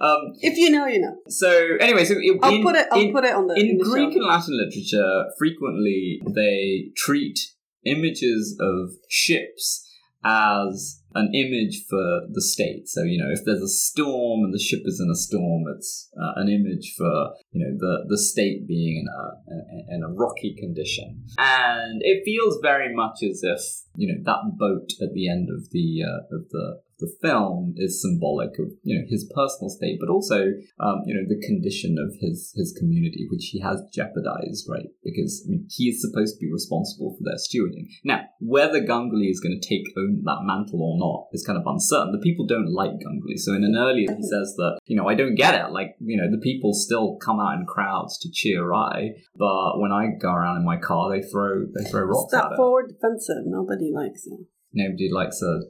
um, 0.00 0.34
if 0.40 0.56
you 0.56 0.70
know, 0.70 0.86
you 0.86 1.00
know. 1.00 1.16
so 1.28 1.76
anyway, 1.80 2.04
so 2.04 2.14
I'll 2.42 2.54
in, 2.54 2.62
put 2.62 2.76
it. 2.76 2.86
I'll 2.90 3.00
in, 3.00 3.12
put 3.12 3.24
it 3.24 3.34
on 3.34 3.46
the 3.46 3.54
in 3.54 3.78
the 3.78 3.84
Greek 3.84 4.12
show. 4.12 4.18
and 4.18 4.26
Latin 4.26 4.58
literature, 4.58 5.24
frequently 5.38 6.20
they 6.26 6.90
treat 6.96 7.38
images 7.84 8.56
of 8.60 8.92
ships 9.08 9.88
as 10.24 11.02
an 11.14 11.30
image 11.32 11.84
for 11.88 12.22
the 12.32 12.42
state. 12.42 12.88
So 12.88 13.02
you 13.02 13.18
know, 13.18 13.30
if 13.30 13.44
there's 13.44 13.62
a 13.62 13.68
storm 13.68 14.44
and 14.44 14.52
the 14.52 14.58
ship 14.58 14.80
is 14.84 15.00
in 15.00 15.10
a 15.10 15.14
storm, 15.14 15.64
it's 15.76 16.10
uh, 16.16 16.40
an 16.40 16.48
image 16.48 16.94
for 16.96 17.34
you 17.52 17.64
know 17.64 17.76
the 17.78 18.06
the 18.08 18.18
state 18.18 18.66
being 18.66 19.04
in 19.04 19.06
a 19.08 19.94
in 19.94 20.02
a 20.02 20.12
rocky 20.12 20.56
condition. 20.58 21.24
And 21.38 22.00
it 22.02 22.22
feels 22.24 22.58
very 22.62 22.94
much 22.94 23.22
as 23.22 23.40
if 23.42 23.60
you 23.96 24.08
know 24.08 24.20
that 24.24 24.58
boat 24.58 24.90
at 25.00 25.12
the 25.12 25.28
end 25.28 25.48
of 25.50 25.70
the 25.70 26.02
uh, 26.02 26.36
of 26.36 26.48
the 26.50 26.80
the 26.98 27.12
film 27.20 27.74
is 27.76 28.00
symbolic 28.00 28.58
of 28.58 28.68
you 28.82 28.98
know 28.98 29.04
his 29.08 29.30
personal 29.34 29.68
state, 29.68 29.98
but 30.00 30.08
also 30.08 30.52
um, 30.80 31.02
you 31.06 31.14
know 31.14 31.26
the 31.28 31.40
condition 31.46 31.96
of 31.98 32.14
his 32.20 32.52
his 32.56 32.74
community, 32.78 33.26
which 33.30 33.46
he 33.52 33.60
has 33.60 33.82
jeopardized, 33.92 34.66
right? 34.68 34.88
Because 35.02 35.44
I 35.46 35.50
mean, 35.50 35.66
he 35.70 35.88
is 35.88 36.00
supposed 36.00 36.36
to 36.36 36.40
be 36.40 36.52
responsible 36.52 37.16
for 37.16 37.24
their 37.24 37.38
stewarding. 37.38 37.88
Now, 38.04 38.22
whether 38.40 38.80
Ganguly 38.80 39.30
is 39.30 39.40
going 39.40 39.58
to 39.58 39.68
take 39.68 39.86
own 39.96 40.22
that 40.24 40.42
mantle 40.42 40.82
or 40.82 40.98
not 40.98 41.28
is 41.32 41.44
kind 41.44 41.58
of 41.58 41.66
uncertain. 41.66 42.12
The 42.12 42.18
people 42.18 42.46
don't 42.46 42.72
like 42.72 42.92
Ganguly, 42.92 43.36
so 43.36 43.54
in 43.54 43.64
an 43.64 43.76
earlier 43.76 44.14
he 44.14 44.22
says 44.22 44.54
that 44.56 44.78
you 44.86 44.96
know 44.96 45.08
I 45.08 45.14
don't 45.14 45.34
get 45.34 45.54
it. 45.54 45.72
Like 45.72 45.96
you 46.00 46.16
know 46.16 46.30
the 46.30 46.42
people 46.42 46.74
still 46.74 47.16
come 47.16 47.40
out 47.40 47.58
in 47.58 47.66
crowds 47.66 48.18
to 48.18 48.30
cheer 48.30 48.72
I, 48.72 49.10
but 49.36 49.78
when 49.80 49.92
I 49.92 50.08
go 50.20 50.32
around 50.32 50.58
in 50.58 50.64
my 50.64 50.76
car, 50.76 51.10
they 51.10 51.26
throw 51.26 51.66
they 51.66 51.88
throw 51.90 52.02
rocks 52.02 52.30
Step 52.30 52.46
at 52.46 52.52
it. 52.52 52.56
forward 52.56 52.88
defensive. 52.88 53.44
Nobody 53.46 53.90
likes 53.92 54.26
it. 54.26 54.40
Nobody 54.72 55.08
likes 55.10 55.40
a 55.42 55.60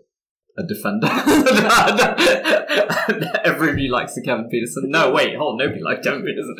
a 0.57 0.62
defender. 0.62 1.07
Everybody 3.44 3.88
likes 3.88 4.14
the 4.14 4.22
Kevin 4.22 4.48
Pietersen. 4.48 4.88
No, 4.88 5.12
wait, 5.12 5.36
hold. 5.36 5.61
on, 5.61 5.66
Nobody 5.66 5.82
likes 5.82 6.07
Kevin 6.07 6.22
Pietersen. 6.24 6.57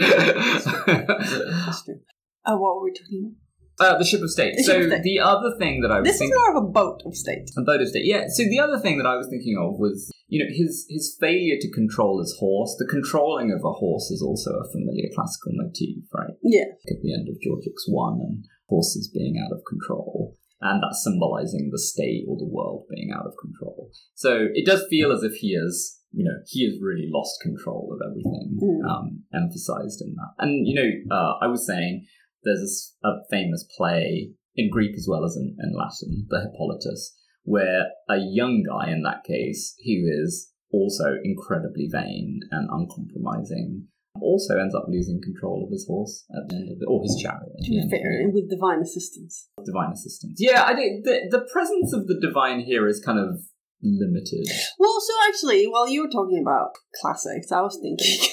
That's. 0.87 1.91
Oh, 2.47 2.59
what 2.59 2.77
were 2.77 2.85
we 2.85 2.93
talking 2.93 3.37
uh, 3.81 3.99
the 3.99 4.05
ship 4.05 4.23
of 4.23 4.31
state. 4.31 4.55
The 4.57 4.63
so 4.63 4.79
of 4.79 4.85
state. 4.87 5.03
the 5.03 5.19
other 5.19 5.57
thing 5.59 5.81
that 5.81 5.91
I 5.91 5.99
was 6.01 6.07
This 6.07 6.21
is 6.21 6.31
more 6.31 6.57
of 6.57 6.63
a 6.63 6.67
boat 6.69 7.03
of 7.05 7.17
state. 7.17 7.51
a 7.59 7.63
boat 7.63 7.81
of 7.81 7.89
state. 7.89 8.05
Yeah. 8.05 8.27
So 8.29 8.45
the 8.45 8.61
other 8.61 8.79
thing 8.79 8.99
that 8.99 9.07
I 9.07 9.17
was 9.17 9.27
thinking 9.29 9.57
of 9.59 9.81
was, 9.81 10.13
you 10.29 10.45
know, 10.45 10.51
his 10.55 10.87
his 10.89 11.17
failure 11.19 11.57
to 11.59 11.71
control 11.73 12.21
his 12.21 12.37
horse. 12.39 12.77
The 12.79 12.87
controlling 12.87 13.51
of 13.51 13.65
a 13.65 13.73
horse 13.73 14.11
is 14.11 14.23
also 14.23 14.51
a 14.53 14.71
familiar 14.71 15.09
classical 15.15 15.53
motif, 15.55 16.05
right? 16.15 16.35
Yeah. 16.43 16.71
at 16.87 17.03
the 17.03 17.13
end 17.13 17.29
of 17.29 17.35
Georgics 17.43 17.89
one 17.89 18.21
and 18.21 18.45
horses 18.69 19.09
being 19.13 19.43
out 19.45 19.51
of 19.53 19.63
control. 19.69 20.37
And 20.65 20.83
that's 20.83 21.05
symbolizing 21.05 21.69
the 21.71 21.79
state 21.79 22.25
or 22.27 22.39
the 22.39 22.49
world 22.49 22.87
being 22.89 23.11
out 23.15 23.27
of 23.27 23.35
control. 23.39 23.91
So 24.15 24.49
it 24.55 24.65
does 24.65 24.87
feel 24.89 25.13
as 25.13 25.23
if 25.23 25.35
he 25.35 25.49
is, 25.49 26.01
you 26.11 26.25
know, 26.25 26.39
he 26.47 26.65
has 26.65 26.81
really 26.81 27.07
lost 27.13 27.43
control 27.43 27.93
of 27.93 28.01
everything, 28.09 28.59
Mm. 28.63 28.89
um, 28.89 29.23
emphasized 29.35 30.01
in 30.01 30.15
that. 30.17 30.33
And, 30.43 30.67
you 30.67 30.75
know, 30.75 30.91
uh, 31.15 31.35
I 31.43 31.49
was 31.49 31.67
saying 31.67 32.07
there's 32.45 32.61
this, 32.61 32.97
a 33.05 33.11
famous 33.31 33.69
play 33.77 34.33
in 34.57 34.71
Greek 34.71 34.95
as 34.97 35.07
well 35.09 35.25
as 35.25 35.37
in, 35.37 35.55
in 35.61 35.75
Latin, 35.77 36.27
the 36.31 36.41
Hippolytus, 36.41 37.15
where 37.43 37.89
a 38.09 38.17
young 38.19 38.63
guy 38.63 38.91
in 38.91 39.03
that 39.03 39.23
case, 39.25 39.75
who 39.85 40.09
is 40.25 40.51
also 40.73 41.17
incredibly 41.23 41.89
vain 41.93 42.41
and 42.51 42.69
uncompromising, 42.71 43.89
also 44.21 44.59
ends 44.59 44.75
up 44.75 44.85
losing 44.89 45.21
control 45.23 45.65
of 45.65 45.71
his 45.71 45.87
horse 45.87 46.25
at 46.31 46.49
the 46.49 46.57
end 46.57 46.71
of 46.71 46.79
it, 46.81 46.87
or 46.87 47.03
his 47.03 47.17
chariot. 47.21 47.53
To 47.63 47.71
be 47.71 47.89
fair, 47.91 48.31
with 48.33 48.49
divine 48.51 48.81
assistance. 48.81 49.49
divine 49.65 49.93
assistance. 49.93 50.39
Yeah, 50.41 50.65
I 50.65 50.75
do. 50.75 51.01
The, 51.03 51.29
the 51.31 51.49
presence 51.53 51.93
of 51.93 52.07
the 52.07 52.19
divine 52.21 52.61
here 52.61 52.87
is 52.87 53.03
kind 53.05 53.19
of 53.19 53.41
limited. 53.83 54.47
Well, 54.79 55.01
so 55.01 55.13
actually, 55.29 55.65
while 55.67 55.89
you 55.89 56.03
were 56.03 56.11
talking 56.11 56.41
about 56.41 56.71
classics, 57.01 57.53
I 57.53 57.61
was 57.61 57.79
thinking 57.83 58.31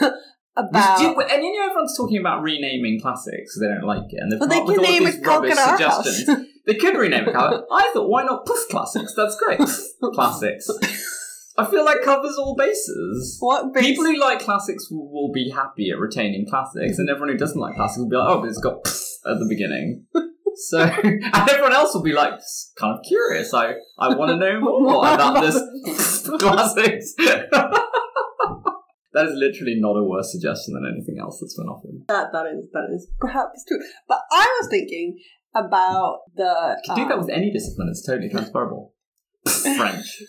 about. 0.56 1.00
And 1.00 1.42
you 1.42 1.52
know, 1.52 1.66
everyone's 1.66 1.96
talking 1.96 2.18
about 2.18 2.42
renaming 2.42 3.00
classics 3.00 3.54
because 3.54 3.60
they 3.60 3.68
don't 3.68 3.86
like 3.86 4.08
it, 4.10 4.20
and 4.20 4.32
they've 4.32 4.40
But 4.40 4.50
they 4.50 4.64
can 4.64 4.82
name 4.82 5.06
it 5.06 5.24
rubbish 5.26 5.54
suggestions. 5.56 6.46
they 6.66 6.74
could 6.74 6.96
rename 6.96 7.28
it. 7.28 7.34
I 7.36 7.90
thought, 7.92 8.08
why 8.08 8.24
not 8.24 8.46
Poof 8.46 8.68
Classics? 8.70 9.14
That's 9.16 9.36
great. 9.36 9.58
classics. 10.14 10.68
I 11.56 11.64
feel 11.70 11.84
like 11.84 12.02
covers 12.02 12.36
all 12.36 12.56
bases. 12.56 13.36
what 13.40 13.72
base? 13.72 13.84
People 13.84 14.04
who 14.04 14.18
like 14.18 14.40
classics 14.40 14.90
will, 14.90 15.10
will 15.10 15.32
be 15.32 15.50
happy 15.50 15.90
at 15.90 15.98
retaining 15.98 16.46
classics, 16.48 16.98
and 16.98 17.08
everyone 17.08 17.30
who 17.30 17.36
doesn't 17.38 17.60
like 17.60 17.76
classics 17.76 17.98
will 17.98 18.08
be 18.08 18.16
like, 18.16 18.28
oh, 18.28 18.40
but 18.40 18.48
it's 18.48 18.58
got 18.58 18.78
at 19.26 19.38
the 19.38 19.46
beginning. 19.48 20.06
So, 20.56 20.78
and 21.04 21.50
everyone 21.50 21.72
else 21.72 21.94
will 21.94 22.02
be 22.04 22.12
like, 22.12 22.34
kind 22.78 22.96
of 22.96 23.04
curious. 23.04 23.52
I, 23.52 23.74
I 23.98 24.14
want 24.14 24.30
to 24.30 24.36
know 24.36 24.60
more 24.60 24.98
about 25.14 25.40
this 25.42 25.56
classics. 26.38 27.14
that 29.12 29.26
is 29.26 29.34
literally 29.34 29.74
not 29.78 29.96
a 29.96 30.04
worse 30.04 30.30
suggestion 30.30 30.74
than 30.74 30.86
anything 30.94 31.16
else 31.20 31.40
that's 31.40 31.56
been 31.56 31.66
offered. 31.66 32.06
that 32.06 32.32
that 32.32 32.46
is 32.46 32.68
that 32.72 32.88
is 32.94 33.08
perhaps 33.18 33.64
true. 33.66 33.80
But 34.06 34.20
I 34.30 34.46
was 34.60 34.68
thinking 34.70 35.18
about 35.56 36.20
the. 36.36 36.76
You 36.84 36.94
can 36.94 36.96
do 37.02 37.08
that 37.08 37.14
um, 37.14 37.20
with 37.20 37.30
any 37.30 37.50
discipline, 37.50 37.88
it's 37.90 38.06
totally 38.06 38.28
transferable. 38.28 38.92
French. 39.76 40.22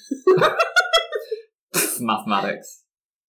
Mathematics. 1.99 2.83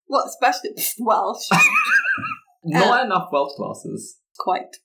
well, 0.09 0.25
especially 0.27 0.71
Welsh. 0.99 1.49
Not 2.64 3.01
uh, 3.01 3.05
enough 3.05 3.29
Welsh 3.33 3.55
classes. 3.57 4.19
Quite. 4.39 4.77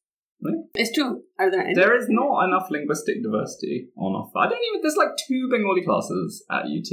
Really? 0.42 0.64
It's 0.76 0.92
true. 0.94 1.22
Are 1.40 1.52
there 1.52 1.62
any? 1.62 1.74
There 1.76 1.96
is 1.96 2.08
not 2.10 2.46
enough 2.46 2.68
linguistic 2.72 3.22
diversity 3.22 3.90
on 3.96 4.14
offer. 4.14 4.40
I 4.40 4.50
don't 4.50 4.62
even. 4.70 4.82
There's 4.82 4.96
like 4.96 5.16
two 5.28 5.48
Bengali 5.52 5.84
classes 5.84 6.44
at 6.50 6.64
UT, 6.64 6.92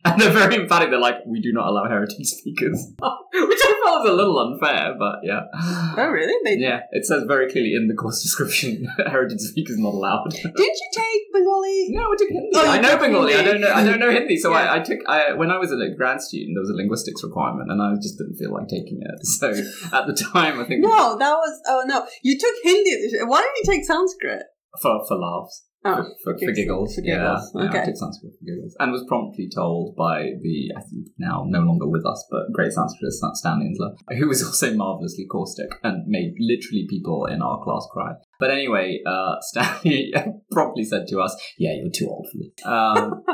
and 0.04 0.20
they're 0.20 0.32
very 0.32 0.56
emphatic. 0.56 0.88
They're 0.88 0.98
like, 0.98 1.16
we 1.26 1.40
do 1.40 1.52
not 1.52 1.66
allow 1.68 1.86
heritage 1.86 2.26
speakers, 2.26 2.86
which 2.98 3.60
I 3.62 3.80
felt 3.84 4.00
was 4.00 4.10
a 4.10 4.12
little 4.14 4.38
unfair, 4.38 4.94
but 4.98 5.20
yeah. 5.22 5.42
Oh, 5.52 6.08
really? 6.08 6.32
They 6.44 6.56
Yeah, 6.56 6.80
it 6.92 7.04
says 7.04 7.24
very 7.28 7.50
clearly 7.50 7.74
in 7.74 7.86
the 7.86 7.94
course 7.94 8.22
description, 8.22 8.86
heritage 9.06 9.40
speakers 9.40 9.76
not 9.78 9.92
allowed. 9.92 10.30
Didn't 10.30 10.56
you 10.56 10.90
take 10.94 11.32
Bengali? 11.34 11.88
No, 11.90 12.12
I 12.12 12.16
took 12.16 12.28
Hindi. 12.30 12.50
Oh, 12.54 12.70
I 12.70 12.80
know 12.80 12.96
Bengali. 12.96 13.34
I 13.34 13.42
don't 13.42 13.60
know. 13.60 13.72
I 13.72 13.84
don't 13.84 13.98
know 13.98 14.10
Hindi. 14.10 14.38
So 14.38 14.52
Yeah. 14.52 14.72
I, 14.72 14.76
I 14.76 14.78
took. 14.80 15.00
I 15.06 15.32
when 15.34 15.50
I 15.50 15.58
was 15.58 15.70
a 15.70 15.76
grad 15.96 16.22
student, 16.22 16.56
there 16.56 16.62
was 16.62 16.70
a 16.70 16.74
linguistics 16.74 17.22
requirement, 17.22 17.70
and 17.70 17.82
I 17.82 17.94
just 17.96 18.16
didn't 18.16 18.36
feel 18.36 18.52
like 18.54 18.68
taking 18.68 19.00
it. 19.02 19.26
So 19.26 19.50
at 19.92 20.06
the 20.06 20.14
time, 20.32 20.60
I 20.60 20.64
think 20.64 20.82
No, 20.82 21.18
that 21.18 21.32
was. 21.32 21.60
Oh 21.68 21.82
no, 21.86 22.06
you 22.22 22.38
took 22.38 22.54
Hindi. 22.62 22.90
Why 23.26 23.40
didn't 23.40 23.56
you 23.56 23.64
take 23.66 23.84
Sanskrit? 23.84 24.44
for 24.80 25.04
for 25.06 25.16
laughs. 25.16 25.64
Oh, 25.82 26.04
for, 26.22 26.36
for, 26.36 26.38
for 26.38 26.52
giggles. 26.52 26.94
for 26.94 27.00
yeah, 27.02 27.16
giggles, 27.16 27.52
yeah, 27.54 27.60
I 27.62 27.68
okay. 27.68 27.84
took 27.86 27.96
Sanskrit 27.96 28.32
for 28.38 28.44
giggles, 28.44 28.76
and 28.78 28.92
was 28.92 29.04
promptly 29.08 29.48
told 29.48 29.96
by 29.96 30.32
the 30.42 30.72
I 30.76 30.82
think 30.82 31.08
now 31.18 31.44
no 31.46 31.60
longer 31.60 31.86
with 31.86 32.04
us, 32.04 32.26
but 32.30 32.52
great 32.52 32.72
Sanskritist 32.72 33.34
Stanley 33.34 33.72
Insler, 33.72 33.96
who 34.18 34.28
was 34.28 34.42
also 34.46 34.74
marvelously 34.74 35.26
caustic 35.26 35.70
and 35.82 36.06
made 36.06 36.34
literally 36.38 36.86
people 36.88 37.24
in 37.26 37.40
our 37.40 37.62
class 37.64 37.86
cry. 37.90 38.12
But 38.38 38.50
anyway, 38.50 39.00
uh, 39.06 39.36
Stanley 39.40 40.12
promptly 40.50 40.84
said 40.84 41.06
to 41.08 41.20
us, 41.20 41.34
"Yeah, 41.56 41.72
you're 41.72 41.90
too 41.90 42.08
old 42.08 42.26
for 42.30 42.38
this." 42.38 42.66
Um, 42.66 43.24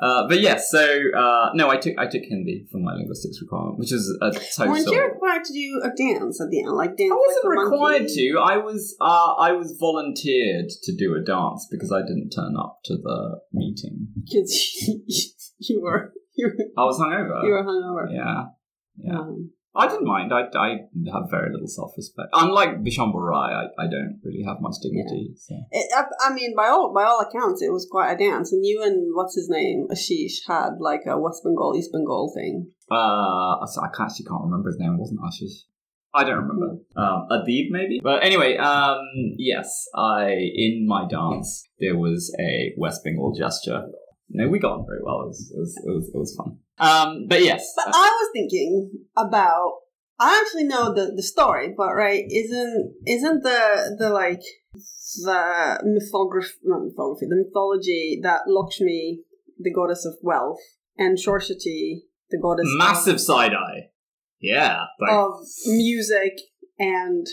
Uh, 0.00 0.28
but 0.28 0.40
yes, 0.40 0.70
so 0.70 0.80
uh, 1.16 1.50
no, 1.54 1.70
I 1.70 1.76
took 1.76 1.98
I 1.98 2.06
took 2.06 2.22
Hindi 2.22 2.66
for 2.70 2.78
my 2.78 2.94
linguistics 2.94 3.40
requirement, 3.42 3.78
which 3.78 3.92
is 3.92 4.16
a 4.22 4.30
total. 4.30 4.72
Weren't 4.72 4.86
you 4.86 5.04
required 5.04 5.44
to 5.44 5.52
do 5.52 5.82
a 5.82 5.90
dance 5.90 6.40
at 6.40 6.50
the 6.50 6.60
end, 6.62 6.70
like 6.72 6.96
dance? 6.96 7.12
I 7.12 7.16
wasn't 7.16 7.56
like 7.56 7.64
required 7.64 8.02
monkey? 8.02 8.30
to. 8.32 8.38
I 8.38 8.56
was 8.58 8.96
uh, 9.00 9.34
I 9.34 9.52
was 9.52 9.76
volunteered 9.78 10.68
to 10.84 10.94
do 10.96 11.16
a 11.16 11.20
dance 11.20 11.66
because 11.68 11.90
I 11.90 12.02
didn't 12.02 12.30
turn 12.30 12.54
up 12.56 12.78
to 12.84 12.96
the 12.96 13.40
meeting. 13.52 14.08
because 14.24 14.86
you, 14.86 15.02
you 15.58 15.80
were 15.80 16.12
you 16.36 16.46
were 16.46 16.64
I 16.80 16.84
was 16.84 17.00
hungover. 17.00 17.42
you 17.42 17.50
were 17.50 17.64
hungover. 17.64 18.14
yeah, 18.14 18.44
yeah. 18.98 19.18
Um, 19.18 19.50
I 19.76 19.86
didn't 19.86 20.06
mind. 20.06 20.32
I, 20.32 20.48
I 20.58 20.68
have 21.12 21.30
very 21.30 21.52
little 21.52 21.68
self 21.68 21.92
respect. 21.96 22.30
Unlike 22.32 22.82
Bishambo 22.82 23.14
Rai, 23.14 23.52
I, 23.52 23.64
I 23.78 23.86
don't 23.86 24.18
really 24.24 24.42
have 24.44 24.56
much 24.60 24.74
dignity. 24.82 25.34
So. 25.36 25.54
it, 25.70 25.86
I, 25.94 26.04
I 26.28 26.34
mean, 26.34 26.54
by 26.56 26.66
all 26.66 26.92
by 26.92 27.04
all 27.04 27.20
accounts, 27.20 27.62
it 27.62 27.72
was 27.72 27.86
quite 27.88 28.12
a 28.12 28.16
dance. 28.16 28.52
And 28.52 28.64
you 28.66 28.82
and 28.82 29.14
what's 29.14 29.36
his 29.36 29.48
name, 29.48 29.86
Ashish, 29.92 30.48
had 30.48 30.80
like 30.80 31.02
a 31.06 31.18
West 31.18 31.42
Bengal 31.44 31.76
East 31.76 31.92
Bengal 31.92 32.32
thing. 32.34 32.72
Uh, 32.90 33.64
so 33.66 33.82
I 33.82 33.88
can't, 33.94 34.10
actually 34.10 34.26
can't 34.26 34.42
remember 34.44 34.70
his 34.70 34.78
name. 34.80 34.94
It 34.94 34.98
wasn't 34.98 35.20
Ashish. 35.20 35.68
I 36.14 36.24
don't 36.24 36.38
remember. 36.38 36.78
Um, 36.96 37.28
Adib 37.30 37.70
maybe. 37.70 38.00
But 38.02 38.24
anyway, 38.24 38.56
um, 38.56 38.98
yes, 39.36 39.86
I 39.94 40.32
in 40.54 40.86
my 40.88 41.06
dance 41.06 41.68
there 41.78 41.96
was 41.96 42.34
a 42.40 42.74
West 42.78 43.04
Bengal 43.04 43.32
gesture. 43.32 43.84
No, 44.30 44.48
we 44.48 44.58
got 44.58 44.72
on 44.72 44.86
very 44.86 45.00
well. 45.02 45.22
It 45.22 45.28
was 45.28 45.52
it 45.54 45.58
was 45.58 45.76
it 45.84 45.90
was, 45.90 46.10
it 46.14 46.18
was 46.18 46.36
fun. 46.36 46.58
Um, 46.78 47.26
but 47.28 47.42
yes, 47.42 47.72
But 47.76 47.94
I 47.94 48.08
was 48.20 48.30
thinking 48.32 48.90
about. 49.16 49.72
I 50.20 50.42
actually 50.44 50.64
know 50.64 50.92
the, 50.92 51.12
the 51.14 51.22
story, 51.22 51.72
but 51.76 51.94
right, 51.94 52.24
isn't 52.28 52.94
isn't 53.06 53.42
the 53.44 53.96
the 53.98 54.10
like 54.10 54.42
the 55.24 55.78
mythography, 55.84 56.54
not 56.64 56.80
mythography, 56.80 57.28
the 57.28 57.44
mythology 57.46 58.18
that 58.22 58.42
Lakshmi, 58.48 59.20
the 59.60 59.72
goddess 59.72 60.04
of 60.04 60.14
wealth, 60.22 60.58
and 60.96 61.18
Shorshati, 61.18 62.00
the 62.30 62.38
goddess 62.42 62.66
of- 62.66 62.78
massive 62.78 63.20
side 63.20 63.52
eye. 63.54 63.90
Yeah, 64.40 64.84
like, 65.00 65.10
of 65.12 65.34
music 65.66 66.32
and 66.78 67.26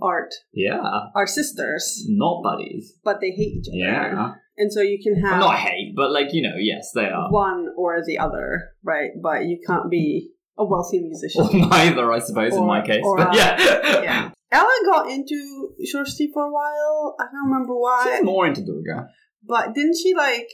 art 0.00 0.34
yeah, 0.52 0.80
are 1.14 1.26
sisters, 1.26 2.04
not 2.08 2.42
buddies. 2.42 2.94
but 3.04 3.20
they 3.20 3.30
hate 3.30 3.58
each 3.58 3.68
other. 3.68 3.76
Yeah, 3.78 4.32
And 4.56 4.72
so 4.72 4.80
you 4.80 4.98
can 5.02 5.20
have 5.20 5.40
not 5.40 5.58
hate, 5.58 5.94
but 5.96 6.12
like 6.12 6.32
you 6.32 6.42
know, 6.42 6.56
yes, 6.58 6.92
they 6.94 7.06
are. 7.06 7.30
one 7.30 7.68
or 7.76 7.98
the 8.06 8.18
other, 8.18 8.70
right? 8.84 9.10
But 9.20 9.46
you 9.46 9.58
can't 9.66 9.90
be 9.90 10.30
a 10.58 10.64
wealthy 10.64 11.00
musician. 11.00 11.42
Or 11.42 11.52
neither, 11.68 12.12
I 12.12 12.20
suppose, 12.20 12.54
in 12.54 12.66
my 12.66 12.80
case. 12.84 13.02
or, 13.04 13.16
but 13.16 13.28
uh, 13.28 13.32
yeah, 13.34 14.02
yeah. 14.02 14.30
Ella 14.52 14.80
got 14.86 15.10
into 15.10 15.70
Shorshti 15.92 16.26
for 16.32 16.44
a 16.44 16.52
while. 16.52 17.16
I 17.18 17.24
don't 17.24 17.50
remember 17.50 17.74
why. 17.74 18.04
she's 18.16 18.24
more 18.24 18.46
into 18.46 18.62
Durga. 18.64 19.08
But 19.42 19.74
didn't 19.74 19.96
she 20.00 20.14
like 20.14 20.48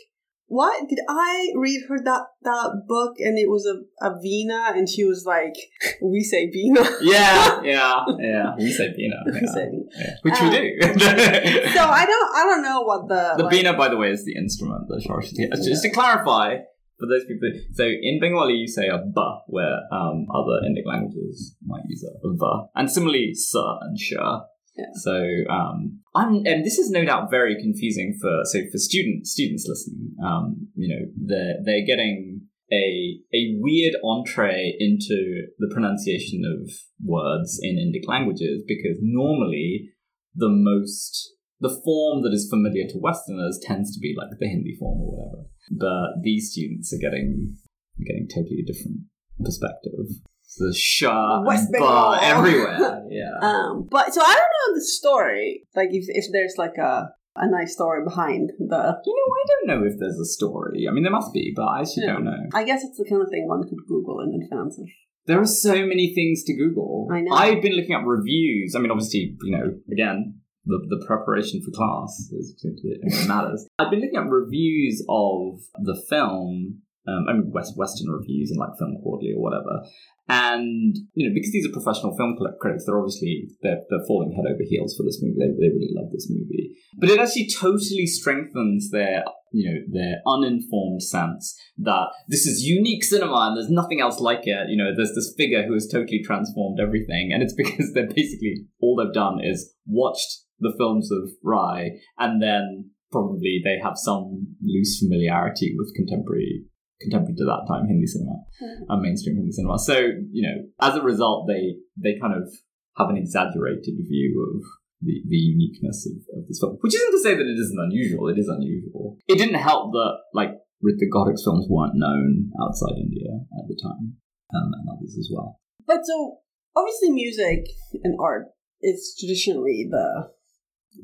what 0.51 0.89
did 0.89 0.99
I 1.09 1.53
read 1.55 1.83
her 1.89 1.97
that 2.03 2.23
that 2.43 2.83
book 2.89 3.15
and 3.21 3.39
it 3.39 3.49
was 3.49 3.65
a, 3.67 3.77
a 4.05 4.19
Vina 4.21 4.73
and 4.75 4.89
she 4.89 5.05
was 5.05 5.25
like 5.25 5.55
we 6.03 6.23
say 6.25 6.51
Vina. 6.51 6.83
Yeah, 7.03 7.63
yeah, 7.73 8.05
yeah. 8.19 8.55
We 8.59 8.69
say 8.73 8.93
Bina, 8.97 9.15
We 9.27 9.47
say 9.47 9.71
Vina. 9.71 9.85
Yeah. 9.97 10.15
which 10.23 10.35
Um, 10.35 10.51
we 10.51 10.57
do. 10.57 10.65
So 11.77 11.83
I 12.01 12.05
don't 12.05 12.31
I 12.35 12.43
don't 12.49 12.63
know 12.63 12.81
what 12.83 13.07
the 13.07 13.35
the 13.37 13.45
like, 13.45 13.53
Bina, 13.53 13.77
by 13.77 13.89
the 13.89 13.97
way, 13.97 14.11
is 14.11 14.25
the 14.25 14.35
instrument 14.35 14.89
that 14.89 15.01
Saraswati 15.03 15.49
has. 15.53 15.65
Just 15.65 15.85
to 15.85 15.91
clarify 15.91 16.57
for 16.99 17.07
those 17.07 17.25
people, 17.27 17.49
so 17.73 17.85
in 17.85 18.19
Bengali 18.21 18.55
you 18.55 18.67
say 18.67 18.89
a 18.89 18.99
ba, 18.99 19.29
where 19.47 19.79
um, 19.93 20.27
other 20.35 20.57
Indic 20.67 20.85
languages 20.85 21.55
might 21.65 21.85
use 21.87 22.05
a 22.05 22.29
va, 22.43 22.67
and 22.75 22.91
similarly 22.91 23.35
sa 23.35 23.79
and 23.83 23.97
sha. 23.97 24.41
Yeah. 24.77 24.87
So 25.03 25.17
um, 25.51 26.01
I'm, 26.15 26.43
and 26.45 26.65
this 26.65 26.79
is 26.79 26.91
no 26.91 27.05
doubt 27.05 27.31
very 27.31 27.57
confusing 27.61 28.17
for 28.21 28.43
so 28.45 28.61
for 28.71 28.79
students 28.79 29.33
students 29.33 29.67
listening. 29.69 30.15
Um, 30.25 30.69
you 30.75 30.89
know, 30.89 31.07
they're 31.17 31.57
they're 31.65 31.87
getting 31.87 32.43
a 32.73 33.19
a 33.35 33.57
weird 33.59 33.95
entree 34.05 34.75
into 34.79 35.49
the 35.59 35.71
pronunciation 35.73 36.43
of 36.47 36.71
words 37.05 37.59
in 37.63 37.77
Indic 37.77 38.09
languages 38.09 38.63
because 38.67 38.99
normally 39.01 39.91
the 40.35 40.49
most 40.49 41.35
the 41.61 41.81
form 41.85 42.23
that 42.23 42.33
is 42.33 42.49
familiar 42.49 42.87
to 42.89 42.99
Westerners 42.99 43.61
tends 43.63 43.93
to 43.95 44.01
be 44.01 44.15
like 44.17 44.31
the 44.39 44.49
Hindi 44.49 44.77
form 44.79 45.01
or 45.01 45.13
whatever. 45.13 45.49
But 45.71 46.23
these 46.23 46.51
students 46.51 46.93
are 46.93 47.03
getting 47.03 47.57
getting 47.99 48.29
totally 48.29 48.65
different 48.67 49.07
perspective. 49.45 50.25
The 50.59 50.75
sha 50.77 51.43
West 51.45 51.71
Bengal. 51.73 52.15
everywhere. 52.15 52.97
Yeah. 53.11 53.39
Um, 53.43 53.89
but 53.91 54.15
so 54.15 54.21
I 54.23 54.35
don't 54.35 54.37
know 54.37 54.75
the 54.79 54.83
story. 54.85 55.67
Like 55.75 55.89
if 55.91 56.05
if 56.09 56.27
there's 56.33 56.55
like 56.59 56.77
a 56.79 57.11
a 57.37 57.51
nice 57.51 57.73
story 57.75 58.05
behind 58.05 58.51
the. 58.59 59.01
you 59.05 59.15
know, 59.15 59.35
I 59.35 59.45
don't 59.49 59.67
know 59.81 59.87
if 59.87 59.99
there's 59.99 60.19
a 60.19 60.25
story. 60.25 60.87
I 60.89 60.93
mean, 60.93 61.03
there 61.03 61.13
must 61.13 61.33
be, 61.33 61.53
but 61.55 61.63
I 61.65 61.81
actually 61.81 62.05
Yeah. 62.07 62.13
don't 62.15 62.25
know. 62.25 62.39
I 62.55 62.65
guess 62.65 62.85
it's 62.85 62.99
the 62.99 63.05
kind 63.09 63.23
of 63.23 63.29
thing 63.31 63.49
one 63.49 63.63
could 63.65 63.79
Google 63.89 64.21
in 64.21 64.41
advance 64.43 64.79
of. 64.79 64.87
There 65.27 65.41
are 65.41 65.47
so 65.47 65.75
many 65.87 66.13
things 66.15 66.45
to 66.45 66.55
Google. 66.57 67.09
I 67.13 67.21
know. 67.21 67.35
I've 67.35 67.63
been 67.63 67.75
looking 67.77 67.95
up 67.95 68.03
reviews. 68.07 68.75
I 68.77 68.81
mean, 68.81 68.91
obviously, 68.91 69.37
you 69.43 69.57
know, 69.57 69.75
again, 69.93 70.41
the, 70.65 70.79
the 70.89 71.05
preparation 71.07 71.61
for 71.63 71.71
class 71.73 72.11
is 72.33 72.57
it 72.63 73.29
matters. 73.29 73.67
I've 73.79 73.91
been 73.91 74.01
looking 74.01 74.19
up 74.19 74.27
reviews 74.31 75.05
of 75.09 75.61
the 75.85 76.01
film. 76.09 76.83
Um, 77.11 77.27
I 77.29 77.33
mean, 77.33 77.51
West 77.51 77.77
Western 77.77 78.11
reviews 78.11 78.51
in 78.51 78.59
like 78.59 78.79
Film 78.79 78.97
Quarterly 79.03 79.35
or 79.35 79.43
whatever. 79.43 79.83
And 80.31 80.95
you 81.15 81.27
know, 81.27 81.35
because 81.35 81.51
these 81.51 81.67
are 81.67 81.73
professional 81.73 82.17
film 82.17 82.39
critics, 82.61 82.85
they're 82.87 82.99
obviously 82.99 83.49
they're, 83.63 83.83
they're 83.91 84.07
falling 84.07 84.31
head 84.31 84.47
over 84.47 84.63
heels 84.63 84.95
for 84.97 85.03
this 85.03 85.19
movie. 85.21 85.35
They, 85.35 85.51
they 85.59 85.75
really 85.75 85.91
love 85.91 86.13
this 86.13 86.31
movie, 86.31 86.77
but 86.99 87.11
it 87.11 87.19
actually 87.19 87.49
totally 87.51 88.07
strengthens 88.07 88.91
their 88.93 89.25
you 89.53 89.67
know 89.67 89.79
their 89.91 90.23
uninformed 90.27 91.03
sense 91.03 91.59
that 91.79 92.15
this 92.29 92.47
is 92.47 92.63
unique 92.63 93.03
cinema 93.03 93.49
and 93.49 93.57
there's 93.57 93.71
nothing 93.71 94.01
else 94.01 94.21
like 94.21 94.47
it. 94.47 94.69
You 94.69 94.77
know, 94.77 94.95
there's 94.95 95.15
this 95.17 95.35
figure 95.37 95.67
who 95.67 95.75
has 95.75 95.89
totally 95.91 96.23
transformed 96.25 96.79
everything, 96.81 97.31
and 97.33 97.43
it's 97.43 97.55
because 97.59 97.93
they're 97.93 98.07
basically 98.07 98.67
all 98.81 98.95
they've 98.95 99.13
done 99.13 99.41
is 99.43 99.75
watched 99.85 100.45
the 100.61 100.75
films 100.79 101.11
of 101.11 101.31
Rai, 101.43 102.01
and 102.19 102.41
then 102.41 102.91
probably 103.11 103.61
they 103.65 103.79
have 103.83 103.95
some 103.97 104.55
loose 104.63 105.01
familiarity 105.01 105.75
with 105.77 105.93
contemporary 105.97 106.67
contemporary 107.01 107.35
to 107.37 107.45
that 107.45 107.65
time 107.69 107.87
Hindi 107.87 108.07
cinema 108.07 108.45
and 108.61 109.03
mainstream 109.03 109.37
Hindi 109.37 109.53
cinema. 109.53 109.79
So 109.79 109.99
you 110.31 110.43
know, 110.43 110.57
as 110.81 110.97
a 110.97 111.03
result, 111.03 111.49
they 111.49 111.77
they 111.97 112.19
kind 112.21 112.35
of 112.35 112.49
have 112.97 113.09
an 113.09 113.17
exaggerated 113.17 113.97
view 114.09 114.31
of 114.55 114.63
the, 115.01 115.23
the 115.29 115.37
uniqueness 115.37 116.07
of, 116.07 116.39
of 116.39 116.49
this 116.49 116.61
film, 116.61 116.77
which 116.81 116.95
isn't 116.95 117.13
to 117.13 117.21
say 117.21 117.35
that 117.35 117.49
it 117.49 117.59
isn't 117.59 117.81
unusual. 117.81 118.29
It 118.29 118.39
is 118.39 118.49
unusual. 118.49 119.17
It 119.27 119.39
didn't 119.39 119.61
help 119.61 119.93
that 119.93 120.19
like 120.35 120.51
Ritwik 120.85 121.13
Ghatak's 121.13 121.45
films 121.45 121.67
weren't 121.69 121.97
known 121.97 122.51
outside 122.61 122.97
India 122.97 123.29
at 123.59 123.69
the 123.69 123.79
time, 123.83 124.17
um, 124.55 124.71
and 124.73 124.89
others 124.89 125.17
as 125.19 125.31
well. 125.33 125.59
But 125.87 126.05
so 126.05 126.39
obviously, 126.77 127.11
music 127.11 127.67
and 128.05 128.17
art 128.21 128.49
is 128.83 129.17
traditionally 129.19 129.89
the 129.91 130.31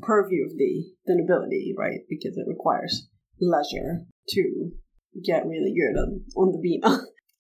purview 0.03 0.45
of 0.45 0.53
the 0.57 0.85
the 1.07 1.17
nobility, 1.17 1.75
right? 1.77 2.01
Because 2.09 2.37
it 2.37 2.49
requires 2.49 3.09
leisure 3.41 4.07
to 4.29 4.73
get 5.25 5.47
really 5.47 5.73
good 5.75 5.99
on, 6.01 6.21
on 6.37 6.53
the 6.53 6.59
beat. 6.63 6.83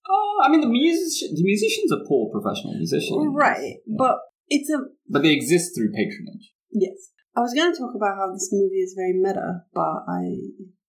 Uh, 0.09 0.47
I 0.47 0.49
mean, 0.49 0.61
the 0.61 0.69
music 0.69 1.35
the 1.35 1.43
musicians 1.43 1.91
are 1.91 1.99
poor 2.07 2.31
professional 2.31 2.75
musicians, 2.75 3.27
right. 3.35 3.75
Yeah. 3.89 3.97
But 3.99 4.19
it's 4.47 4.71
a 4.71 4.79
but 5.11 5.23
they 5.25 5.33
exist 5.33 5.75
through 5.75 5.91
patronage. 5.91 6.55
yes. 6.71 7.11
I 7.37 7.41
was 7.41 7.53
going 7.53 7.73
to 7.75 7.77
talk 7.79 7.91
about 7.97 8.15
how 8.17 8.33
this 8.33 8.49
movie 8.53 8.77
is 8.87 8.95
very 8.97 9.13
meta, 9.19 9.63
but 9.75 10.07
I 10.09 10.39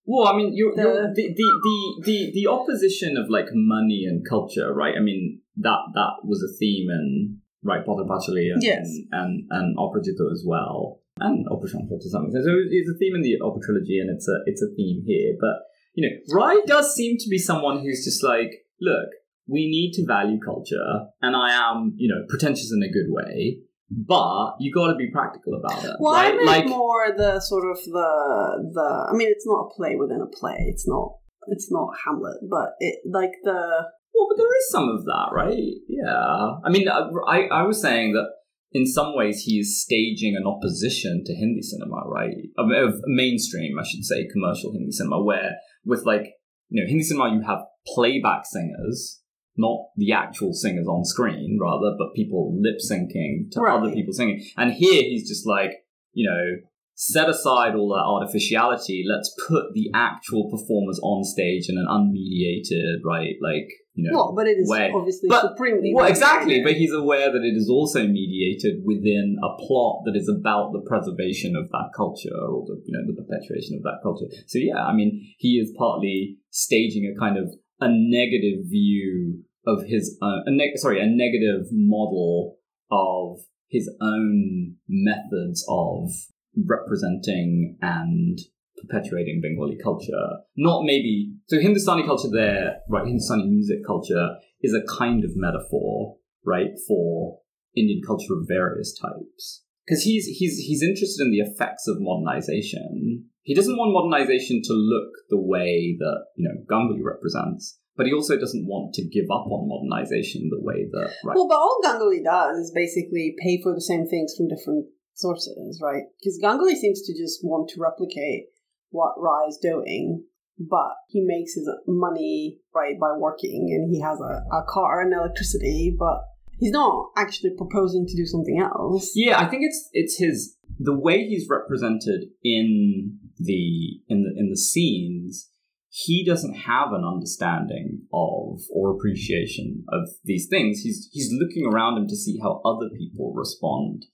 Well, 0.05 0.27
I 0.27 0.37
mean, 0.37 0.51
you're, 0.55 0.75
The- 0.75 0.81
you're, 0.83 1.13
the, 1.17 1.33
the 1.35 1.49
the 1.65 1.79
the 2.05 2.31
the 2.35 2.47
opposition 2.47 3.17
of 3.17 3.25
like 3.27 3.47
money 3.51 4.05
and 4.07 4.21
culture, 4.23 4.71
right? 4.71 4.93
I 4.95 5.01
mean, 5.01 5.41
that 5.65 5.81
that 5.95 6.13
was 6.23 6.43
a 6.45 6.53
theme 6.59 6.87
in 6.91 7.39
right 7.63 7.83
Pather 7.83 8.05
Panchali 8.05 8.53
and, 8.53 8.61
Yes. 8.61 8.85
and 9.11 9.47
and 9.49 9.75
Aparajito 9.77 10.31
as 10.31 10.43
well, 10.45 11.01
and 11.19 11.43
Apur 11.49 11.65
Sansar 11.73 11.97
to 11.99 12.09
some 12.13 12.25
extent. 12.25 12.45
So 12.45 12.53
it's 12.69 12.87
a 12.93 12.97
theme 13.01 13.15
in 13.15 13.23
the 13.23 13.39
Opera 13.41 13.61
trilogy, 13.65 13.97
and 13.97 14.11
it's 14.15 14.27
a 14.29 14.37
it's 14.45 14.61
a 14.61 14.69
theme 14.77 15.01
here. 15.07 15.33
But 15.41 15.57
you 15.97 16.07
know, 16.07 16.39
Rai 16.39 16.61
does 16.67 16.93
seem 16.93 17.17
to 17.17 17.27
be 17.27 17.39
someone 17.39 17.79
who's 17.79 18.05
just 18.05 18.23
like, 18.23 18.51
look, 18.79 19.09
we 19.47 19.67
need 19.67 19.93
to 19.93 20.05
value 20.05 20.39
culture, 20.39 21.09
and 21.23 21.35
I 21.35 21.71
am, 21.71 21.95
you 21.97 22.07
know, 22.07 22.23
pretentious 22.29 22.71
in 22.71 22.83
a 22.83 22.91
good 22.91 23.09
way. 23.09 23.57
But 23.89 24.57
you 24.59 24.71
got 24.71 24.87
to 24.91 24.95
be 24.95 25.09
practical 25.09 25.53
about 25.55 25.83
it, 25.83 25.95
well, 25.99 26.13
I 26.13 26.27
right? 26.27 26.35
meant 26.35 26.45
like, 26.45 26.67
more 26.67 27.07
the 27.17 27.39
sort 27.39 27.65
of 27.71 27.77
the 27.83 28.71
the. 28.73 29.07
I 29.09 29.15
mean, 29.15 29.29
it's 29.31 29.47
not 29.47 29.65
a 29.65 29.69
play 29.75 29.95
within 29.95 30.21
a 30.21 30.27
play. 30.27 30.57
It's 30.67 30.87
not. 30.87 31.13
It's 31.47 31.71
not 31.71 31.89
Hamlet, 32.05 32.37
but 32.49 32.73
it 32.79 32.99
like 33.09 33.31
the 33.43 33.87
Well, 34.13 34.27
but 34.29 34.37
there 34.37 34.57
is 34.57 34.69
some 34.69 34.89
of 34.89 35.05
that, 35.05 35.29
right? 35.31 35.73
Yeah. 35.87 36.57
I 36.63 36.69
mean, 36.69 36.89
I, 36.89 37.47
I 37.47 37.63
was 37.63 37.81
saying 37.81 38.13
that 38.13 38.27
in 38.73 38.85
some 38.85 39.15
ways 39.15 39.43
he 39.43 39.59
is 39.59 39.81
staging 39.81 40.35
an 40.35 40.45
opposition 40.45 41.23
to 41.25 41.33
Hindi 41.33 41.61
cinema, 41.61 42.03
right? 42.05 42.35
Of, 42.57 42.67
of 42.71 42.99
mainstream, 43.05 43.79
I 43.79 43.83
should 43.83 44.03
say, 44.03 44.27
commercial 44.27 44.73
Hindi 44.73 44.91
cinema, 44.91 45.23
where 45.23 45.55
with 45.87 46.03
like, 46.05 46.33
you 46.69 46.83
know, 46.83 46.87
Hindi 46.87 47.03
cinema, 47.03 47.33
you 47.33 47.41
have 47.41 47.59
playback 47.95 48.45
singers, 48.45 49.21
not 49.55 49.87
the 49.95 50.11
actual 50.11 50.53
singers 50.53 50.87
on 50.87 51.03
screen, 51.05 51.57
rather, 51.59 51.95
but 51.97 52.13
people 52.13 52.55
lip 52.61 52.77
syncing 52.79 53.49
to 53.51 53.61
Right. 53.61 53.79
other 53.79 53.91
people 53.91 54.13
singing. 54.13 54.43
And 54.57 54.73
here 54.73 55.01
he's 55.01 55.27
just 55.27 55.47
like, 55.47 55.71
you 56.13 56.29
know, 56.29 56.67
set 56.95 57.29
aside 57.29 57.75
all 57.75 57.89
that 57.89 58.03
artificiality. 58.05 59.05
Let's 59.07 59.33
put 59.47 59.73
the 59.73 59.89
actual 59.93 60.49
performers 60.49 60.99
on 61.01 61.23
stage 61.23 61.69
in 61.69 61.77
an 61.77 61.87
unmediated, 61.87 63.03
right? 63.05 63.35
Like 63.41 63.69
you 63.97 64.09
know, 64.11 64.15
well, 64.17 64.33
but 64.35 64.47
it 64.47 64.57
is 64.59 64.69
way. 64.69 64.91
obviously 64.93 65.27
But- 65.27 65.41
supremely. 65.41 65.91
well, 65.93 66.05
exactly. 66.05 66.61
But 66.63 66.73
he's 66.73 66.93
aware 66.93 67.31
that 67.31 67.41
it 67.43 67.55
is 67.57 67.69
also 67.69 68.07
mediated 68.07 68.83
within 68.85 69.37
a 69.43 69.57
plot 69.65 70.03
that 70.05 70.15
is 70.15 70.29
about 70.29 70.71
the 70.71 70.81
preservation 70.87 71.55
of 71.55 71.69
that 71.71 71.89
culture 71.95 72.35
or 72.35 72.65
the 72.67 72.81
you 72.85 72.93
know 72.93 73.03
the 73.11 73.19
perpetuation 73.21 73.75
of 73.75 73.83
that 73.83 73.99
culture. 74.03 74.25
So 74.45 74.59
yeah, 74.59 74.85
I 74.85 74.93
mean, 74.93 75.33
he 75.39 75.57
is 75.57 75.73
partly 75.77 76.37
staging 76.51 77.11
a 77.13 77.19
kind 77.19 77.37
of 77.37 77.53
a 77.81 77.89
negative 77.89 78.65
view 78.69 79.43
of 79.65 79.83
his 79.87 80.17
own, 80.21 80.43
a 80.45 80.51
neg- 80.51 80.77
sorry, 80.77 81.01
a 81.01 81.07
negative 81.07 81.67
model 81.71 82.57
of 82.91 83.39
his 83.67 83.89
own 83.99 84.75
methods 84.87 85.65
of 85.67 86.09
representing 86.55 87.77
and 87.81 88.39
perpetuating 88.87 89.41
Bengali 89.41 89.77
culture. 89.81 90.43
Not 90.55 90.83
maybe 90.83 91.33
so 91.47 91.59
Hindustani 91.59 92.05
culture 92.05 92.29
there, 92.31 92.77
right? 92.89 93.05
Hindustani 93.05 93.45
music 93.47 93.85
culture 93.85 94.35
is 94.61 94.73
a 94.73 94.81
kind 94.97 95.23
of 95.23 95.31
metaphor, 95.35 96.17
right, 96.45 96.71
for 96.87 97.39
Indian 97.75 98.01
culture 98.05 98.33
of 98.33 98.47
various 98.47 98.97
types. 98.99 99.63
Because 99.85 100.03
he's 100.03 100.25
he's 100.25 100.57
he's 100.57 100.83
interested 100.83 101.23
in 101.23 101.31
the 101.31 101.39
effects 101.39 101.87
of 101.87 101.97
modernization. 101.99 103.25
He 103.43 103.55
doesn't 103.55 103.77
want 103.77 103.93
modernization 103.95 104.61
to 104.65 104.73
look 104.73 105.11
the 105.29 105.39
way 105.39 105.95
that 105.99 106.25
you 106.35 106.43
know 106.43 106.59
Ganguly 106.67 106.99
represents, 107.01 107.79
but 107.95 108.05
he 108.05 108.11
also 108.11 108.37
doesn't 108.37 108.67
want 108.67 108.93
to 108.95 109.07
give 109.07 109.31
up 109.31 109.47
on 109.47 109.69
modernization 109.69 110.49
the 110.49 110.59
way 110.59 110.87
that 110.91 111.13
right. 111.23 111.35
Well, 111.35 111.47
but 111.47 111.55
all 111.55 111.79
Ganguly 111.83 112.23
does 112.23 112.57
is 112.57 112.71
basically 112.75 113.35
pay 113.41 113.61
for 113.63 113.73
the 113.73 113.81
same 113.81 114.05
things 114.05 114.35
from 114.35 114.49
different 114.49 114.87
sources, 115.13 115.79
right? 115.81 116.03
Because 116.19 116.39
Ganguly 116.43 116.75
seems 116.75 117.01
to 117.03 117.13
just 117.13 117.39
want 117.43 117.69
to 117.69 117.81
replicate 117.81 118.47
what 118.89 119.15
Ra 119.17 119.47
is 119.47 119.57
doing, 119.61 120.23
but 120.59 120.91
he 121.07 121.21
makes 121.25 121.53
his 121.53 121.69
money, 121.87 122.59
right, 122.73 122.99
by 122.99 123.13
working, 123.17 123.67
and 123.71 123.93
he 123.93 124.01
has 124.01 124.19
a, 124.19 124.43
a 124.55 124.63
car 124.67 125.01
and 125.01 125.13
electricity, 125.13 125.95
but 125.97 126.23
he's 126.59 126.71
not 126.71 127.11
actually 127.15 127.51
proposing 127.57 128.05
to 128.07 128.15
do 128.15 128.25
something 128.25 128.59
else. 128.59 129.11
Yeah, 129.15 129.39
I 129.39 129.45
think 129.47 129.63
it's 129.63 129.89
it's 129.93 130.17
his 130.17 130.55
the 130.79 130.97
way 130.97 131.27
he's 131.27 131.47
represented 131.49 132.29
in 132.43 133.19
the 133.37 133.99
in 134.07 134.23
the 134.23 134.33
in 134.39 134.49
the 134.49 134.57
scenes. 134.57 135.49
He 135.89 136.23
doesn't 136.23 136.53
have 136.53 136.91
an 136.91 137.03
understanding 137.03 138.03
of 138.13 138.59
or 138.71 138.91
appreciation 138.91 139.83
of 139.89 140.09
these 140.23 140.47
things. 140.47 140.81
He's 140.81 141.09
he's 141.11 141.31
looking 141.31 141.65
around 141.65 141.97
him 141.97 142.07
to 142.07 142.15
see 142.15 142.39
how 142.41 142.61
other 142.65 142.89
people 142.95 143.33
respond 143.33 144.05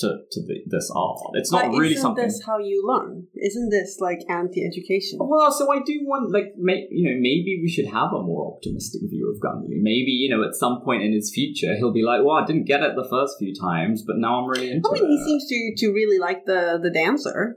to 0.00 0.08
to 0.30 0.40
the, 0.42 0.60
this 0.66 0.90
art. 0.94 1.18
It's 1.34 1.52
not 1.52 1.70
But 1.70 1.78
really 1.78 1.92
isn't 1.92 2.02
something. 2.02 2.24
this 2.24 2.42
how 2.44 2.58
you 2.58 2.82
learn? 2.84 3.26
Isn't 3.34 3.70
this 3.70 3.98
like 4.00 4.20
anti-education? 4.28 5.18
Well, 5.20 5.52
so 5.52 5.72
I 5.72 5.80
do 5.84 6.00
want, 6.04 6.32
like, 6.32 6.52
may, 6.56 6.86
you 6.90 7.04
know, 7.08 7.16
maybe 7.20 7.60
we 7.62 7.68
should 7.68 7.86
have 7.86 8.12
a 8.12 8.22
more 8.22 8.54
optimistic 8.54 9.02
view 9.08 9.32
of 9.32 9.40
Ganguly. 9.40 9.80
Maybe, 9.80 10.12
you 10.12 10.28
know, 10.34 10.46
at 10.46 10.54
some 10.54 10.80
point 10.84 11.02
in 11.02 11.12
his 11.12 11.30
future, 11.32 11.76
he'll 11.76 11.92
be 11.92 12.02
like, 12.02 12.20
"Well, 12.24 12.36
I 12.36 12.44
didn't 12.44 12.64
get 12.64 12.82
it 12.82 12.92
the 12.96 13.08
first 13.08 13.36
few 13.38 13.54
times, 13.54 14.02
but 14.06 14.16
now 14.18 14.40
I'm 14.42 14.48
really 14.48 14.70
into 14.70 14.88
I 14.88 14.94
mean, 14.94 15.04
it." 15.04 15.08
he 15.08 15.24
seems 15.24 15.46
to 15.48 15.86
to 15.86 15.92
really 15.92 16.18
like 16.18 16.44
the 16.46 16.78
the 16.82 16.90
dancer. 16.90 17.56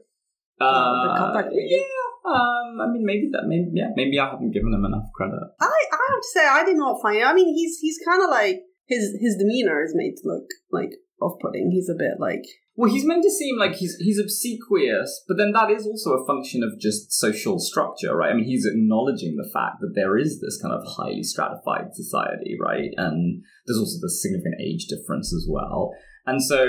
Uh, 0.61 1.07
the 1.07 1.19
contact 1.19 1.49
yeah. 1.53 1.79
Um, 2.25 2.79
I 2.79 2.87
mean, 2.87 3.03
maybe 3.05 3.29
that. 3.33 3.43
Maybe 3.47 3.71
yeah. 3.73 3.89
Maybe 3.95 4.17
I 4.19 4.29
haven't 4.29 4.51
given 4.51 4.73
him 4.73 4.85
enough 4.85 5.11
credit. 5.13 5.39
I 5.59 5.65
I 5.65 6.03
have 6.11 6.21
to 6.21 6.31
say 6.33 6.47
I 6.47 6.63
did 6.63 6.77
not 6.77 7.01
find 7.01 7.17
it. 7.17 7.25
I 7.25 7.33
mean, 7.33 7.53
he's 7.53 7.79
he's 7.79 7.99
kind 8.07 8.23
of 8.23 8.29
like 8.29 8.61
his 8.85 9.17
his 9.19 9.35
demeanor 9.37 9.83
is 9.83 9.93
made 9.95 10.15
to 10.17 10.27
look 10.27 10.47
like 10.71 10.91
off-putting. 11.23 11.71
He's 11.71 11.89
a 11.89 11.97
bit 11.97 12.19
like 12.19 12.43
Well, 12.75 12.91
he's 12.91 13.05
meant 13.05 13.23
to 13.23 13.31
seem 13.31 13.57
like 13.57 13.75
he's 13.75 13.95
he's 13.97 14.19
obsequious, 14.19 15.23
but 15.27 15.37
then 15.37 15.51
that 15.53 15.71
is 15.71 15.87
also 15.87 16.11
a 16.11 16.25
function 16.25 16.63
of 16.63 16.79
just 16.79 17.11
social 17.13 17.59
structure, 17.59 18.15
right? 18.15 18.31
I 18.31 18.35
mean, 18.35 18.45
he's 18.45 18.65
acknowledging 18.65 19.35
the 19.35 19.49
fact 19.53 19.77
that 19.81 19.93
there 19.95 20.17
is 20.17 20.41
this 20.41 20.59
kind 20.61 20.73
of 20.73 20.83
highly 20.85 21.23
stratified 21.23 21.93
society, 21.93 22.57
right? 22.59 22.91
And 22.97 23.43
there's 23.65 23.79
also 23.79 23.97
the 24.01 24.09
significant 24.09 24.55
age 24.61 24.87
difference 24.87 25.33
as 25.33 25.47
well. 25.49 25.91
And 26.25 26.43
so, 26.43 26.63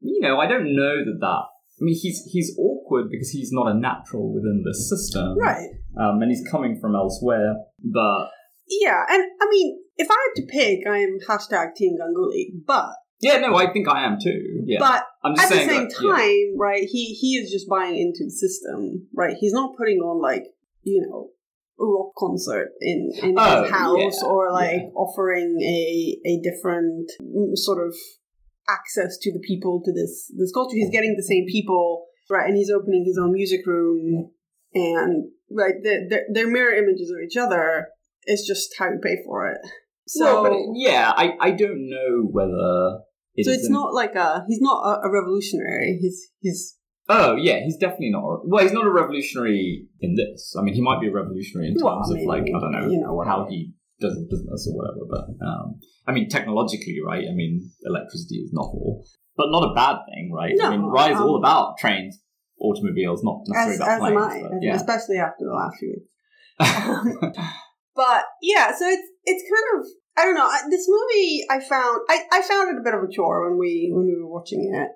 you 0.00 0.20
know, 0.20 0.38
I 0.38 0.46
don't 0.46 0.74
know 0.74 1.04
that 1.04 1.18
that. 1.20 1.44
I 1.80 1.84
mean, 1.84 1.98
he's 2.00 2.24
he's 2.30 2.56
awkward 2.58 3.08
because 3.10 3.30
he's 3.30 3.52
not 3.52 3.68
a 3.68 3.74
natural 3.74 4.32
within 4.32 4.64
this 4.66 4.88
system, 4.88 5.38
right. 5.38 5.68
Um, 5.96 6.20
and 6.22 6.30
he's 6.30 6.46
coming 6.50 6.78
from 6.80 6.96
elsewhere, 6.96 7.54
but 7.84 8.30
Yeah, 8.68 9.02
and 9.08 9.22
I 9.40 9.46
mean, 9.48 9.78
if 9.96 10.08
I 10.10 10.14
had 10.14 10.42
to 10.42 10.46
pick, 10.46 10.86
I 10.86 10.98
am 10.98 11.18
hashtag 11.26 11.74
Team 11.74 11.96
Ganguly, 12.00 12.50
but 12.66 12.94
yeah, 13.20 13.38
no, 13.38 13.56
I 13.56 13.72
think 13.72 13.88
I 13.88 14.04
am 14.04 14.18
too. 14.22 14.62
Yeah, 14.64 14.78
but 14.78 15.04
I'm 15.24 15.34
just 15.34 15.50
at 15.52 15.54
the 15.54 15.66
same 15.66 15.88
that, 15.88 15.94
yeah. 16.00 16.10
time, 16.10 16.58
right? 16.58 16.82
He 16.82 17.14
he 17.14 17.36
is 17.36 17.50
just 17.50 17.68
buying 17.68 17.96
into 17.96 18.24
the 18.24 18.30
system, 18.30 19.08
right? 19.14 19.36
He's 19.38 19.52
not 19.52 19.76
putting 19.76 19.98
on 19.98 20.22
like 20.22 20.44
you 20.82 21.02
know 21.02 21.30
a 21.80 21.84
rock 21.84 22.12
concert 22.16 22.70
in 22.80 23.10
in 23.22 23.34
Oh, 23.36 23.62
his 23.62 23.72
house 23.72 24.18
yeah, 24.22 24.28
or 24.28 24.52
like 24.52 24.82
yeah. 24.82 24.88
offering 24.94 25.58
a 25.60 26.18
a 26.26 26.40
different 26.42 27.10
mm, 27.20 27.56
sort 27.56 27.84
of 27.84 27.94
access 28.68 29.16
to 29.22 29.32
the 29.32 29.40
people 29.40 29.82
to 29.84 29.92
this 29.92 30.32
this 30.36 30.52
culture. 30.52 30.76
He's 30.76 30.90
getting 30.90 31.16
the 31.16 31.22
same 31.22 31.46
people, 31.50 32.06
right? 32.30 32.46
And 32.46 32.56
he's 32.56 32.70
opening 32.70 33.04
his 33.04 33.18
own 33.20 33.32
music 33.32 33.66
room, 33.66 34.30
and 34.74 35.30
right, 35.50 35.74
they're, 35.82 36.06
they're, 36.08 36.26
they're 36.32 36.50
mirror 36.50 36.74
images 36.74 37.10
of 37.10 37.16
each 37.24 37.36
other. 37.36 37.88
It's 38.24 38.46
just 38.46 38.74
how 38.78 38.90
you 38.90 39.00
pay 39.02 39.16
for 39.24 39.50
it. 39.50 39.58
So. 40.06 40.42
well, 40.42 40.42
but 40.44 40.58
yeah, 40.74 41.12
I, 41.14 41.32
I 41.40 41.50
don't 41.50 41.88
know 41.90 42.28
whether 42.30 43.00
it 43.38 43.46
so 43.46 43.52
it's 43.52 43.70
not 43.70 43.94
like 43.94 44.14
a 44.14 44.44
he's 44.48 44.60
not 44.60 44.82
a, 44.82 45.06
a 45.06 45.12
revolutionary. 45.12 45.98
He's 46.00 46.30
he's 46.40 46.76
Oh 47.08 47.36
yeah, 47.36 47.60
he's 47.64 47.76
definitely 47.78 48.10
not. 48.10 48.24
a- 48.24 48.40
Well, 48.44 48.62
he's 48.62 48.72
not 48.72 48.84
a 48.84 48.90
revolutionary 48.90 49.86
in 50.00 50.14
this. 50.14 50.54
I 50.58 50.62
mean, 50.62 50.74
he 50.74 50.82
might 50.82 51.00
be 51.00 51.08
a 51.08 51.12
revolutionary 51.12 51.68
in 51.68 51.74
terms 51.74 51.84
Well, 51.84 52.02
I 52.04 52.20
of 52.20 52.26
like 52.26 52.42
I 52.44 52.60
don't 52.60 52.72
know, 52.72 52.88
you 52.88 53.00
know, 53.00 53.22
how 53.24 53.46
he 53.48 53.72
does 54.00 54.18
business 54.28 54.68
or 54.68 54.76
whatever. 54.76 55.06
But 55.08 55.24
um, 55.46 55.80
I 56.06 56.12
mean, 56.12 56.28
technologically, 56.28 56.98
right? 57.04 57.24
I 57.30 57.32
mean, 57.32 57.70
electricity 57.86 58.36
is 58.36 58.52
novel, 58.52 59.04
but 59.36 59.46
not 59.50 59.70
a 59.70 59.74
bad 59.74 60.00
thing, 60.10 60.32
right? 60.34 60.52
I 60.60 60.70
mean, 60.70 60.82
No, 60.82 60.90
Rye 60.90 61.12
is 61.12 61.20
all 61.20 61.36
um, 61.36 61.42
about 61.42 61.78
trains, 61.78 62.18
automobiles, 62.60 63.22
not 63.24 63.40
necessarily 63.46 63.74
as, 63.74 63.80
about 63.80 64.32
as 64.32 64.36
am. 64.36 64.46
I, 64.46 64.48
but, 64.50 64.62
yeah. 64.62 64.74
especially 64.74 65.16
after 65.16 65.44
the 65.46 65.54
last 65.54 65.78
few 65.78 65.94
weeks. 65.94 67.38
But 67.98 68.26
yeah, 68.40 68.70
so 68.70 68.86
it's 68.86 69.08
it's 69.24 69.42
kind 69.42 69.66
of 69.74 69.86
I 70.18 70.24
don't 70.24 70.34
know. 70.34 70.50
This 70.68 70.88
movie 70.88 71.44
I 71.48 71.60
found 71.60 72.00
I, 72.08 72.22
I 72.32 72.42
found 72.42 72.70
it 72.70 72.80
a 72.80 72.82
bit 72.82 72.94
of 72.94 73.04
a 73.04 73.12
chore 73.12 73.48
when 73.48 73.58
we 73.58 73.90
when 73.92 74.06
we 74.06 74.16
were 74.20 74.28
watching 74.28 74.68
it. 74.74 74.90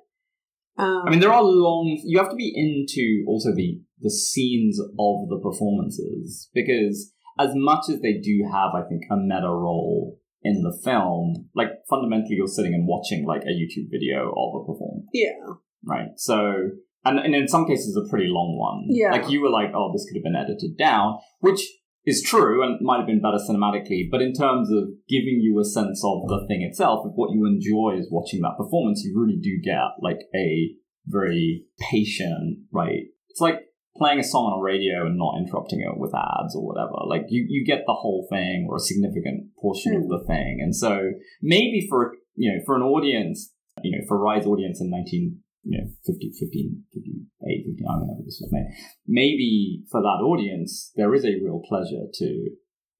Um, 0.76 1.04
I 1.06 1.10
mean, 1.10 1.20
there 1.20 1.32
are 1.32 1.42
long. 1.42 2.00
You 2.04 2.18
have 2.18 2.30
to 2.30 2.36
be 2.36 2.52
into 2.54 3.24
also 3.28 3.54
the 3.54 3.80
the 4.00 4.10
scenes 4.10 4.80
of 4.80 5.28
the 5.28 5.38
performances 5.40 6.50
because 6.52 7.12
as 7.38 7.50
much 7.54 7.84
as 7.88 8.00
they 8.00 8.14
do 8.14 8.48
have, 8.50 8.70
I 8.74 8.82
think, 8.88 9.02
a 9.10 9.16
meta 9.16 9.48
role 9.48 10.18
in 10.42 10.62
the 10.62 10.76
film, 10.82 11.48
like 11.54 11.68
fundamentally, 11.88 12.34
you're 12.34 12.48
sitting 12.48 12.74
and 12.74 12.88
watching 12.88 13.24
like 13.24 13.42
a 13.42 13.54
YouTube 13.54 13.90
video 13.92 14.28
of 14.28 14.62
a 14.62 14.66
performance, 14.66 15.08
yeah, 15.12 15.54
right? 15.84 16.08
So. 16.16 16.70
And, 17.04 17.18
and 17.18 17.34
in 17.34 17.48
some 17.48 17.66
cases, 17.66 17.96
a 17.96 18.08
pretty 18.08 18.28
long 18.28 18.56
one. 18.56 18.84
Yeah. 18.88 19.10
Like 19.10 19.28
you 19.28 19.40
were 19.40 19.50
like, 19.50 19.72
oh, 19.74 19.90
this 19.92 20.06
could 20.06 20.18
have 20.18 20.22
been 20.22 20.36
edited 20.36 20.78
down, 20.78 21.18
which 21.40 21.60
is 22.04 22.22
true 22.22 22.62
and 22.62 22.80
might 22.80 22.98
have 22.98 23.06
been 23.06 23.22
better 23.22 23.38
cinematically. 23.38 24.08
But 24.10 24.22
in 24.22 24.32
terms 24.32 24.70
of 24.70 24.88
giving 25.08 25.38
you 25.40 25.60
a 25.60 25.64
sense 25.64 26.02
of 26.04 26.26
the 26.28 26.44
thing 26.48 26.62
itself, 26.62 27.06
of 27.06 27.12
what 27.14 27.32
you 27.32 27.46
enjoy 27.46 27.98
is 27.98 28.08
watching 28.10 28.40
that 28.42 28.56
performance, 28.58 29.02
you 29.04 29.18
really 29.18 29.38
do 29.40 29.60
get 29.62 30.00
like 30.00 30.18
a 30.34 30.74
very 31.06 31.64
patient, 31.90 32.58
right? 32.72 33.04
It's 33.28 33.40
like 33.40 33.60
playing 33.96 34.20
a 34.20 34.24
song 34.24 34.46
on 34.46 34.58
a 34.58 34.62
radio 34.62 35.06
and 35.06 35.16
not 35.18 35.36
interrupting 35.38 35.80
it 35.80 35.98
with 35.98 36.14
ads 36.14 36.56
or 36.56 36.66
whatever. 36.66 36.96
Like 37.06 37.26
you, 37.28 37.44
you 37.48 37.64
get 37.64 37.84
the 37.86 37.92
whole 37.94 38.26
thing 38.30 38.66
or 38.68 38.76
a 38.76 38.80
significant 38.80 39.54
portion 39.60 39.94
of 39.94 40.02
Hmm. 40.02 40.08
the 40.08 40.24
thing. 40.26 40.58
And 40.60 40.74
so 40.74 41.10
maybe 41.40 41.86
for, 41.88 42.14
you 42.34 42.50
know, 42.52 42.58
for 42.64 42.74
an 42.76 42.82
audience, 42.82 43.52
you 43.82 43.92
know, 43.92 44.04
for 44.08 44.18
Rise 44.18 44.46
audience 44.46 44.80
in 44.80 44.90
19, 44.90 45.38
you 45.64 45.78
know, 45.78 45.86
50, 46.06 46.32
15, 46.38 46.84
58, 46.92 47.64
59, 47.66 48.00
whenever 48.00 48.22
this 48.24 48.40
was 48.42 48.50
made, 48.50 48.66
maybe 49.06 49.84
for 49.90 50.00
that 50.02 50.20
audience, 50.22 50.92
there 50.96 51.14
is 51.14 51.24
a 51.24 51.38
real 51.42 51.62
pleasure 51.68 52.06
to 52.12 52.26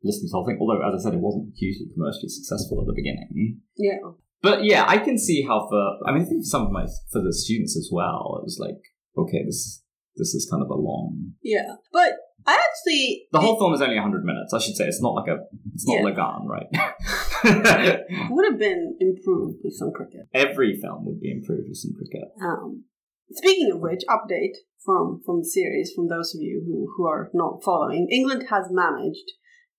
listen 0.05 0.27
to 0.27 0.31
the 0.31 0.37
whole 0.37 0.47
thing. 0.47 0.59
Although, 0.61 0.83
as 0.87 1.01
I 1.01 1.11
said, 1.11 1.15
it 1.15 1.21
wasn't 1.21 1.55
hugely 1.57 1.87
commercially 1.93 2.29
successful 2.29 2.81
at 2.81 2.87
the 2.87 2.95
beginning. 2.95 3.61
yeah. 3.77 3.99
But 4.43 4.65
yeah, 4.65 4.85
I 4.89 4.99
can 4.99 5.19
see 5.19 5.43
how 5.47 5.69
for 5.71 5.99
I 6.07 6.13
mean, 6.13 6.23
I 6.23 6.25
think 6.25 6.43
for 6.43 6.51
some 6.51 6.67
of 6.67 6.73
my 6.73 6.87
for 7.13 7.23
the 7.23 7.33
students 7.33 7.77
as 7.77 7.89
well, 7.93 8.39
it 8.43 8.45
was 8.45 8.59
like, 8.61 8.81
okay, 9.17 9.45
this 9.47 9.85
this 10.17 10.35
is 10.35 10.49
kind 10.51 10.63
of 10.63 10.69
a 10.69 10.75
long. 10.75 11.35
Yeah, 11.43 11.77
but 11.93 12.15
I 12.45 12.55
actually 12.55 13.27
The 13.31 13.41
whole 13.41 13.57
film 13.57 13.73
is 13.73 13.81
only 13.81 13.97
hundred 13.99 14.25
minutes. 14.25 14.53
I 14.53 14.59
should 14.59 14.75
say 14.75 14.87
it's 14.87 15.01
not 15.01 15.15
like 15.15 15.29
a 15.29 15.39
it's 15.73 15.87
not 15.87 15.99
Yeah. 16.03 16.11
Lagaan, 16.11 16.47
right? 16.49 16.67
would 18.31 18.45
have 18.51 18.59
been 18.59 18.97
improved 19.01 19.59
with 19.65 19.75
some 19.75 19.91
cricket. 19.93 20.23
Every 20.35 20.79
film 20.81 21.05
would 21.07 21.21
be 21.21 21.31
improved 21.31 21.69
with 21.69 21.77
some 21.79 21.93
cricket. 21.97 22.29
Um, 22.43 22.85
speaking 23.31 23.71
of 23.73 23.81
which, 23.81 24.03
update 24.09 24.57
from 24.85 25.21
from 25.25 25.41
the 25.41 25.45
series 25.49 25.93
from 25.95 26.09
those 26.09 26.35
of 26.35 26.41
you 26.43 26.63
who 26.67 26.93
who 26.97 27.07
are 27.07 27.31
not 27.35 27.63
following. 27.65 28.09
England 28.11 28.45
has 28.51 28.67
managed, 28.71 29.31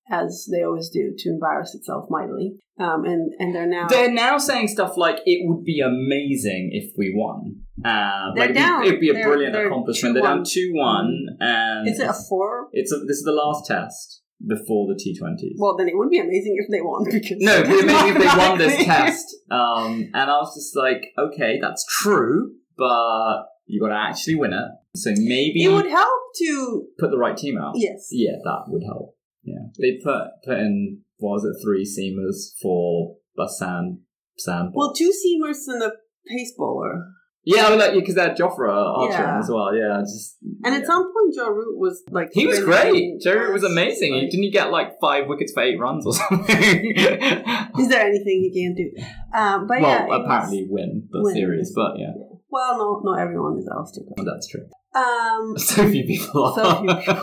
as 0.10 0.48
they 0.52 0.64
always 0.64 0.90
do, 0.90 1.14
to 1.18 1.30
embarrass 1.30 1.74
itself 1.76 2.06
mightily, 2.10 2.56
um, 2.80 3.04
and 3.06 3.32
and 3.40 3.54
they're 3.54 3.68
now 3.68 3.88
They're 3.88 4.12
now 4.12 4.38
saying 4.38 4.70
stuff 4.70 4.94
like 4.98 5.20
it 5.26 5.42
would 5.48 5.64
be 5.64 5.80
amazing 5.82 6.70
if 6.74 6.94
we 6.98 7.14
won, 7.16 7.62
Uh, 7.84 8.34
They're 8.36 8.48
like 8.48 8.50
it'd 8.52 8.56
be- 8.56 8.60
down. 8.60 8.84
it'd 8.86 9.00
be, 9.00 9.10
a 9.10 9.14
They're- 9.14 9.28
brilliant 9.28 9.54
they're 9.54 9.68
accomplishment. 9.68 10.14
They're 10.16 10.24
down 10.24 10.44
2-1. 10.44 10.54
two 10.54 10.72
one, 10.74 11.26
and 11.40 11.88
Is 11.88 12.00
it 12.00 12.08
a 12.10 12.14
four? 12.14 12.68
It's 12.72 12.92
a, 12.92 12.98
this 13.00 13.18
is 13.18 13.24
the 13.24 13.34
last 13.34 13.66
test 13.68 14.22
before 14.48 14.88
the 14.88 15.00
T 15.00 15.18
Twenties. 15.18 15.58
Well, 15.60 15.76
then 15.78 15.88
it 15.88 15.96
would 15.98 16.10
be 16.10 16.20
amazing 16.20 16.56
if 16.58 16.70
they 16.72 16.82
won 16.82 17.04
because 17.12 17.38
no, 17.40 17.62
but 17.64 17.86
maybe 17.86 18.10
if 18.10 18.18
they 18.18 18.38
won 18.38 18.58
this 18.58 18.86
test. 18.86 19.36
Um, 19.50 20.10
and 20.14 20.30
I 20.32 20.38
was 20.38 20.54
just 20.56 20.76
like, 20.76 21.06
okay, 21.18 21.60
that's 21.62 21.86
true, 22.02 22.54
but 22.78 23.44
you 23.66 23.80
got 23.82 23.90
to 23.90 23.96
actually 24.10 24.36
win 24.36 24.54
it. 24.54 24.70
So 24.96 25.12
maybe 25.16 25.64
It 25.64 25.70
would 25.72 25.88
help 25.88 26.22
to 26.40 26.86
put 27.00 27.10
the 27.12 27.18
right 27.18 27.36
team 27.38 27.58
out. 27.58 27.74
yes. 27.76 28.10
Yeah, 28.12 28.34
that 28.44 28.64
would 28.68 28.84
help. 28.84 29.16
Yeah, 29.44 29.68
they 29.80 30.00
put 30.04 30.28
put 30.46 30.58
in 30.60 31.02
what 31.18 31.32
was 31.34 31.46
it 31.46 31.56
three 31.64 31.84
seamers 31.86 32.52
for 32.62 33.16
Basan 33.36 34.02
sand. 34.38 34.72
Well, 34.74 34.94
two 34.94 35.12
seamers 35.12 35.68
and 35.68 35.84
a 35.84 35.92
pace 36.28 36.54
bowler. 36.58 37.06
Yeah, 37.46 37.66
I 37.68 37.70
mean, 37.72 37.80
like 37.80 37.94
because 37.94 38.16
they 38.16 38.22
had 38.22 38.38
Jofra 38.38 38.72
Archer 38.72 39.22
Yeah. 39.22 39.40
as 39.40 39.50
well. 39.50 39.76
Yeah, 39.76 40.00
just 40.02 40.38
And 40.64 40.74
yeah. 40.74 40.80
at 40.80 40.86
some 40.86 41.04
point, 41.04 41.36
Joe 41.36 41.50
Root 41.50 41.78
was 41.78 42.02
like 42.10 42.30
He 42.32 42.48
was 42.48 42.60
great. 42.64 43.20
Jerry 43.22 43.52
was 43.52 43.64
amazing. 43.66 44.14
Like- 44.14 44.30
Didn't 44.30 44.44
he 44.44 44.52
get 44.52 44.72
like 44.72 44.94
five 45.02 45.28
wickets 45.28 45.52
for 45.54 45.62
eight 45.64 45.78
runs 45.80 46.06
or 46.06 46.14
something? 46.22 46.94
Is 46.98 47.90
there 47.90 48.08
anything 48.08 48.50
he 48.50 48.52
can't 48.64 48.78
do? 48.78 48.92
Um, 49.38 49.68
but 49.68 49.82
well, 49.82 50.08
yeah, 50.08 50.16
apparently 50.24 50.68
win 50.70 51.08
the 51.12 51.22
win. 51.22 51.34
series, 51.36 51.74
but 51.76 51.98
yeah, 52.00 52.14
well, 52.50 52.78
no, 53.04 53.12
not 53.12 53.20
everyone 53.20 53.58
is 53.60 53.68
Alastair. 53.68 54.04
Cook. 54.16 54.26
that's 54.26 54.48
true. 54.48 54.68
Um, 54.96 55.58
So 55.58 55.90
few 55.90 56.04
people 56.06 56.46
are. 56.46 56.56
So 56.56 56.80
few 56.82 56.96
people. 56.96 57.16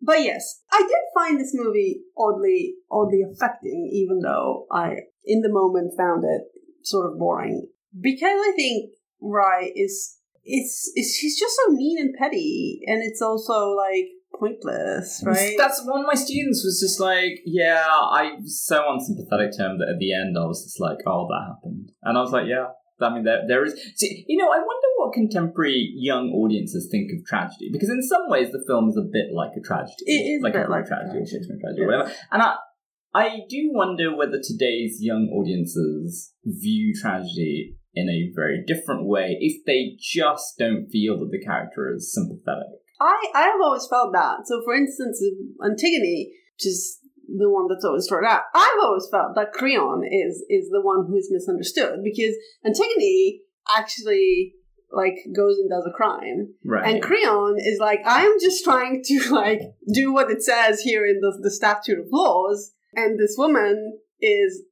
but 0.00 0.20
yes, 0.22 0.62
I 0.72 0.78
did 0.80 1.04
find 1.14 1.38
this 1.40 1.52
movie 1.54 2.00
oddly, 2.18 2.74
oddly 2.90 3.22
affecting, 3.22 3.88
even 3.92 4.20
though 4.20 4.66
I, 4.72 4.96
in 5.24 5.40
the 5.42 5.48
moment, 5.50 5.94
found 5.96 6.24
it 6.24 6.42
sort 6.82 7.10
of 7.10 7.18
boring 7.18 7.68
because 7.98 8.38
I 8.40 8.52
think 8.56 8.92
Rye 9.20 9.72
is 9.74 10.18
it's, 10.42 10.92
it's 10.94 11.16
he's 11.16 11.38
just 11.38 11.56
so 11.64 11.72
mean 11.72 11.98
and 11.98 12.14
petty, 12.18 12.80
and 12.86 13.02
it's 13.02 13.22
also 13.22 13.70
like 13.70 14.08
pointless, 14.38 15.22
right? 15.24 15.54
That's 15.56 15.82
one 15.86 16.00
of 16.00 16.06
my 16.06 16.14
students 16.14 16.64
was 16.64 16.80
just 16.80 17.00
like, 17.00 17.40
yeah, 17.46 17.84
I 17.86 18.34
was 18.40 18.64
so 18.64 18.84
unsympathetic 18.92 19.52
to 19.52 19.64
him 19.64 19.78
that 19.78 19.88
at 19.88 19.98
the 19.98 20.12
end 20.12 20.36
I 20.38 20.46
was 20.46 20.64
just 20.64 20.80
like, 20.80 20.98
oh, 21.06 21.28
that 21.28 21.54
happened, 21.54 21.92
and 22.02 22.18
I 22.18 22.20
was 22.20 22.32
like, 22.32 22.46
yeah. 22.46 22.66
I 23.00 23.12
mean, 23.12 23.24
there, 23.24 23.42
there 23.48 23.64
is. 23.64 23.74
See, 23.96 24.24
you 24.28 24.38
know, 24.38 24.46
I 24.46 24.58
wonder 24.58 24.88
what 24.96 25.12
contemporary 25.12 25.92
young 25.96 26.30
audiences 26.30 26.88
think 26.90 27.10
of 27.10 27.26
tragedy, 27.26 27.68
because 27.72 27.90
in 27.90 28.00
some 28.02 28.30
ways 28.30 28.52
the 28.52 28.62
film 28.68 28.88
is 28.88 28.96
a 28.96 29.02
bit 29.02 29.34
like 29.34 29.50
a 29.58 29.60
tragedy, 29.60 30.04
It 30.06 30.36
is 30.36 30.40
a 30.40 30.44
like 30.44 30.52
bit 30.52 30.66
a 30.66 30.70
like 30.70 30.84
a 30.84 30.86
tragedy 30.86 31.18
or. 31.18 31.26
Shakespeare 31.26 31.58
tragedy 31.60 31.82
or 31.82 31.86
whatever. 31.86 32.12
And 32.30 32.40
I, 32.40 32.54
I 33.12 33.40
do 33.50 33.70
wonder 33.72 34.16
whether 34.16 34.38
today's 34.40 34.98
young 35.00 35.28
audiences 35.34 36.32
view 36.44 36.94
tragedy 36.94 37.76
in 37.94 38.08
a 38.08 38.32
very 38.34 38.62
different 38.66 39.06
way 39.06 39.36
if 39.40 39.64
they 39.66 39.96
just 40.00 40.58
don't 40.58 40.88
feel 40.90 41.18
that 41.20 41.30
the 41.30 41.44
character 41.44 41.92
is 41.94 42.12
sympathetic. 42.12 42.80
I 43.00 43.26
I 43.34 43.42
have 43.42 43.60
always 43.62 43.86
felt 43.86 44.12
that. 44.12 44.46
So, 44.46 44.62
for 44.64 44.74
instance, 44.74 45.22
Antigone, 45.64 46.32
which 46.56 46.66
is 46.66 46.98
the 47.26 47.50
one 47.50 47.66
that's 47.68 47.84
always 47.84 48.06
thrown 48.06 48.24
out, 48.26 48.42
I've 48.54 48.80
always 48.82 49.08
felt 49.10 49.34
that 49.36 49.52
Creon 49.52 50.02
is 50.04 50.44
is 50.48 50.68
the 50.70 50.80
one 50.82 51.06
who 51.08 51.16
is 51.16 51.28
misunderstood 51.30 52.00
because 52.04 52.34
Antigone 52.64 53.40
actually 53.76 54.54
like 54.92 55.14
goes 55.34 55.58
and 55.58 55.68
does 55.68 55.84
a 55.88 55.96
crime, 55.96 56.54
Right. 56.64 56.86
and 56.94 57.02
Creon 57.02 57.56
is 57.58 57.78
like, 57.80 58.00
I'm 58.04 58.38
just 58.40 58.62
trying 58.62 59.02
to 59.04 59.34
like 59.34 59.60
do 59.92 60.12
what 60.12 60.30
it 60.30 60.42
says 60.42 60.80
here 60.80 61.04
in 61.06 61.20
the 61.20 61.36
the 61.42 61.50
statute 61.50 61.98
of 61.98 62.06
laws, 62.12 62.72
and 62.94 63.18
this 63.18 63.34
woman 63.36 63.98
is 64.20 64.62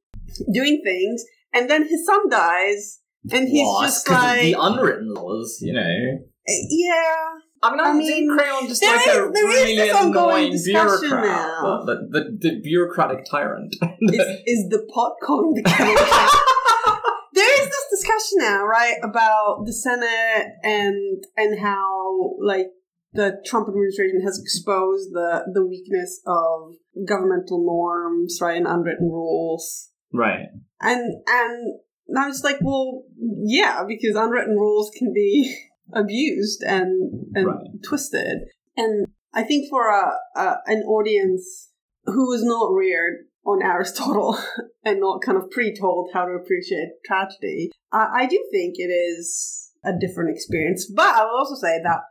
doing 0.53 0.81
things, 0.83 1.25
and 1.53 1.69
then 1.69 1.83
his 1.87 2.05
son 2.05 2.29
dies. 2.29 2.99
And 3.31 3.47
he's 3.47 3.65
Well, 3.65 3.81
just 3.83 3.97
it's 4.05 4.07
'cause 4.07 4.17
of 4.23 4.29
like, 4.29 4.41
the 4.41 4.55
unwritten 4.59 5.13
laws, 5.13 5.59
you 5.61 5.73
know. 5.73 5.81
Uh, 5.81 6.53
yeah, 6.69 7.23
I 7.63 7.71
mean, 7.71 7.79
I 7.79 7.89
I 7.89 7.93
mean, 7.93 8.29
Creon 8.37 8.67
just 8.67 8.81
there 8.81 8.95
like 8.97 9.07
is- 9.07 9.15
a 9.15 9.31
there 9.31 9.49
is 9.49 9.55
really 9.55 9.75
this 9.77 9.95
ongoing 9.95 10.27
annoying 10.29 10.51
discussion 10.51 10.99
bureaucrat, 11.09 11.23
now. 11.23 11.83
the, 11.85 11.95
the, 12.11 12.37
the 12.41 12.61
bureaucratic 12.61 13.19
tyrant. 13.31 13.73
is, 14.01 14.19
is 14.45 14.69
the 14.69 14.85
pot 14.93 15.13
calling 15.23 15.53
the 15.53 15.63
kettle 15.63 15.95
there 17.33 17.61
is 17.61 17.67
this 17.69 17.85
discussion 17.99 18.37
now, 18.39 18.63
right, 18.65 18.95
about 19.03 19.63
the 19.65 19.73
Senate 19.73 20.47
and 20.63 21.23
and 21.37 21.59
how 21.59 22.35
like 22.41 22.67
the 23.13 23.41
Trump 23.45 23.67
administration 23.69 24.21
has 24.25 24.37
exposed 24.39 25.13
the 25.13 25.45
the 25.53 25.65
weakness 25.65 26.21
of 26.27 26.73
governmental 27.07 27.63
norms, 27.65 28.39
right, 28.41 28.57
and 28.57 28.67
unwritten 28.67 29.09
rules. 29.09 29.89
right. 30.11 30.47
And 30.81 31.01
and 31.27 31.79
I 32.17 32.27
was 32.27 32.43
like, 32.43 32.57
well, 32.61 33.03
yeah, 33.45 33.83
because 33.87 34.15
unwritten 34.15 34.55
rules 34.55 34.91
can 34.97 35.13
be 35.13 35.55
abused 35.93 36.63
and 36.63 37.27
and 37.35 37.47
Right. 37.47 37.83
twisted. 37.87 38.49
And 38.77 39.07
I 39.33 39.43
think 39.43 39.69
for 39.69 39.89
a, 39.89 40.13
a 40.35 40.57
an 40.65 40.83
audience 40.83 41.69
who 42.05 42.31
is 42.33 42.43
not 42.43 42.73
reared 42.73 43.25
on 43.45 43.61
Aristotle 43.63 44.37
and 44.83 44.99
not 44.99 45.21
kind 45.21 45.37
of 45.37 45.49
pre-told 45.51 46.11
how 46.13 46.25
to 46.25 46.33
appreciate 46.33 46.89
tragedy, 47.05 47.71
I, 47.91 48.21
I 48.21 48.25
do 48.25 48.43
think 48.51 48.75
it 48.77 48.91
is 48.91 49.71
a 49.83 49.91
different 49.99 50.31
experience. 50.31 50.89
But 50.93 51.15
I 51.15 51.25
will 51.25 51.37
also 51.37 51.55
say 51.55 51.81
that 51.83 52.01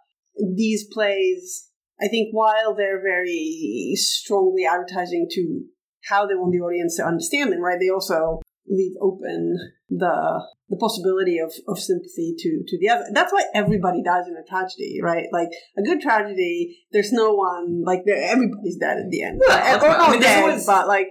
these 0.57 0.87
plays, 0.93 1.69
I 2.01 2.09
think, 2.09 2.29
while 2.33 2.75
they're 2.75 3.03
very 3.03 3.93
strongly 3.95 4.67
advertising 4.67 5.27
to 5.33 5.63
how 6.09 6.27
they 6.27 6.35
want 6.35 6.53
the 6.53 6.61
audience 6.61 6.97
to 6.97 7.07
understand 7.07 7.53
them, 7.53 7.61
right? 7.61 7.79
They 7.81 7.89
also 7.89 8.42
leave 8.69 8.93
open 9.01 9.57
the 9.91 10.43
the 10.69 10.77
possibility 10.77 11.39
of, 11.39 11.53
of 11.69 11.79
sympathy 11.79 12.35
to 12.39 12.63
to 12.67 12.79
the 12.79 12.89
other. 12.89 13.05
That's 13.13 13.33
why 13.33 13.45
everybody 13.55 14.03
dies 14.03 14.27
in 14.29 14.37
a 14.37 14.45
tragedy, 14.49 15.01
right? 15.03 15.27
Like 15.33 15.49
a 15.77 15.83
good 15.83 16.01
tragedy, 16.01 16.79
there's 16.93 17.13
no 17.13 17.35
one 17.35 17.83
like. 17.85 18.03
Everybody's 18.07 18.77
dead 18.79 18.99
at 18.99 19.11
the 19.11 19.23
end, 19.23 19.41
Right? 19.47 19.77
or 19.83 19.87
right. 19.89 20.01
I 20.01 20.11
mean, 20.13 20.21
dead, 20.21 20.43
always- 20.43 20.67
but 20.67 20.87
like 20.89 21.09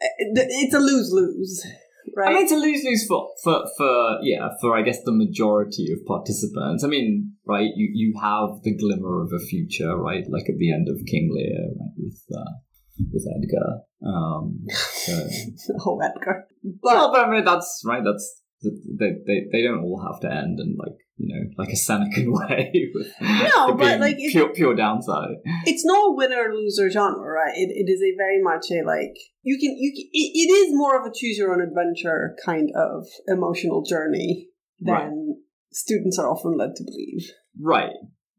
it's 0.00 0.74
a 0.74 0.78
lose 0.78 1.10
lose, 1.12 1.64
right? 2.16 2.28
I 2.28 2.32
mean, 2.34 2.42
it's 2.42 2.52
a 2.52 2.56
lose 2.56 2.84
lose 2.84 3.06
for, 3.06 3.28
for 3.42 3.64
for 3.76 4.18
yeah 4.22 4.48
for 4.60 4.76
I 4.76 4.82
guess 4.82 5.02
the 5.04 5.12
majority 5.12 5.92
of 5.92 6.04
participants. 6.06 6.84
I 6.84 6.88
mean, 6.88 7.32
right? 7.46 7.70
You 7.76 7.88
you 7.94 8.14
have 8.20 8.62
the 8.62 8.76
glimmer 8.76 9.22
of 9.22 9.30
a 9.32 9.38
future, 9.38 9.96
right? 9.96 10.24
Like 10.28 10.48
at 10.48 10.58
the 10.58 10.72
end 10.72 10.88
of 10.88 11.00
King 11.06 11.30
Lear, 11.32 11.68
right? 11.78 11.94
With 11.96 12.22
uh, 12.34 12.52
with 13.12 13.26
Edgar. 13.36 13.82
Um, 14.06 14.60
so. 14.70 15.28
oh, 15.86 16.00
Edgar. 16.00 16.46
well, 16.82 17.10
But 17.10 17.18
but 17.18 17.28
I 17.28 17.30
mean, 17.30 17.44
that's 17.44 17.82
right. 17.84 18.02
That's 18.04 18.42
they, 18.62 19.10
they 19.26 19.46
they 19.52 19.62
don't 19.62 19.80
all 19.84 20.00
have 20.10 20.20
to 20.20 20.30
end 20.34 20.58
in 20.60 20.76
like 20.78 20.96
you 21.18 21.28
know 21.34 21.50
like 21.58 21.68
a 21.70 21.76
Senecan 21.76 22.26
way. 22.48 22.90
With 22.94 23.08
No, 23.20 23.74
but, 23.74 24.00
like, 24.00 24.16
it- 24.18 24.32
pure 24.32 24.48
pure 24.50 24.74
downside. 24.74 25.36
it's 25.64 25.84
not 25.84 26.08
a 26.10 26.12
winner 26.14 26.52
loser 26.54 26.90
genre, 26.90 27.20
right? 27.30 27.54
It, 27.56 27.70
it 27.70 27.90
is 27.90 28.00
a 28.02 28.16
very 28.16 28.40
much 28.42 28.66
a 28.70 28.84
like 28.86 29.16
you 29.42 29.58
can 29.58 29.76
you 29.78 29.92
can, 29.92 30.06
it, 30.12 30.30
it 30.34 30.50
is 30.52 30.74
more 30.74 30.98
of 31.00 31.06
a 31.06 31.12
choose 31.14 31.36
your 31.38 31.52
own 31.52 31.60
adventure 31.60 32.36
kind 32.44 32.70
of 32.76 33.06
emotional 33.26 33.82
journey 33.82 34.48
than 34.80 34.94
Right. 34.94 35.10
students 35.72 36.18
are 36.18 36.30
often 36.30 36.56
led 36.56 36.74
to 36.76 36.84
believe. 36.84 37.30
Right. 37.60 37.92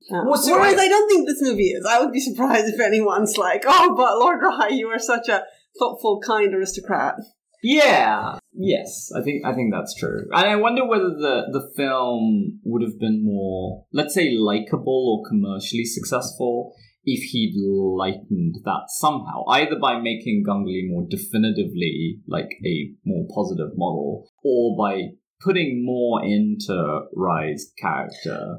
So 0.09 0.23
whereas 0.23 0.77
I- 0.79 0.83
I 0.83 0.87
don't 0.87 1.09
think 1.09 1.27
this 1.27 1.41
movie 1.41 1.69
is. 1.71 1.85
I 1.85 1.99
would 1.99 2.13
be 2.13 2.19
surprised 2.21 2.73
if 2.73 2.79
anyone's 2.79 3.37
like, 3.37 3.63
"Oh, 3.67 3.93
but 3.97 4.17
Lord 4.17 4.39
Rye, 4.41 4.69
you 4.69 4.87
are 4.87 4.99
such 4.99 5.27
a 5.29 5.43
thoughtful, 5.79 6.19
kind 6.19 6.53
aristocrat." 6.53 7.15
Yeah. 7.63 8.37
Yes, 8.53 9.11
I 9.15 9.21
think 9.21 9.45
I 9.45 9.53
think 9.53 9.73
that's 9.73 9.95
true. 9.95 10.27
And 10.31 10.49
I 10.49 10.55
wonder 10.55 10.85
whether 10.85 11.09
the 11.09 11.47
the 11.51 11.71
film 11.75 12.59
would 12.63 12.81
have 12.81 12.99
been 12.99 13.23
more, 13.23 13.85
let's 13.91 14.13
say, 14.13 14.31
likable 14.31 15.23
or 15.23 15.29
commercially 15.29 15.85
successful 15.85 16.73
if 17.03 17.23
he'd 17.31 17.55
lightened 17.55 18.55
that 18.65 18.85
somehow, 18.87 19.45
either 19.49 19.77
by 19.79 19.99
making 19.99 20.43
Ganguly 20.47 20.87
more 20.87 21.05
definitively 21.09 22.19
like 22.27 22.49
a 22.65 22.91
more 23.05 23.25
positive 23.33 23.71
model, 23.75 24.27
or 24.43 24.75
by 24.77 25.09
putting 25.41 25.85
more 25.85 26.23
into 26.23 27.01
Rye's 27.13 27.71
character 27.79 28.57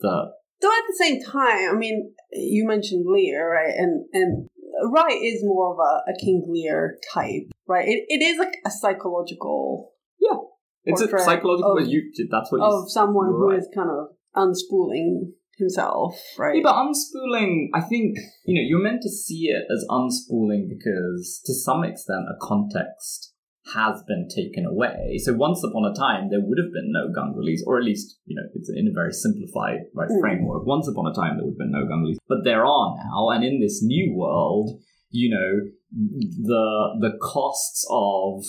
that 0.00 0.32
Though 0.60 0.68
at 0.68 0.84
the 0.88 1.04
same 1.04 1.22
time, 1.22 1.70
I 1.70 1.76
mean, 1.76 2.14
you 2.32 2.66
mentioned 2.66 3.04
Lear, 3.06 3.52
right? 3.52 3.74
And 3.76 4.06
and 4.12 4.48
Rye 4.84 5.18
is 5.22 5.42
more 5.42 5.72
of 5.72 5.78
a, 5.78 6.10
a 6.10 6.14
King 6.18 6.44
Lear 6.48 6.98
type, 7.12 7.50
right? 7.66 7.86
It, 7.88 8.04
it 8.08 8.22
is 8.22 8.38
like 8.38 8.56
a 8.66 8.70
psychological 8.70 9.92
Yeah, 10.20 10.36
it's 10.84 11.00
a 11.00 11.08
psychological. 11.18 11.78
of- 11.78 11.86
you 11.88 12.12
that's 12.30 12.50
what 12.52 12.58
you 12.58 12.64
of 12.64 12.90
someone 12.90 13.26
who 13.28 13.50
Right. 13.50 13.58
is 13.58 13.68
kind 13.74 13.90
of 13.90 14.08
unspooling 14.36 15.32
himself, 15.58 16.18
right? 16.38 16.56
Yeah, 16.56 16.62
but 16.64 16.74
unspooling, 16.74 17.68
I 17.74 17.80
think, 17.80 18.16
you 18.44 18.54
know, 18.54 18.66
you're 18.68 18.82
meant 18.82 19.02
to 19.02 19.08
see 19.10 19.46
it 19.48 19.64
as 19.72 19.86
unspooling 19.88 20.68
because 20.68 21.40
to 21.46 21.54
some 21.54 21.82
extent 21.84 22.26
a 22.28 22.36
context 22.40 23.32
has 23.74 24.02
been 24.06 24.28
taken 24.28 24.64
away. 24.64 25.18
So 25.18 25.34
once 25.34 25.62
upon 25.64 25.84
a 25.90 25.94
time 25.94 26.30
there 26.30 26.40
would 26.40 26.58
have 26.58 26.72
been 26.72 26.92
no 26.92 27.08
Gangulys, 27.12 27.60
or 27.66 27.78
at 27.78 27.84
least, 27.84 28.18
you 28.26 28.36
know, 28.36 28.46
it's 28.54 28.70
in 28.70 28.86
a 28.88 28.92
very 28.92 29.12
simplified 29.12 29.80
right 29.94 30.08
Mm. 30.08 30.20
framework. 30.20 30.66
Once 30.66 30.86
upon 30.88 31.06
a 31.06 31.14
time 31.14 31.36
there 31.36 31.44
would 31.44 31.56
have 31.58 31.58
been 31.58 31.72
no 31.72 31.84
Gangulys. 31.84 32.16
But 32.28 32.44
there 32.44 32.64
are 32.64 32.96
now, 32.96 33.30
and 33.30 33.44
in 33.44 33.60
this 33.60 33.82
new 33.82 34.14
world, 34.14 34.80
you 35.10 35.30
know, 35.30 35.70
the 35.92 36.96
the 37.00 37.18
costs 37.20 37.86
of 37.90 38.44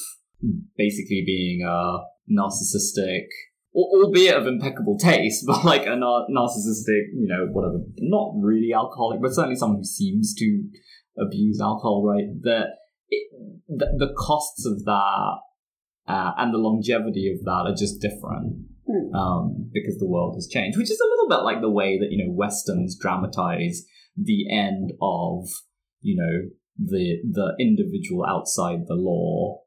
basically 0.77 1.23
being 1.25 1.63
a 1.63 2.03
narcissistic 2.29 3.25
albeit 3.73 4.35
of 4.35 4.47
impeccable 4.47 4.97
taste, 4.97 5.43
but 5.47 5.63
like 5.63 5.85
a 5.85 5.95
nar- 5.95 6.25
narcissistic, 6.35 7.03
you 7.13 7.27
know, 7.27 7.47
whatever, 7.51 7.79
not 7.99 8.33
really 8.41 8.73
alcoholic, 8.73 9.21
but 9.21 9.33
certainly 9.33 9.55
someone 9.55 9.77
who 9.79 9.83
seems 9.83 10.33
to 10.33 10.63
abuse 11.19 11.59
alcohol, 11.61 12.03
right? 12.03 12.25
That 12.41 12.67
the, 13.09 13.87
the 13.97 14.13
costs 14.17 14.65
of 14.65 14.83
that 14.85 15.37
uh, 16.07 16.31
and 16.37 16.53
the 16.53 16.57
longevity 16.57 17.31
of 17.31 17.43
that 17.43 17.71
are 17.71 17.75
just 17.75 18.01
different. 18.01 18.65
Hmm. 18.87 19.13
Um, 19.13 19.69
because 19.73 19.97
the 19.97 20.07
world 20.07 20.35
has 20.35 20.47
changed, 20.47 20.77
which 20.77 20.89
is 20.89 20.99
a 20.99 21.09
little 21.09 21.27
bit 21.27 21.43
like 21.43 21.59
the 21.59 21.69
way 21.69 21.99
that 21.99 22.07
you 22.09 22.25
know 22.25 22.31
westerns 22.31 22.97
dramatize 22.97 23.83
the 24.15 24.49
end 24.49 24.93
of 25.01 25.49
you 26.01 26.15
know 26.15 26.49
the 26.77 27.17
the 27.29 27.53
individual 27.59 28.25
outside 28.25 28.87
the 28.87 28.95
law 28.95 29.59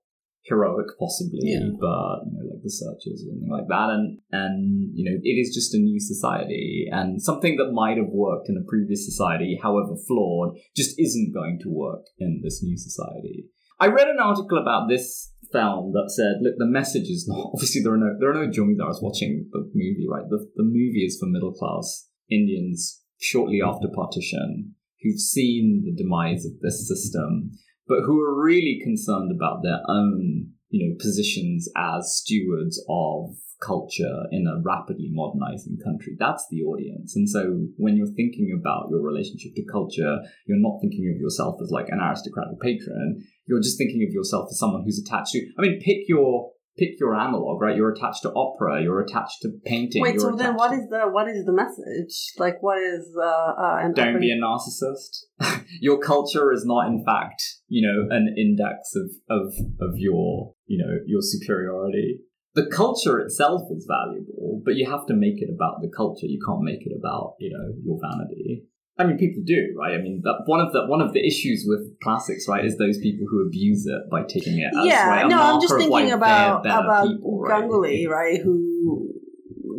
heroic 0.44 0.86
possibly 0.98 1.40
Yeah. 1.42 1.68
but 1.78 2.24
you 2.26 2.32
know 2.32 2.44
like 2.50 2.62
the 2.62 2.70
searchers 2.70 3.24
or 3.24 3.30
something 3.32 3.50
like 3.50 3.68
that. 3.68 3.88
And 3.90 4.18
and 4.32 4.90
you 4.94 5.04
know 5.04 5.16
it 5.22 5.36
is 5.42 5.54
just 5.54 5.74
a 5.74 5.78
new 5.78 6.00
society. 6.00 6.86
And 6.90 7.22
something 7.22 7.56
that 7.56 7.72
might 7.72 7.96
have 7.98 8.08
worked 8.08 8.48
in 8.48 8.56
a 8.56 8.68
previous 8.68 9.04
society 9.04 9.58
however 9.62 9.94
flawed 10.08 10.56
just 10.76 10.98
isn't 10.98 11.34
going 11.34 11.58
to 11.62 11.68
work 11.70 12.04
in 12.18 12.40
this 12.42 12.62
new 12.62 12.76
society. 12.76 13.46
I 13.78 13.86
read 13.88 14.08
an 14.08 14.18
article 14.20 14.58
about 14.58 14.88
this 14.88 15.32
film 15.52 15.92
that 15.92 16.10
said 16.14 16.36
look 16.42 16.54
the 16.58 16.66
message 16.66 17.08
is 17.08 17.26
not 17.28 17.50
obviously 17.54 17.82
there 17.82 17.94
are 17.94 17.98
no 17.98 18.14
there 18.20 18.30
are 18.30 18.46
no 18.46 18.50
jomidars 18.50 19.02
watching 19.02 19.48
the 19.52 19.60
movie 19.74 20.06
right? 20.08 20.28
The, 20.28 20.38
the 20.56 20.62
movie 20.64 21.04
is 21.04 21.18
for 21.18 21.26
middle 21.26 21.52
class 21.52 22.08
indians 22.30 23.02
shortly 23.18 23.60
after 23.60 23.88
partition 23.94 24.74
who've 25.02 25.18
seen 25.18 25.82
the 25.84 25.94
demise 26.00 26.44
of 26.46 26.52
this 26.60 26.86
system 26.86 27.50
but 27.90 28.06
who 28.06 28.22
are 28.22 28.40
really 28.40 28.78
concerned 28.80 29.32
about 29.34 29.64
their 29.64 29.82
own, 29.88 30.46
you 30.70 30.88
know, 30.88 30.94
positions 31.02 31.68
as 31.76 32.14
stewards 32.14 32.80
of 32.88 33.34
culture 33.60 34.24
in 34.30 34.46
a 34.46 34.62
rapidly 34.62 35.10
modernizing 35.10 35.76
country. 35.84 36.14
That's 36.18 36.46
the 36.50 36.62
audience. 36.62 37.16
And 37.16 37.28
so 37.28 37.66
when 37.76 37.96
you're 37.96 38.14
thinking 38.14 38.56
about 38.58 38.88
your 38.90 39.02
relationship 39.02 39.52
to 39.56 39.64
culture, 39.70 40.18
you're 40.46 40.62
not 40.62 40.78
thinking 40.80 41.12
of 41.12 41.20
yourself 41.20 41.60
as 41.60 41.70
like 41.70 41.88
an 41.88 42.00
aristocratic 42.00 42.60
patron. 42.60 43.20
You're 43.46 43.60
just 43.60 43.76
thinking 43.76 44.06
of 44.06 44.14
yourself 44.14 44.46
as 44.50 44.58
someone 44.58 44.84
who's 44.84 45.02
attached 45.04 45.32
to, 45.32 45.44
I 45.58 45.62
mean, 45.62 45.80
pick 45.84 46.08
your, 46.08 46.52
pick 46.80 46.98
your 46.98 47.14
analog, 47.14 47.60
right? 47.60 47.76
You're 47.76 47.92
attached 47.92 48.22
to 48.22 48.32
opera, 48.32 48.82
you're 48.82 49.00
attached 49.00 49.42
to 49.42 49.50
painting. 49.64 50.02
Wait, 50.02 50.18
so 50.18 50.34
then 50.34 50.54
what 50.54 50.70
to- 50.70 50.76
is 50.76 50.88
the 50.88 51.02
what 51.12 51.28
is 51.28 51.44
the 51.44 51.52
message? 51.52 52.32
Like, 52.38 52.62
what 52.62 52.78
is 52.78 53.14
uh, 53.16 53.24
uh 53.24 53.76
an 53.82 53.92
don't 53.92 54.08
open- 54.08 54.20
be 54.20 54.32
a 54.32 54.40
narcissist. 54.40 55.62
your 55.80 55.98
culture 55.98 56.52
is 56.52 56.64
not, 56.64 56.88
in 56.88 57.04
fact, 57.04 57.42
you 57.68 57.86
know, 57.86 58.16
an 58.16 58.34
index 58.36 58.96
of 58.96 59.10
of 59.28 59.52
of 59.80 59.92
your, 59.96 60.54
you 60.66 60.78
know, 60.78 60.92
your 61.06 61.20
superiority. 61.22 62.20
The 62.54 62.66
culture 62.66 63.20
itself 63.20 63.62
is 63.70 63.86
valuable, 63.86 64.60
but 64.64 64.74
you 64.74 64.90
have 64.90 65.06
to 65.06 65.14
make 65.14 65.40
it 65.40 65.50
about 65.54 65.82
the 65.82 65.90
culture. 65.96 66.26
You 66.26 66.40
can't 66.44 66.64
make 66.64 66.84
it 66.84 66.92
about, 66.98 67.34
you 67.38 67.50
know, 67.56 67.74
your 67.84 67.98
vanity. 68.02 68.64
I 68.98 69.04
mean, 69.04 69.16
people 69.16 69.42
do, 69.46 69.74
right? 69.78 69.94
I 69.94 70.02
mean, 70.02 70.20
that 70.24 70.42
one 70.46 70.60
of 70.60 70.72
the 70.72 70.86
one 70.86 71.00
of 71.00 71.12
the 71.12 71.26
issues 71.26 71.64
with 71.66 71.98
classics, 72.02 72.46
right, 72.48 72.64
is 72.64 72.76
those 72.76 72.98
people 72.98 73.26
who 73.30 73.46
abuse 73.46 73.86
it 73.86 74.10
by 74.10 74.22
taking 74.24 74.58
it 74.58 74.70
as 74.78 74.86
yeah, 74.86 75.08
right, 75.08 75.26
no, 75.26 75.40
I'm 75.40 75.60
just 75.60 75.72
marker 75.72 75.84
of 75.84 75.90
why 75.90 76.00
thinking 76.00 76.14
about 76.14 76.66
about 76.66 77.06
people, 77.08 77.40
right? 77.40 77.64
Ganguly, 77.64 78.08
right? 78.18 78.40
Who 78.42 79.14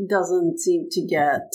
doesn't 0.10 0.60
seem 0.60 0.88
to 0.92 1.06
get 1.06 1.54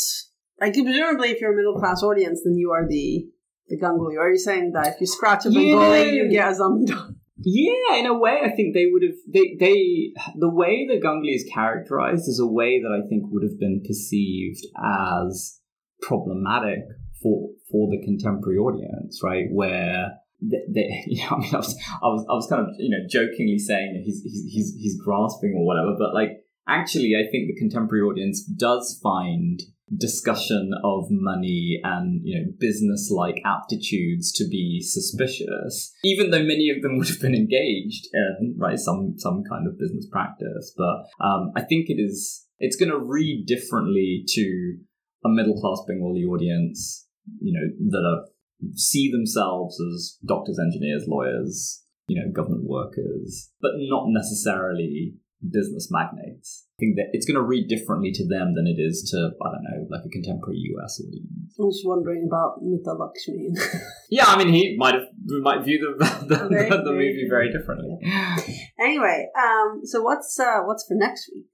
like 0.60 0.74
presumably 0.74 1.30
if 1.30 1.40
you're 1.40 1.52
a 1.52 1.56
middle 1.56 1.78
class 1.78 2.02
audience, 2.02 2.42
then 2.44 2.56
you 2.56 2.70
are 2.70 2.86
the 2.88 3.26
the 3.68 3.78
Ganguly. 3.78 4.16
Are 4.18 4.30
you 4.30 4.38
saying 4.38 4.72
that 4.74 4.94
if 4.94 5.00
you 5.00 5.06
scratch 5.06 5.46
a 5.46 5.50
Bengali, 5.50 5.98
Yeah. 5.98 6.22
you 6.22 6.30
get 6.30 6.52
a 6.52 6.54
Zamindar? 6.54 7.14
Yeah, 7.38 7.96
in 7.96 8.06
a 8.06 8.16
way, 8.16 8.38
I 8.42 8.50
think 8.50 8.74
they 8.74 8.86
would 8.86 9.02
have. 9.02 9.16
They 9.28 9.56
they 9.58 10.12
the 10.38 10.48
way 10.48 10.86
the 10.86 11.00
Ganguly 11.04 11.34
is 11.34 11.44
characterized 11.52 12.28
is 12.28 12.40
a 12.40 12.46
way 12.46 12.80
that 12.80 12.92
I 12.92 13.06
think 13.08 13.24
would 13.26 13.42
have 13.42 13.58
been 13.58 13.82
perceived 13.86 14.64
as 14.82 15.60
problematic 16.00 16.80
for 17.22 17.50
for 17.70 17.88
the 17.90 18.04
contemporary 18.04 18.58
audience, 18.58 19.20
right? 19.22 19.46
Where 19.50 20.12
they, 20.40 20.62
they 20.72 21.04
you 21.06 21.22
know, 21.22 21.36
I 21.36 21.38
mean, 21.38 21.54
I 21.54 21.58
was, 21.58 21.76
I 22.02 22.06
was 22.06 22.26
I 22.28 22.34
was 22.34 22.46
kind 22.48 22.62
of 22.62 22.68
you 22.78 22.90
know 22.90 23.04
jokingly 23.08 23.58
saying 23.58 24.02
he's 24.04 24.22
he's 24.22 24.74
he's, 24.78 25.00
grasping 25.00 25.54
or 25.56 25.66
whatever, 25.66 25.94
but 25.98 26.14
like 26.14 26.44
actually, 26.68 27.14
I 27.16 27.30
think 27.30 27.48
the 27.48 27.56
contemporary 27.58 28.02
audience 28.02 28.44
does 28.44 28.98
find 29.02 29.60
discussion 29.96 30.72
of 30.82 31.06
money 31.10 31.80
and 31.84 32.20
you 32.24 32.36
know 32.36 32.50
business 32.58 33.08
like 33.08 33.40
aptitudes 33.44 34.32
to 34.32 34.44
be 34.48 34.80
suspicious 34.80 35.92
even 36.02 36.30
though 36.30 36.42
many 36.42 36.70
of 36.74 36.82
them 36.82 36.98
would 36.98 37.06
have 37.06 37.20
been 37.20 37.36
engaged 37.36 38.08
in 38.12 38.56
right 38.58 38.80
some 38.80 39.14
some 39.16 39.44
kind 39.48 39.64
of 39.68 39.78
business 39.78 40.04
practice 40.10 40.74
but 40.76 41.04
um, 41.24 41.52
i 41.54 41.60
think 41.60 41.88
it 41.88 42.02
is 42.02 42.46
it's 42.58 42.74
going 42.74 42.90
to 42.90 42.98
read 42.98 43.46
differently 43.46 44.24
to 44.26 44.76
a 45.24 45.28
middle 45.28 45.54
class 45.60 45.78
bengali 45.86 46.24
audience 46.24 47.05
you 47.40 47.52
know 47.52 47.90
that 47.90 48.04
are 48.06 48.24
see 48.74 49.10
themselves 49.10 49.80
as 49.80 50.18
doctors 50.26 50.58
engineers 50.58 51.04
lawyers 51.06 51.82
you 52.08 52.18
know 52.20 52.30
government 52.32 52.64
workers 52.64 53.50
but 53.60 53.72
not 53.76 54.04
necessarily 54.08 55.14
business 55.50 55.88
magnates 55.90 56.66
I 56.78 56.80
think 56.80 56.96
that 56.96 57.06
it's 57.12 57.24
going 57.24 57.36
to 57.36 57.42
read 57.42 57.68
differently 57.68 58.10
to 58.12 58.28
them 58.28 58.52
than 58.54 58.66
it 58.66 58.78
is 58.78 59.08
to, 59.10 59.16
I 59.16 59.48
don't 59.50 59.64
know, 59.64 59.86
like 59.88 60.04
a 60.04 60.10
contemporary 60.10 60.58
US 60.76 61.00
audience. 61.00 61.54
I'm 61.58 61.70
just 61.70 61.86
wondering 61.86 62.28
about 62.28 62.60
Mita 62.60 62.92
Lakshmi. 62.92 63.48
Yeah, 64.10 64.24
I 64.26 64.36
mean, 64.36 64.52
he 64.52 64.76
might 64.78 64.92
have 64.92 65.04
might 65.40 65.64
view 65.64 65.78
the 65.98 66.04
the, 66.28 66.36
Very, 66.48 66.68
the, 66.68 66.76
the 66.76 66.82
very 66.92 67.08
movie 67.08 67.26
very 67.30 67.50
differently. 67.50 67.96
anyway, 68.78 69.26
um, 69.42 69.80
so 69.84 70.02
what's 70.02 70.38
uh 70.38 70.60
what's 70.66 70.84
for 70.86 70.94
next 70.96 71.30
week? 71.34 71.46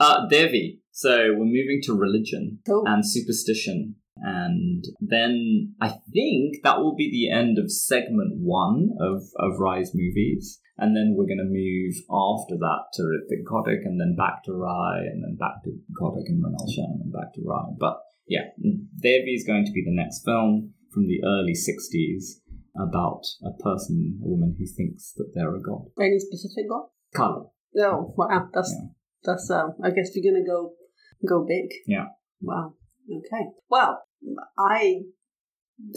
Uh, 0.00 0.26
Devi. 0.28 0.80
So 0.90 1.28
we're 1.36 1.44
moving 1.44 1.80
to 1.84 1.92
religion 1.94 2.58
Oh. 2.68 2.82
and 2.86 3.06
superstition. 3.08 3.94
And 4.16 4.84
then 5.00 5.74
I 5.80 5.88
think 6.12 6.62
that 6.62 6.78
will 6.78 6.94
be 6.94 7.10
the 7.10 7.30
end 7.30 7.58
of 7.58 7.70
segment 7.70 8.34
one 8.40 8.90
of, 9.00 9.22
of 9.38 9.58
Ray's 9.58 9.92
movies. 9.94 10.60
And 10.78 10.94
then 10.94 11.14
we're 11.16 11.26
going 11.26 11.40
to 11.40 11.48
move 11.48 11.94
after 12.10 12.56
that 12.56 12.92
to 12.94 13.02
Ritwik 13.02 13.44
Ghatak 13.48 13.84
and 13.84 14.00
then 14.00 14.14
back 14.16 14.44
to 14.44 14.52
Ray 14.52 15.06
and 15.08 15.24
then 15.24 15.36
back 15.38 15.64
to 15.64 15.72
Kodak 15.98 16.28
and 16.28 16.42
Mrinal 16.42 16.68
Sen 16.68 17.00
and 17.02 17.12
back 17.12 17.32
to 17.34 17.40
Ray. 17.44 17.76
But 17.78 18.00
yeah, 18.28 18.52
Devi 19.00 19.32
is 19.34 19.44
going 19.46 19.64
to 19.64 19.72
be 19.72 19.82
the 19.84 19.94
next 19.94 20.24
film 20.24 20.74
from 20.92 21.06
the 21.06 21.22
early 21.24 21.54
60s 21.54 22.40
about 22.76 23.22
a 23.42 23.52
person, 23.62 24.20
a 24.22 24.28
woman 24.28 24.54
who 24.58 24.66
thinks 24.66 25.12
that 25.16 25.32
they're 25.34 25.54
a 25.54 25.62
god. 25.62 25.86
Any 26.00 26.18
specific 26.18 26.68
god? 26.68 26.88
Kali. 27.14 27.46
Oh 27.78 28.14
wow, 28.16 28.48
that's 28.52 28.74
Yeah. 28.74 28.88
that's 29.24 29.50
um. 29.50 29.74
I 29.82 29.90
guess 29.90 30.10
you're 30.14 30.30
gonna 30.32 30.44
go 30.44 30.72
go 31.26 31.44
big. 31.46 31.70
Yeah. 31.86 32.08
Wow. 32.40 32.74
Okay. 33.10 33.46
Well, 33.70 34.02
I 34.58 35.00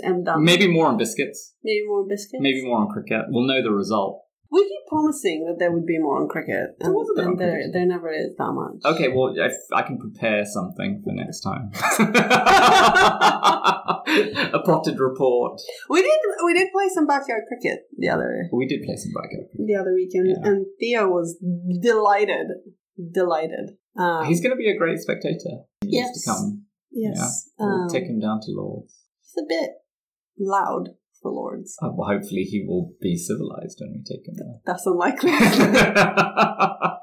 am 0.04 0.24
done. 0.24 0.44
Maybe 0.44 0.68
more 0.68 0.88
on 0.88 0.98
biscuits. 0.98 1.54
maybe 1.64 1.86
more 1.88 2.02
on 2.02 2.08
biscuits. 2.10 2.42
Maybe 2.42 2.64
more 2.66 2.80
on 2.80 2.88
cricket. 2.90 3.26
We'll 3.30 3.46
know 3.48 3.62
the 3.64 3.72
result. 3.72 4.24
We 4.52 4.64
keep 4.64 4.88
promising 4.90 5.46
that 5.46 5.58
there 5.60 5.72
would 5.72 5.86
be 5.86 6.00
more 6.00 6.20
on 6.20 6.28
cricket, 6.28 6.76
There 6.80 6.90
and, 6.90 7.20
a 7.20 7.22
and 7.22 7.38
there 7.40 7.62
there 7.72 7.86
never 7.86 8.12
is 8.12 8.30
that 8.36 8.52
much. 8.52 8.82
Okay, 8.96 9.08
well, 9.10 9.32
if 9.38 9.54
I 9.72 9.84
can 9.84 10.00
prepare 10.00 10.44
something 10.44 11.04
for 11.04 11.14
next 11.14 11.42
time. 11.42 11.70
a 14.54 14.60
potted 14.66 15.00
report. 15.00 15.62
We 15.90 16.02
did 16.02 16.12
we 16.46 16.54
did 16.56 16.70
play 16.74 16.90
some 16.90 17.06
backyard 17.06 17.44
cricket 17.48 17.82
the 17.98 18.10
other 18.10 18.50
We 18.52 18.66
did 18.68 18.82
play 18.84 18.96
some 18.96 19.12
backyard. 19.14 19.46
Cricket. 19.52 19.68
the 19.68 19.76
other 19.76 19.94
weekend, 19.94 20.28
Yeah. 20.30 20.50
and 20.50 20.66
Theo 20.80 21.08
was 21.10 21.38
delighted, 21.82 22.48
delighted. 23.14 23.78
Um, 23.98 24.26
He's 24.26 24.42
going 24.42 24.52
to 24.52 24.58
be 24.58 24.70
a 24.70 24.78
great 24.78 25.00
spectator. 25.00 25.64
He 25.82 25.98
Yes. 25.98 26.24
to 26.24 26.30
come. 26.32 26.66
Yes, 26.92 27.50
We'll 27.58 27.84
um, 27.84 27.90
take 27.90 28.06
him 28.06 28.20
down 28.20 28.40
to 28.42 28.52
Lords. 28.52 28.94
he's 29.22 29.44
a 29.44 29.48
bit 29.48 29.72
loud 30.38 30.90
for 31.22 31.32
Lords. 31.32 31.76
Uh, 31.82 31.90
well, 31.94 32.10
hopefully 32.10 32.44
he 32.44 32.66
will 32.66 32.94
be 33.02 33.18
civilized 33.18 33.80
when 33.80 33.92
we 33.94 34.04
take 34.04 34.28
him 34.28 34.36
there. 34.38 34.60
That's 34.66 34.86
unlikely. 34.86 35.32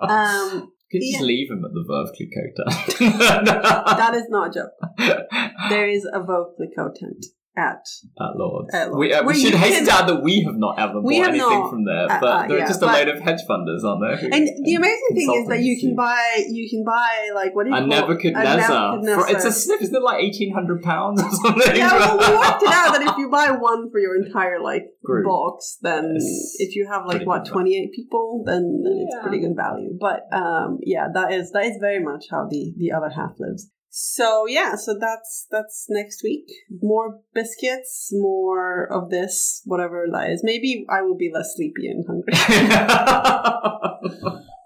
um, 0.09 0.73
Could 0.91 1.03
you 1.03 1.13
just 1.13 1.25
leave 1.25 1.51
him 1.51 1.65
at 1.65 1.73
the 1.73 1.85
Veuve 1.89 2.13
Clicquot? 2.17 2.55
that 3.97 4.15
is 4.15 4.29
not 4.29 4.49
a 4.49 4.61
joke. 4.61 4.73
There 5.69 5.89
is 5.89 6.07
a 6.13 6.21
Vocally 6.21 6.69
tent 6.77 7.27
at 7.57 7.83
at 8.21 8.37
Lords. 8.37 8.75
At 8.75 8.89
Lords. 8.93 8.99
We, 8.99 9.13
uh, 9.15 9.23
we 9.25 9.35
should 9.41 9.55
hasten 9.55 9.87
can- 9.87 9.95
to 9.97 10.03
add 10.03 10.09
that 10.09 10.23
we 10.23 10.43
have 10.43 10.57
not 10.57 10.79
ever 10.79 11.01
bought 11.01 11.13
have 11.15 11.29
anything 11.29 11.49
not, 11.49 11.71
from 11.71 11.85
there, 11.85 12.05
uh, 12.11 12.21
but 12.21 12.27
uh, 12.29 12.47
there 12.49 12.57
are 12.57 12.61
yeah, 12.61 12.69
just 12.69 12.83
a 12.83 12.87
load 12.87 13.09
of 13.09 13.19
hedge 13.21 13.41
funders 13.49 13.83
on 13.85 14.01
there. 14.01 14.17
who- 14.17 14.29
And 14.33 14.47
the 14.65 14.75
amazing 14.75 15.13
thing 15.15 15.33
is 15.43 15.49
that 15.49 15.61
you 15.61 15.81
can 15.81 15.97
buy 15.97 16.45
you 16.49 16.69
can 16.71 16.85
buy 16.85 17.31
like 17.35 17.55
what 17.55 17.65
do 17.65 17.71
you 17.71 17.77
A 17.77 17.79
call 17.81 17.87
it? 17.87 17.95
Nebuchadnezzar. 18.01 18.97
Nebuchadnezzar. 18.99 19.25
For, 19.27 19.31
it's 19.35 19.45
a 19.45 19.53
sniff. 19.53 19.83
Isn't 19.83 19.95
it 19.97 20.03
like 20.03 20.23
eighteen 20.23 20.53
hundred 20.53 20.83
pounds 20.83 21.23
or 21.23 21.31
something? 21.45 21.77
yeah, 21.77 21.93
well, 21.97 22.19
we 22.19 22.37
worked 22.47 22.63
it 22.63 22.69
out 22.73 22.93
that 22.93 23.03
if 23.03 23.17
you 23.17 23.31
buy 23.31 23.51
one 23.53 23.91
for 23.91 23.99
your 24.01 24.17
entire 24.23 24.61
like 24.61 24.85
Group. 25.05 25.25
box, 25.27 25.79
then 25.83 26.13
It's 26.17 26.57
if 26.59 26.77
you 26.77 26.87
have 26.91 27.03
like 27.07 27.17
pretty 27.19 27.27
what 27.27 27.47
twenty 27.47 27.77
eight 27.79 27.93
people, 27.93 28.43
then, 28.45 28.83
then 28.85 29.07
it's 29.07 29.17
pretty 29.23 29.41
good 29.41 29.57
value. 29.57 29.97
But 29.99 30.27
um, 30.33 30.79
yeah, 30.83 31.07
that 31.15 31.33
is 31.33 31.51
that 31.53 31.65
is 31.65 31.79
very 31.81 32.03
much 32.03 32.27
how 32.31 32.47
the 32.51 32.75
the 32.77 32.93
other 32.93 33.09
half 33.09 33.33
lives. 33.39 33.71
So 33.99 34.47
yeah, 34.47 34.75
so 34.75 34.99
that's 35.01 35.47
that's 35.51 35.87
next 35.89 36.23
week. 36.23 36.45
More 36.83 37.21
biscuits, 37.33 38.11
more 38.13 38.87
of 38.93 39.09
this, 39.09 39.63
whatever 39.65 40.05
that 40.13 40.29
is. 40.29 40.43
Maybe 40.45 40.85
I 40.91 41.01
will 41.01 41.17
be 41.17 41.31
less 41.33 41.55
sleepy 41.57 41.89
and 41.89 42.05
hungry. 42.07 42.35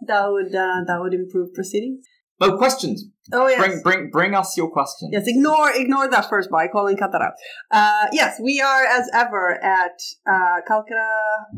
that 0.09 0.33
would 0.33 0.53
uh, 0.53 0.83
that 0.85 0.99
would 0.99 1.15
improve 1.15 1.55
proceedings. 1.55 2.05
Oh, 2.41 2.57
questions. 2.57 3.05
Oh 3.33 3.47
yes. 3.47 3.61
Bring 3.61 3.83
bring 3.83 4.11
bring 4.11 4.35
us 4.35 4.57
your 4.57 4.69
questions. 4.69 5.11
Yes, 5.13 5.29
ignore 5.29 5.71
ignore 5.77 6.11
that 6.11 6.29
first 6.29 6.51
by 6.51 6.67
calling 6.67 6.97
cut 6.97 7.13
that 7.13 7.23
out. 7.23 7.35
Uh, 7.71 8.09
yes, 8.11 8.41
we 8.43 8.61
are 8.61 8.83
as 8.85 9.09
ever 9.15 9.63
at 9.63 10.01
uh, 10.29 10.61
Calcutta 10.67 11.07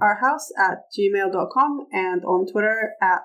Our 0.02 0.18
House 0.20 0.50
at 0.58 0.80
gmail.com 0.94 1.86
and 1.90 2.22
on 2.26 2.46
Twitter 2.52 2.90
at 3.00 3.22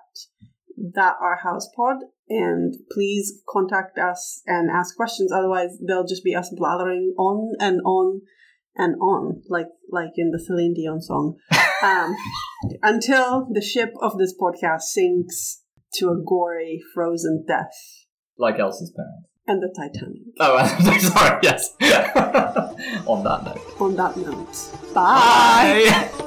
that 0.94 1.16
Our 1.20 1.40
House 1.44 1.68
Pod. 1.76 1.98
And 2.30 2.76
please 2.92 3.42
contact 3.50 3.98
us 3.98 4.42
and 4.46 4.70
ask 4.70 4.96
questions. 4.96 5.32
Otherwise, 5.32 5.78
they'll 5.86 6.06
just 6.06 6.24
be 6.24 6.36
us 6.36 6.54
blathering 6.56 7.14
on 7.18 7.54
and 7.60 7.80
on 7.86 8.22
and 8.78 8.96
on, 9.02 9.42
like 9.50 9.68
like 9.90 10.12
in 10.18 10.32
the 10.32 10.40
Celine 10.40 10.74
Dion 10.74 11.02
song, 11.02 11.38
um, 11.84 12.16
until 12.84 13.48
the 13.52 13.62
ship 13.62 13.94
of 14.02 14.18
this 14.18 14.34
podcast 14.40 14.82
sinks 14.82 15.64
to 15.96 16.10
a 16.10 16.16
gory, 16.16 16.82
frozen 16.94 17.46
death. 17.48 18.06
Like 18.38 18.60
Elsa's 18.60 18.94
parents. 18.96 19.28
And 19.48 19.64
the 19.64 19.74
Titanic. 19.74 20.22
Oh, 20.40 20.58
I'm 20.92 21.00
sorry. 21.00 21.40
Yes. 21.42 21.74
On 23.08 23.24
that 23.24 23.46
note. 23.46 23.82
On 23.82 23.96
that 23.96 24.18
note, 24.18 24.94
bye. 24.94 26.10
Bye. 26.12 26.24